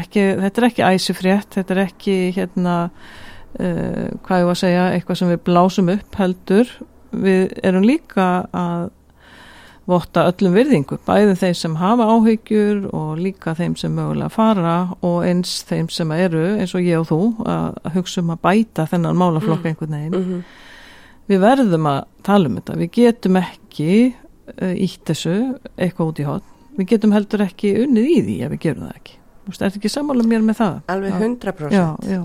ekki, 0.00 0.24
þetta 0.42 0.62
er 0.62 0.68
ekki 0.70 0.88
æsifrétt 0.88 1.60
þetta 1.60 1.76
er 1.76 1.84
ekki 1.86 2.16
hérna 2.36 2.78
uh, 3.60 4.08
hvað 4.24 4.42
ég 4.42 4.48
var 4.48 4.56
að 4.56 4.62
segja, 4.62 4.88
eitthvað 4.96 5.20
sem 5.20 5.30
við 5.32 5.44
blásum 5.46 5.92
upp 5.92 6.18
heldur. 6.20 6.74
Við 7.12 7.54
erum 7.60 7.86
líka 7.86 8.28
að 8.56 8.90
votta 9.90 10.28
öllum 10.30 10.54
virðingu, 10.54 10.96
bæði 11.04 11.34
þeim 11.40 11.56
sem 11.58 11.72
hafa 11.80 12.06
áhyggjur 12.14 12.84
og 12.94 13.16
líka 13.18 13.56
þeim 13.58 13.74
sem 13.76 13.92
mögulega 13.96 14.30
fara 14.30 14.76
og 15.02 15.24
eins 15.26 15.56
þeim 15.66 15.88
sem 15.90 16.12
eru 16.14 16.44
eins 16.54 16.74
og 16.78 16.86
ég 16.86 17.02
og 17.02 17.08
þú 17.10 17.20
að, 17.50 17.80
hugsa 17.96 18.22
um 18.22 18.30
að 18.36 18.44
bæta 18.46 18.86
þennan 18.92 19.18
málaflokk 19.18 19.66
einhvern 19.66 19.96
veginn. 19.98 20.20
Mhm. 20.20 20.44
Við 21.30 21.42
verðum 21.44 21.86
að 21.90 22.00
tala 22.26 22.48
um 22.50 22.56
þetta 22.58 22.78
við 22.80 22.90
getum 22.98 23.36
ekki 23.40 23.90
ítt 24.86 25.04
þessu 25.08 25.34
eitthvað 25.76 26.08
út 26.12 26.20
í 26.22 26.26
hot 26.28 26.48
við 26.78 26.88
getum 26.94 27.12
heldur 27.14 27.44
ekki 27.46 27.74
unnið 27.84 28.08
í 28.10 28.20
því 28.26 28.36
ef 28.46 28.54
við 28.56 28.62
gerum 28.66 28.86
það 28.88 28.96
ekki 29.00 29.18
Þú 29.42 29.50
veist, 29.50 29.62
ertu 29.66 29.78
ekki 29.80 29.90
sammála 29.90 30.22
mér 30.22 30.42
með 30.46 30.58
það? 30.60 30.74
Alveg 30.92 31.14
Já. 31.16 31.22
100%. 31.26 31.72
Já, 31.74 31.86
já, 32.06 32.20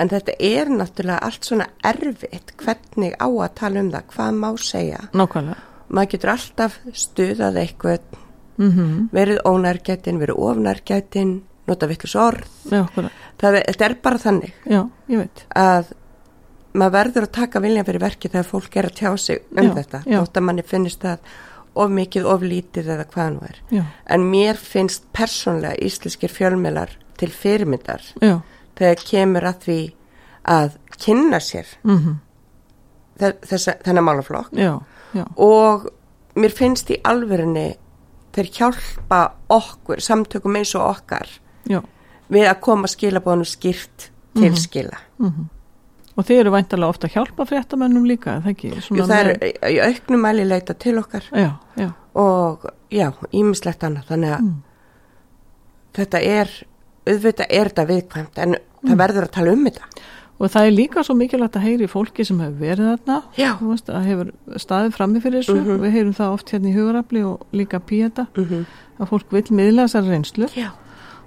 En 0.00 0.08
þetta 0.10 0.34
er 0.40 0.70
náttúrulega 0.72 1.18
allt 1.28 1.44
svona 1.46 1.66
erfitt 1.84 2.54
hvernig 2.56 3.12
á 3.20 3.28
að 3.28 3.50
tala 3.60 3.82
um 3.84 3.90
það, 3.92 4.06
hvað 4.14 4.38
má 4.40 4.48
segja. 4.58 5.00
nákvæmlega 5.12 5.58
Maður 5.94 6.10
getur 6.14 6.32
alltaf 6.32 6.78
stuðað 6.96 7.58
eitthvað, 7.60 8.06
mm 8.56 9.10
verið 9.12 9.42
ónærgætin, 9.44 10.18
verið 10.22 10.40
ofnærgætin, 10.48 11.34
nota 11.68 11.86
vittlus 11.86 12.16
orð. 12.16 12.48
Já. 12.72 12.80
Það 13.38 13.60
er, 13.60 13.68
þetta 13.68 13.84
er 13.90 13.96
bara 14.02 14.22
þannig 14.24 14.54
að 15.54 15.92
maður 16.74 16.92
verður 16.98 17.26
að 17.28 17.32
taka 17.38 17.60
vilja 17.62 17.84
fyrir 17.86 18.00
verki 18.02 18.28
þegar 18.32 18.46
fólk 18.50 18.76
er 18.76 18.88
að 18.88 18.94
tjá 18.98 19.10
sig 19.18 19.42
um 19.56 19.64
Já, 19.68 19.74
þetta. 19.78 20.00
já. 20.06 20.18
Þótt 20.24 20.36
að 20.40 20.46
manni 20.48 20.62
finnst 20.66 21.00
það 21.04 21.18
of 21.74 21.90
mikið, 21.90 22.26
of 22.30 22.42
lítið 22.42 22.88
eða 22.94 23.04
hvað 23.10 23.30
nú 23.34 23.40
er. 23.48 23.56
já, 23.70 23.82
En 24.06 24.20
mér 24.30 24.56
finnst 24.56 25.04
persónlega 25.12 25.74
íslenskir 25.82 26.30
fjölmelar 26.30 26.90
til 27.18 27.30
fyrirmyndar 27.30 28.02
já, 28.22 28.40
þegar 28.78 29.04
kemur 29.10 29.42
að 29.50 29.58
því 29.66 29.78
að 30.44 30.76
kynna 30.98 31.40
sér 31.40 31.66
mm 31.84 32.20
þess, 33.18 33.68
þennan 33.86 34.04
málaflokk 34.08 34.50
já, 34.58 34.72
já 35.14 35.24
og 35.38 35.84
mér 36.34 36.50
finnst 36.50 36.90
í 36.90 36.96
alvörinni 37.06 37.76
þeir 38.34 38.48
hjálpa 38.56 39.20
okkur, 39.54 40.00
samtökum 40.02 40.56
eins 40.58 40.72
og 40.74 40.88
okkar 40.90 41.28
já, 41.70 41.78
við 42.34 42.48
að 42.50 42.58
koma 42.66 42.90
skilabóðinu 42.90 43.46
skýrt 43.46 44.08
til 44.34 44.50
Mhm. 44.50 44.56
skila. 44.58 44.98
mm 45.18 45.50
og 46.16 46.24
þið 46.28 46.40
eru 46.40 46.50
væntalega 46.54 46.88
ofta 46.94 47.08
að 47.08 47.16
hjálpa 47.16 47.46
fréttamennum 47.50 48.04
líka, 48.06 48.36
er 48.36 48.44
það 48.44 48.52
ekki? 48.54 48.70
Jú, 48.98 49.06
það 49.06 49.18
er 49.20 49.72
í 49.72 49.78
auknum 49.88 50.20
mæli 50.22 50.44
leita 50.48 50.74
til 50.74 50.98
okkar. 50.98 51.24
Já, 51.34 51.50
já, 51.80 51.88
og 52.14 52.66
já, 52.90 53.08
ímislegt 53.32 53.82
annað. 53.84 54.06
Þannig 54.12 54.36
að 54.36 54.40
Mm. 54.44 54.54
þetta 55.94 56.20
er 56.22 56.50
auðvitað 57.06 57.46
er 57.50 57.70
þetta 57.70 57.86
viðkvæmt 57.90 58.38
en 58.44 58.56
það 58.84 59.00
verður 59.00 59.26
að 59.28 59.34
tala 59.38 59.52
um 59.52 59.64
þetta. 59.64 59.88
Og 60.42 60.50
það 60.50 60.66
er 60.66 60.72
líka 60.74 61.02
svo 61.06 61.14
mikilvægt 61.14 61.56
að 61.56 61.62
heyri 61.68 61.86
fólki 61.86 62.24
sem 62.26 62.40
hefur 62.42 62.56
verið 62.58 62.88
þarna 62.90 63.18
veist, 63.60 63.88
að 63.88 64.06
hefur 64.08 64.32
staðið 64.58 64.96
frammi 64.96 65.20
fyrir 65.22 65.42
þessu. 65.44 65.54
Mhm. 65.60 65.82
við 65.84 65.92
heyrum 65.94 66.14
það 66.14 66.32
oft 66.34 66.50
hérna 66.50 66.68
í 66.68 66.74
hugarafli 66.74 67.22
og 67.24 67.44
líka 67.52 67.78
píeta 67.80 68.26
mm 68.34 68.44
-hmm. 68.44 68.64
að 68.98 69.08
fólk 69.08 69.30
vil 69.30 69.44
miðla 69.50 69.86
þessar 69.86 70.08
reynslu. 70.10 70.46
Já, 70.56 70.70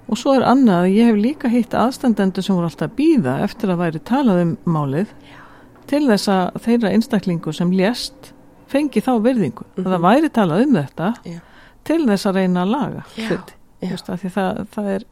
og 0.08 0.16
svo 0.18 0.34
er 0.38 0.44
annað 0.48 0.84
að 0.86 0.94
ég 0.96 1.10
hef 1.10 1.18
líka 1.20 1.48
hitt 1.52 1.74
aðstandendur 1.76 2.42
sem 2.46 2.56
voru 2.56 2.68
alltaf 2.70 2.88
að 2.90 2.96
býða 2.96 3.34
eftir 3.44 3.68
að 3.74 3.80
væri 3.82 4.00
talað 4.08 4.40
um 4.44 4.56
málið 4.64 5.12
til 5.88 6.02
þess 6.08 6.28
að 6.32 6.58
þeirra 6.64 6.90
einstaklingu 6.96 7.52
sem 7.56 7.70
lést 7.72 8.32
fengi 8.68 9.00
þá 9.00 9.12
virðingu. 9.24 9.64
Að 9.80 9.86
það 9.94 10.02
væri 10.04 10.28
talað 10.36 10.62
um 10.66 10.74
þetta 10.76 11.10
Mhm. 11.24 11.32
Já. 11.34 11.40
til 11.84 12.06
þess 12.06 12.26
að 12.26 12.34
reyna 12.34 12.62
að 12.64 12.70
laga 12.74 13.04
Já, 13.16 13.28
já. 13.80 13.92
Af 14.08 14.20
því 14.22 14.30
það, 14.34 14.66
það 14.74 14.88
er 14.94 15.04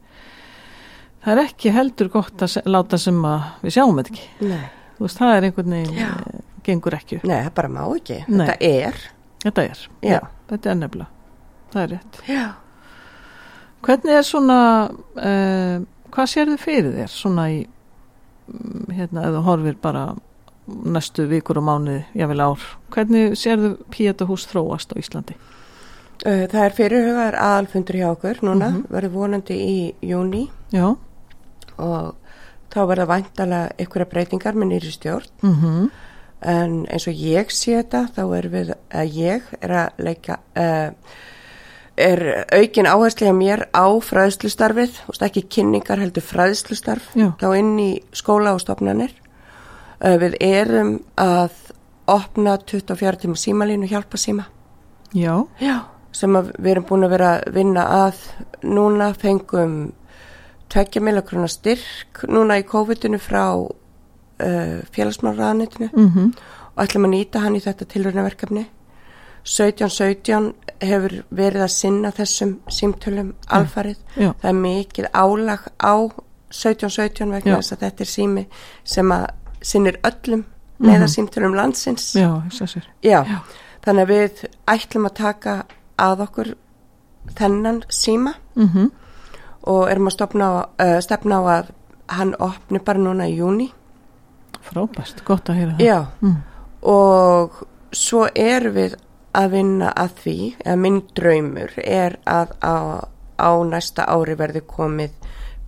það 1.24 1.32
er 1.32 1.42
ekki 1.44 1.70
heldur 1.72 2.08
gott 2.12 2.42
að 2.42 2.56
láta 2.66 2.98
sem 2.98 3.22
að 3.24 3.42
við 3.62 3.72
sjáum 3.76 3.96
þetta 3.96 4.12
ekki. 4.12 4.28
Veist, 5.00 5.18
það 5.18 5.36
er 5.36 5.42
einhvern 5.48 5.70
veginn 5.70 5.96
Já. 5.96 6.08
eh, 6.08 6.40
gengur 6.64 6.94
ekki 6.96 7.20
nei, 7.24 7.42
það 7.44 7.54
bara 7.54 7.68
má 7.68 7.80
ekki. 7.96 8.24
Nei. 8.28 8.46
þetta 8.46 8.56
er, 8.60 8.94
þetta 9.44 9.62
er, 9.70 9.78
Já. 10.02 10.20
þetta 10.50 10.70
er 10.70 10.74
nefnilega. 10.74 11.06
Það 11.72 11.82
er 11.82 11.88
rétt. 11.96 12.20
Já 12.28 12.44
Hvernig 13.82 14.16
er 14.18 14.22
svona, 14.26 14.58
uh, 15.16 15.84
hvað 16.14 16.30
sérðu 16.32 16.56
fyrir 16.58 16.92
þér 16.96 17.10
svona 17.12 17.48
í, 17.52 17.58
mm, 18.50 18.86
hérna, 18.96 19.26
þú 19.34 19.42
horfir 19.46 19.76
bara 19.82 20.06
næstu 20.66 21.26
vikur 21.30 21.60
og 21.60 21.66
mánuði, 21.68 22.04
jável 22.18 22.40
ár, 22.42 22.64
hvernig 22.90 23.36
sérðu 23.38 23.76
Píetahús 23.94 24.46
þróast 24.50 24.96
á 24.96 24.98
Íslandi? 24.98 25.36
Uh, 26.26 26.46
Það 26.48 26.62
er 26.64 26.74
fyrirhugaðar 26.78 27.36
aðalfundur 27.38 27.98
hjá 28.00 28.08
okkur 28.14 28.40
núna, 28.42 28.70
Mhm. 28.72 28.86
verður 28.90 29.12
vonandi 29.12 29.54
í 29.54 29.94
júni 30.02 30.48
Já, 30.72 30.96
og 31.78 32.14
þá 32.72 32.80
verða 32.88 33.06
væntalega 33.06 33.72
einhverja 33.78 34.10
breytingar 34.10 34.54
með 34.54 34.68
nýri 34.72 34.92
stjórn. 34.92 35.28
Mhm, 35.42 35.90
en 36.42 36.86
eins 36.86 37.06
og 37.08 37.14
ég 37.14 37.46
sé 37.50 37.76
þetta 37.82 38.08
þá 38.16 38.36
er 38.38 38.48
við 38.48 38.74
að 38.90 39.12
ég 39.14 39.42
er 39.62 39.68
að 39.70 39.90
leika 39.98 40.38
uh, 40.56 40.90
er 41.96 42.22
aukin 42.52 42.86
áherslu 42.86 43.26
hjá 43.26 43.34
mér 43.36 43.66
á 43.72 43.86
fræðslustarfið, 44.04 45.00
ekki 45.26 45.46
kynningar 45.48 46.00
heldur 46.02 46.24
fræðslustarf 46.24 47.14
Já. 47.16 47.30
þá 47.40 47.48
inn 47.56 47.72
í 47.80 47.90
skóla 48.12 48.54
og 48.56 48.60
stofnanir. 48.60 49.14
Við 50.00 50.36
erum 50.44 50.98
að 51.16 51.54
opna 52.06 52.58
24 52.60 53.22
tíma 53.24 53.36
símalínu 53.40 53.88
hjálpa 53.88 54.20
síma. 54.20 54.44
Já, 55.16 55.46
Já. 55.60 55.88
sem 56.12 56.36
við 56.36 56.70
erum 56.74 56.86
búin 56.88 57.06
að 57.06 57.14
vera 57.16 57.30
að 57.38 57.54
vinna 57.56 57.86
að 58.04 58.20
núna 58.62 59.14
fengum 59.16 59.92
tveggja 60.68 61.02
milakrona 61.02 61.48
styrk 61.48 62.24
núna 62.28 62.58
í 62.60 62.66
COVID-inu 62.66 63.18
frá 63.22 63.44
uh, 63.56 64.78
félagsmálraðanitinu 64.92 65.90
mhm, 65.92 66.32
og 66.74 66.82
ætlum 66.84 67.06
að 67.08 67.14
nýta 67.14 67.42
hann 67.44 67.56
í 67.56 67.62
þetta 67.64 67.88
tilröðnaverkefni 67.92 68.66
1717 69.46 70.54
hefur 70.82 71.12
verið 71.30 71.62
að 71.64 71.70
sinna 71.72 72.10
þessum 72.12 72.56
símtölum 72.68 73.28
alfarið. 73.54 73.96
Já, 74.18 74.32
það 74.42 74.48
er 74.50 74.58
mikið 74.60 75.06
álag 75.14 75.68
á 75.78 75.94
1717 76.50 77.30
vegna 77.32 77.52
Já. 77.52 77.56
þess 77.60 77.72
að 77.76 77.84
þetta 77.86 78.04
er 78.06 78.10
sími 78.10 78.44
sem 78.84 79.12
að 79.14 79.24
sinnir 79.62 79.96
öllum 80.06 80.44
neða 80.80 81.08
símtölum 81.08 81.54
landsins. 81.56 82.10
Já, 82.18 82.28
þess 82.50 82.62
að 82.66 82.72
sér. 82.74 82.88
Já, 83.02 83.20
þannig 83.86 84.02
að 84.02 84.12
við 84.12 84.44
ætlum 84.74 85.08
að 85.08 85.14
taka 85.22 85.54
að 85.98 86.20
okkur 86.26 86.52
þennan 87.38 87.82
síma 87.90 88.34
Mhm, 88.56 88.90
og 89.66 89.88
erum 89.90 90.06
að 90.08 90.12
á, 90.46 90.68
uh, 90.80 91.00
stefna 91.00 91.38
á 91.40 91.42
að 91.62 91.70
hann 92.08 92.34
opni 92.38 92.78
bara 92.78 92.98
núna 92.98 93.26
í 93.30 93.36
júni. 93.38 93.72
frábært, 94.66 95.24
gott 95.24 95.44
að 95.48 95.54
heyra 95.56 95.72
það. 95.78 95.86
Já, 95.86 96.06
Mm, 96.22 96.36
og 96.82 97.66
svo 97.92 98.26
erum 98.34 98.74
við 98.74 98.94
að 99.36 99.50
vinna 99.52 99.90
að 100.00 100.14
því, 100.22 100.36
eða 100.64 100.76
minn 100.80 101.00
draumur 101.18 101.72
er 101.84 102.16
að 102.26 102.54
á, 102.64 102.74
á 103.36 103.50
næsta 103.68 104.06
ári 104.08 104.36
verði 104.38 104.62
komið 104.70 105.10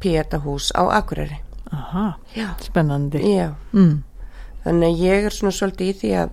Pietahús 0.01 0.71
á 0.73 0.83
Akureyri. 0.99 1.41
aha, 1.73 2.15
Já. 2.35 2.55
spennandi. 2.65 3.19
Já, 3.37 3.51
Mm, 3.73 4.03
þannig 4.65 4.89
að 4.95 5.01
ég 5.05 5.25
er 5.27 5.31
svona 5.37 5.53
svolítið 5.53 5.89
í 5.91 5.97
því 6.01 6.13
að 6.23 6.31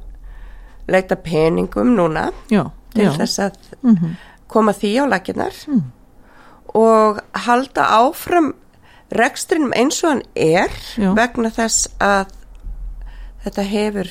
leita 0.88 1.16
peningum 1.16 1.96
núna 1.98 2.32
já, 2.50 2.70
til 2.94 3.04
já, 3.06 3.12
þess 3.18 3.40
að 3.40 3.58
mhm, 3.84 4.16
koma 4.48 4.72
því 4.72 4.94
á 5.02 5.04
lakinnar 5.10 5.54
Mm. 5.68 5.84
og 6.76 7.20
halda 7.34 7.84
áfram 8.00 8.54
rekstrinum 9.12 9.74
eins 9.76 10.04
og 10.04 10.10
hann 10.10 10.24
er 10.36 10.70
vegna 11.16 11.50
þess 11.50 11.88
að 12.00 12.32
þetta 13.44 13.62
hefur 13.64 14.10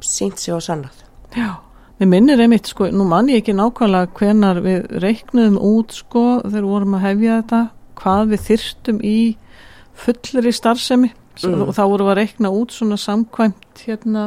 sínt 0.00 0.38
sig 0.38 0.54
og 0.54 0.60
sannað. 0.62 0.94
já, 1.36 1.56
Mér 1.98 2.08
minnir 2.12 2.38
einmitt, 2.40 2.68
sko, 2.70 2.86
nú 2.94 3.04
mann 3.10 3.26
ég 3.32 3.40
ekki 3.42 3.54
nákvæmlega 3.58 4.12
hvenar 4.14 4.60
við 4.62 4.84
reiknuðum 5.02 5.56
út, 5.58 5.96
sko, 5.98 6.26
þegar 6.44 6.62
við 6.62 6.68
vorum 6.70 6.94
að 6.98 7.06
hefja 7.08 7.38
þetta, 7.40 7.62
hvað 7.98 8.28
við 8.34 8.44
þyrftum 8.48 9.00
í 9.02 9.16
fullri 9.98 10.52
starfsemi 10.54 11.14
Mm. 11.38 11.68
og 11.68 11.68
þá 11.70 11.82
vorum 11.86 12.08
við 12.08 12.10
að 12.10 12.16
reikna 12.18 12.48
út 12.50 12.72
svona 12.74 12.96
samkvæmt 12.98 13.82
hérna 13.86 14.22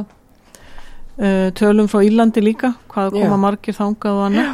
uh, 1.19 1.49
tölum 1.59 1.89
frá 1.91 1.99
Írlandi 2.07 2.39
líka, 2.39 2.69
hvað 2.87 3.09
koma 3.17 3.35
Já. 3.35 3.41
margir 3.41 3.75
þangað 3.75 4.15
og 4.15 4.21
annað. 4.29 4.53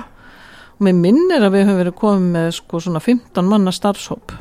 Og 0.77 0.81
mér 0.87 0.97
minnir 0.97 1.45
að 1.45 1.53
við 1.53 1.63
höfum 1.67 1.79
verið 1.83 1.95
komið 2.01 2.25
með 2.33 2.49
sko 2.57 2.81
svona 2.81 3.01
15 3.05 3.45
manna 3.51 3.73
starfshóp. 3.73 4.33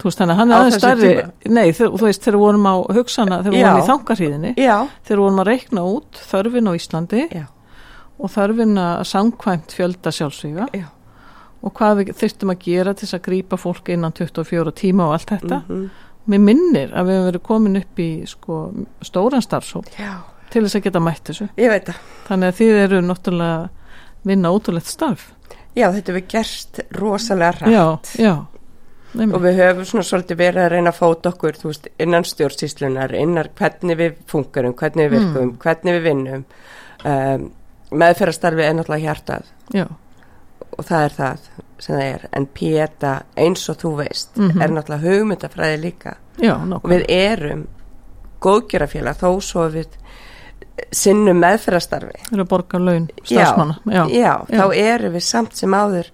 Þú 0.00 0.08
veist, 0.08 0.20
þannig 0.22 0.32
að 0.32 0.40
hann 0.40 0.50
er 0.50 0.62
aðeins 0.62 0.80
tíma? 1.02 1.52
nei, 1.52 1.66
þú 1.76 1.90
veist, 2.00 2.24
þegar 2.24 2.38
við 2.38 2.44
vorum 2.46 2.68
á 2.72 2.74
hugsana, 2.96 3.42
þegar 3.44 3.52
við 3.58 3.64
vorum 3.68 3.82
í 3.84 3.88
þangarhýðinni, 3.90 4.52
Já, 4.56 4.76
þegar 5.04 5.18
við 5.20 5.24
vorum 5.26 5.42
að 5.44 5.50
reikna 5.52 5.84
út 5.92 6.22
þörfin 6.30 6.70
á 6.70 6.72
Íslandi 6.80 7.24
já, 7.28 7.44
og 8.20 8.30
þörfin 8.34 8.76
að 8.78 9.02
samkvæmt 9.08 9.72
fjölda 9.76 10.12
sjálfsvíga 10.12 10.66
já. 10.76 10.86
og 11.64 11.72
hvað 11.78 11.96
við 12.02 12.12
þurftum 12.20 12.52
að 12.54 12.62
gera 12.66 12.94
til 12.94 13.08
að 13.16 13.22
grípa 13.28 13.56
fólk 13.60 13.88
innan 13.94 14.12
24 14.16 14.72
tíma 14.76 15.06
og 15.08 15.16
allt 15.18 15.32
þetta. 15.34 15.62
mhm, 15.68 15.90
Mér 16.30 16.42
minnir 16.44 16.90
að 16.94 17.06
við 17.08 17.14
hefum 17.16 17.26
verið 17.30 17.42
komin 17.48 17.76
upp 17.80 17.98
í 18.04 18.08
sko, 18.28 18.56
stóran 19.02 19.42
starfshóp 19.42 19.88
Já, 19.98 20.12
til 20.52 20.62
þess 20.66 20.76
að 20.76 20.82
geta 20.84 21.00
mætt 21.00 21.24
þessu. 21.30 21.48
ég 21.56 21.70
veit 21.72 21.86
það. 21.88 22.00
Þannig 22.28 22.48
að 22.52 22.58
þið 22.60 22.80
eru 22.84 23.00
náttúrulega 23.02 23.68
vinna 24.28 24.52
ótrúlegt 24.52 24.86
starf. 24.86 25.30
Já, 25.74 25.88
þetta 25.96 26.12
við 26.18 26.26
gerst 26.28 26.80
rosalega 26.92 27.52
rætt. 27.64 27.72
Já, 27.72 28.20
já. 28.20 28.46
Nei, 29.14 29.26
Og 29.34 29.40
við 29.42 29.56
höfum 29.58 29.84
svona 29.88 30.04
svolítið 30.06 30.36
verið 30.38 30.62
að 30.64 30.70
reyna 30.70 30.90
að 30.92 30.98
fóta 31.00 31.32
okkur, 31.32 31.56
veist, 31.64 31.88
innan 31.98 32.22
stjórnsýslunar, 32.28 33.14
innan 33.18 33.48
hvernig 33.58 33.96
við 33.98 34.12
funkarum, 34.30 34.74
hvernig 34.78 35.08
við 35.10 35.16
virkum, 35.16 35.48
Mm. 35.50 35.56
hvernig 35.64 35.96
við 35.96 36.02
vinnum. 36.04 36.44
Um, 37.04 37.50
meðferðastarfi 37.90 38.62
er 38.62 38.74
náttúrulega 38.74 39.06
hjartað 39.08 39.44
já, 39.74 39.86
og 40.78 40.84
það 40.86 41.04
er 41.04 41.14
það 41.16 41.38
sem 41.80 41.96
það 41.96 42.02
er. 42.14 42.24
En 42.36 42.46
Péta, 42.46 43.12
eins 43.40 43.68
og 43.72 43.76
þú 43.80 43.90
veist, 44.04 44.36
Mhm. 44.36 44.62
er 44.62 44.68
náttúrulega 44.68 45.06
hugmyndafræði 45.08 45.78
líka. 45.80 46.14
já, 46.38 46.54
Og 46.74 46.82
við 46.90 47.04
erum 47.08 47.66
góðgerafélag 48.40 49.16
þó 49.16 49.40
svo 49.42 49.68
við 49.70 49.86
sinnum 50.92 51.40
meðferðastarfi. 51.40 52.16
Við 52.28 52.32
erum 52.32 52.46
að 52.46 52.48
borga 52.48 52.78
laun 52.80 53.08
starfsmanna. 53.24 53.78
Já, 53.86 54.04
já, 54.08 54.34
þá 54.48 54.76
erum 54.76 55.12
við 55.14 55.22
samt 55.22 55.56
sem 55.56 55.70
áður 55.76 56.10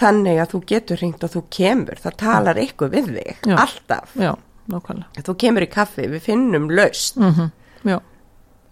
þannig 0.00 0.40
að 0.42 0.50
þú 0.54 0.60
getur 0.66 1.00
ringt 1.00 1.24
og 1.24 1.30
þú 1.30 1.42
kemur, 1.50 2.00
það 2.02 2.16
talar 2.16 2.54
ykkur 2.56 2.90
við 2.90 3.06
þig, 3.14 3.36
alltaf. 3.56 4.10
já, 4.16 4.34
nákvæmlega. 4.68 5.22
Þú 5.22 5.36
kemur 5.38 5.62
í 5.62 5.70
kaffi, 5.70 6.08
við 6.08 6.20
finnum 6.20 6.68
laust. 6.70 7.16
Mm 7.18 7.50
Já, 7.84 8.00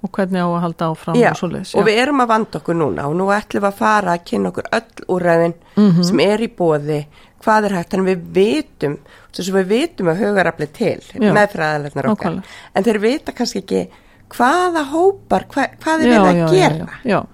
og 0.03 0.11
hvernig 0.11 0.40
á 0.42 0.48
að 0.50 0.61
halda 0.61 0.86
áfram 0.92 1.16
Já, 1.16 1.30
og 1.30 1.36
svoleiðis. 1.40 1.74
og 1.78 1.84
við 1.86 1.98
erum 2.03 2.20
að 2.20 2.28
vanda 2.28 2.59
okkur 2.59 2.74
núna 2.74 3.05
og 3.09 3.14
nú 3.16 3.26
ætlum 3.30 3.62
við 3.62 3.68
að 3.70 3.74
fara 3.78 4.14
að 4.16 4.24
kynna 4.24 4.50
okkur 4.53 4.70
öll 4.72 5.07
úrræðin 5.09 5.55
Mhm. 5.76 6.03
sem 6.05 6.20
er 6.20 6.38
í 6.38 6.48
bóði, 6.48 7.07
hvað 7.42 7.64
er 7.64 7.72
hægt, 7.76 7.90
þannig 7.90 8.09
við 8.11 8.22
vitum, 8.32 8.96
þess 9.32 9.48
að 9.50 9.59
við 9.61 9.66
vitum 9.66 10.09
að 10.09 10.18
hugarafli 10.22 10.66
til 10.72 11.00
Já. 11.20 11.32
meðfræðalegnar 11.32 12.11
okkar, 12.12 12.30
Nákvæmlega. 12.30 12.42
en 12.74 12.84
þeir 12.84 12.98
vita 13.00 13.32
kannski 13.32 13.62
ekki 13.62 13.88
hvaða 14.32 14.84
hópar, 14.90 15.44
hva, 15.48 15.68
hvað 15.80 16.00
er 16.00 16.07
já, 16.09 16.18
við 16.22 16.26
að 16.26 16.36
já, 16.36 16.46
gera. 16.50 16.74
Já, 16.74 16.86
já, 17.05 17.11
já, 17.11 17.26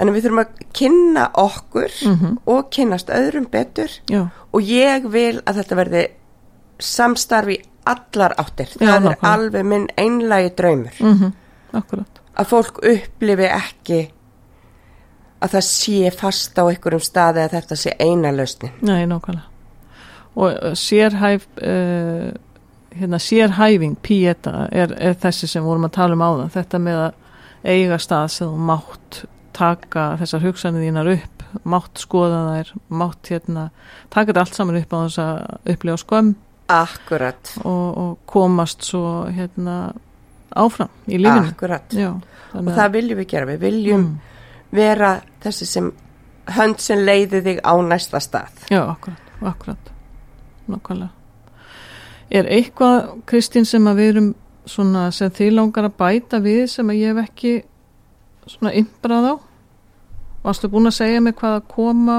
Þannig 0.00 0.14
við 0.16 0.22
þurfum 0.24 0.38
að 0.40 0.48
kynna 0.72 1.30
okkur 1.34 1.90
Mhm. 2.06 2.38
og 2.46 2.70
kynnast 2.70 3.08
öðrum 3.12 3.46
betur 3.50 3.90
já, 4.08 4.30
og 4.54 4.60
ég 4.62 5.04
vil 5.10 5.40
að 5.42 5.54
þetta 5.60 5.76
verði 5.76 6.06
samstarfi 6.78 7.58
allar 7.86 8.34
áttir. 8.38 8.68
Já, 8.80 8.98
það 9.00 9.10
er 9.10 9.16
alveg 9.22 9.64
minn 9.66 9.88
einlægi 9.98 10.54
draumur. 10.56 10.96
mm 11.00 11.32
akkurat. 11.76 12.20
Að 12.38 12.50
fólk 12.50 12.80
upplifi 12.86 13.48
ekki 13.50 14.00
að 15.40 15.56
það 15.56 15.66
sé 15.68 16.12
fast 16.12 16.58
á 16.60 16.64
einhverjum 16.66 17.02
staði 17.04 17.44
að 17.44 17.56
þetta 17.56 17.78
sé 17.80 17.94
eina 17.98 18.32
lausnin. 18.34 18.76
Nei, 18.84 19.06
nákvæmlega. 19.08 19.46
Og 20.40 20.52
uh, 20.52 20.74
sérhæf, 20.78 21.46
uh, 21.64 22.30
hérna, 22.94 23.18
sérhæfing, 23.18 23.96
píeta, 24.04 24.68
er, 24.72 24.94
er 25.00 25.16
þessi 25.20 25.48
sem 25.50 25.64
vorum 25.64 25.88
að 25.88 25.96
tala 25.96 26.18
um 26.18 26.24
áðan. 26.24 26.52
Þetta 26.54 26.82
með 26.84 27.02
að 27.06 27.74
eiga 27.74 27.98
stað 28.00 28.28
sem 28.36 28.66
mátt 28.70 29.24
taka 29.56 30.14
þessar 30.20 30.44
hugsanir 30.46 30.86
þínar 30.86 31.10
upp, 31.16 31.42
mátt 31.68 32.00
skoða 32.00 32.44
þær, 32.46 32.70
mátt 33.00 33.32
hérna, 33.32 33.66
taka 34.12 34.30
þetta 34.30 34.44
allt 34.44 34.60
saman 34.60 34.78
upp 34.80 34.94
á 34.94 34.98
þess 35.02 35.20
að 35.24 35.74
upplifa 35.74 36.00
skömm 36.04 36.30
Akkurat, 36.70 37.50
og, 37.66 37.86
og 37.98 38.10
komast 38.30 38.84
svo 38.86 39.24
hérna 39.34 39.90
áfram 40.56 40.88
í 41.06 41.18
lífinu. 41.20 41.52
akkurat. 41.52 41.94
Já, 41.94 42.10
Og 42.54 42.66
það 42.74 42.92
viljum 42.92 43.18
við 43.20 43.28
gera. 43.30 43.46
Við 43.46 43.60
viljum 43.62 44.00
mm, 44.00 44.16
vera 44.74 45.10
þessi 45.42 45.66
sem 45.66 45.92
hönd 46.56 46.80
sem 46.82 46.98
leiði 46.98 47.42
þig 47.46 47.60
á 47.62 47.74
næsta 47.86 48.18
stað. 48.20 48.64
Já, 48.70 48.82
akkurat, 48.90 49.32
akkurat 49.40 49.90
Nákvæmlega 50.70 51.10
Er 52.30 52.46
eitthvað, 52.46 53.22
Kristín, 53.26 53.64
sem 53.66 53.86
að 53.90 53.96
við 53.98 54.08
erum 54.12 54.34
svona 54.70 55.08
sem 55.14 55.30
þið 55.34 55.54
langar 55.56 55.88
að 55.88 55.96
bæta 55.98 56.38
við 56.42 56.66
sem 56.70 56.90
að 56.90 57.00
ég 57.00 57.14
hef 57.14 57.30
ekki 57.30 57.54
svona 58.46 58.74
innbrað 58.78 59.30
á 59.30 59.34
Varstu 60.44 60.70
búin 60.72 60.88
að 60.88 60.96
segja 60.96 61.20
mig 61.20 61.34
hvað 61.38 61.56
að 61.58 61.66
koma 61.74 62.18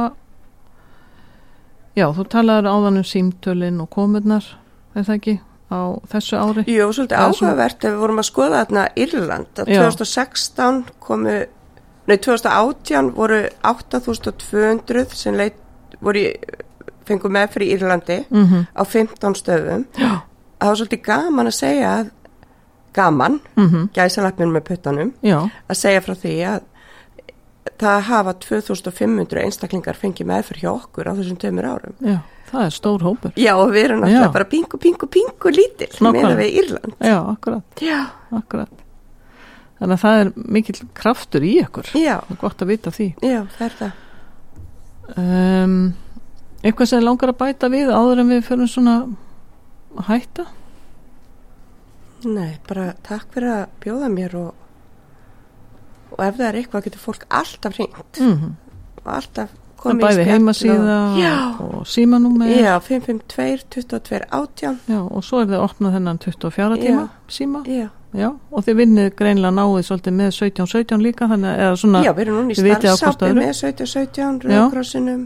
Já, 1.95 2.07
þú 2.15 2.25
talaður 2.31 2.69
áðan 2.71 3.01
um 3.01 3.07
símtölin 3.07 3.79
og 3.83 3.89
komurnar 3.91 4.45
er 4.95 5.03
það 5.07 5.15
ekki, 5.17 5.33
á 5.71 5.81
þessu 6.11 6.37
ári? 6.37 6.65
Jú, 6.67 6.89
svolítið 6.91 7.17
er 7.17 7.31
áhugavert 7.31 7.85
ef 7.85 7.93
við 7.93 8.01
vorum 8.03 8.21
að 8.21 8.27
skoða 8.27 8.61
þarna 8.65 8.85
Írland. 8.99 9.51
Að 9.55 9.71
Já. 9.71 9.81
2016 9.87 10.81
komu 10.99 11.37
nei 12.09 12.17
2018 12.17 13.11
voru 13.15 13.41
8200 13.71 15.15
sem 15.15 15.37
leit 15.37 15.59
voru 16.01 16.25
í, 16.25 16.31
fengu 17.07 17.29
með 17.31 17.55
fyrir 17.55 17.77
Írlandi 17.77 18.23
mm 18.29 18.65
á 18.75 18.83
15 18.83 19.37
stöðum. 19.39 19.85
Já, 19.97 20.23
það 20.59 20.67
var 20.71 20.81
svolítið 20.81 21.03
gaman 21.07 21.51
að 21.51 21.57
segja 21.57 21.93
gaman, 22.93 23.39
mm 23.55 23.89
gæsalappin 23.95 24.51
með 24.51 24.65
puttanum 24.67 25.13
já, 25.23 25.37
að 25.69 25.79
segja 25.79 26.03
frá 26.03 26.15
því 26.15 26.35
að 26.49 26.67
það 27.81 28.03
hafa 28.09 28.33
2500 28.45 29.41
einstaklingar 29.45 29.97
fengið 29.99 30.29
með 30.29 30.45
fyrir 30.49 30.63
hjá 30.65 30.71
okkur 30.75 31.09
á 31.09 31.13
þessum 31.17 31.39
tömur 31.41 31.67
árum. 31.71 31.95
Já, 32.05 32.19
það 32.51 32.67
er 32.67 32.75
stór 32.77 33.05
hópur. 33.07 33.33
Já, 33.39 33.51
og 33.57 33.73
við 33.73 33.87
erum 33.87 34.03
náttúrulega 34.03 34.29
Já. 34.29 34.35
bara 34.37 34.49
pingu, 34.53 34.79
pingu, 34.81 35.09
pingu 35.17 35.53
lítil 35.55 35.89
Nákvæmlega. 35.97 36.29
með 36.29 36.41
við 36.43 36.59
Írland. 36.61 36.95
Já, 36.99 37.17
akkurat, 37.33 37.81
Já, 37.81 37.99
akkurat. 38.37 38.77
Þannig 39.81 39.97
að 39.97 40.01
það 40.05 40.19
er 40.21 40.31
mikill 40.57 40.79
kraftur 40.93 41.41
í 41.41 41.55
ykkur. 41.63 41.87
Já, 41.97 42.15
Gott 42.37 42.61
að 42.61 42.69
vita 42.75 42.91
því. 42.93 43.07
Já, 43.25 43.39
það 43.57 43.65
er 43.65 43.77
það. 43.79 44.07
Um, 45.17 45.77
eitthvað 46.61 46.91
sem 46.91 47.01
langar 47.03 47.31
að 47.33 47.39
bæta 47.41 47.69
við 47.73 47.89
áður 47.89 48.21
en 48.21 48.29
við 48.29 48.43
fyrir 48.45 48.69
svona 48.69 48.95
að 49.97 50.05
hætta? 50.11 50.45
Nei, 52.29 52.59
bara 52.69 52.91
takk 53.01 53.31
fyrir 53.33 53.49
að 53.55 53.63
bjóða 53.81 54.11
mér 54.13 54.35
og, 54.37 54.51
og 56.11 56.21
ef 56.25 56.37
það 56.37 56.47
er 56.49 56.59
eitthvað 56.61 56.85
getur 56.87 57.03
fólk 57.05 57.25
alltaf 57.29 57.79
hringt. 57.79 58.21
Mm 58.21 58.51
og 59.01 59.09
alltaf 59.15 59.49
það 59.49 59.59
komið 59.81 59.97
í 59.97 60.03
bæði 60.03 60.13
spjall 60.13 60.33
heimasíða 60.35 60.97
og, 61.01 61.15
Já, 61.17 61.31
og, 61.65 61.77
símanúmer. 61.89 62.51
Já, 62.53 62.73
552 62.85 63.63
22 63.73 64.19
18 64.29 64.75
Já, 64.91 64.99
og 65.01 65.23
svo 65.25 65.41
er 65.41 65.49
þið 65.49 65.63
opnað 65.65 65.95
þennan 65.97 66.19
24 66.21 66.77
tíma 66.83 67.05
síma. 67.27 67.63
Já, 67.65 67.87
Já, 68.11 68.27
og 68.51 68.65
þið 68.67 68.77
vinnið 68.81 69.09
greinlega 69.15 69.55
náið 69.55 69.85
svolítið 69.87 70.15
með 70.19 70.33
17-17 70.35 71.01
líka 71.05 71.29
þannig 71.31 71.61
eða 71.63 71.77
svona, 71.79 72.01
já 72.03 72.11
við 72.11 72.25
erum 72.25 72.39
núna 72.41 72.51
í 72.51 72.57
Þið 72.59 72.67
vitið 72.67 72.89
á 72.91 72.91
hvort 72.91 72.99
starfsápi 73.01 73.27
öðru. 73.29 73.39
með 73.39 73.47
með 73.47 73.61
1717 73.61 74.51
Já. 74.51 74.57
Rauðkrossinum 74.59 75.21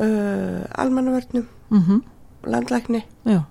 uh, 0.00 0.80
Almannavörnum 0.84 1.46
mm 1.70 2.00
landlækni. 2.40 3.02
Já, 3.28 3.42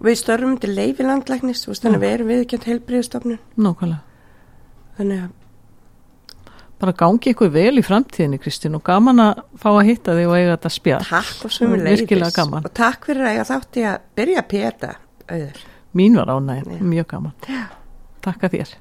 við 0.00 0.14
störfum 0.16 0.54
til 0.56 0.70
leifi 0.72 1.04
landlæknis 1.04 1.60
þú 1.60 1.74
veist, 1.74 1.82
þannig 1.84 1.98
Já. 1.98 2.00
að 2.00 2.06
við 2.06 2.14
erum 2.16 2.30
viðkjönd 2.32 2.68
heilbriðstofnun 2.70 3.40
nákvæmlega. 3.60 3.98
Þannig 4.96 5.20
að 5.26 5.41
bara 6.82 6.94
gangi 6.98 7.32
ykkur 7.32 7.52
vel 7.54 7.78
í 7.78 7.84
framtíðinni 7.86 8.40
Kristín 8.42 8.76
og 8.78 8.84
gaman 8.86 9.22
að 9.22 9.42
fá 9.62 9.68
að 9.72 9.84
hitta 9.90 10.16
þig 10.18 10.30
og 10.30 10.36
eiga 10.38 10.54
þetta 10.56 10.72
spjall. 10.76 11.02
Takk 11.08 11.44
og 11.46 11.82
Virkilega 11.86 12.32
gaman. 12.36 12.66
og 12.66 12.74
takk 12.76 13.10
fyrir 13.10 13.28
að 13.30 13.36
ég 13.38 13.50
þátti 13.52 13.86
að 13.92 14.08
byrja 14.18 14.42
að 14.42 14.48
peta 14.52 14.94
auður, 15.30 15.60
mín 15.98 16.18
var 16.18 16.32
ánægð, 16.34 16.80
mjög 16.82 17.12
gaman. 17.14 17.36
Takk 18.22 18.48
að 18.48 18.58
þér 18.58 18.74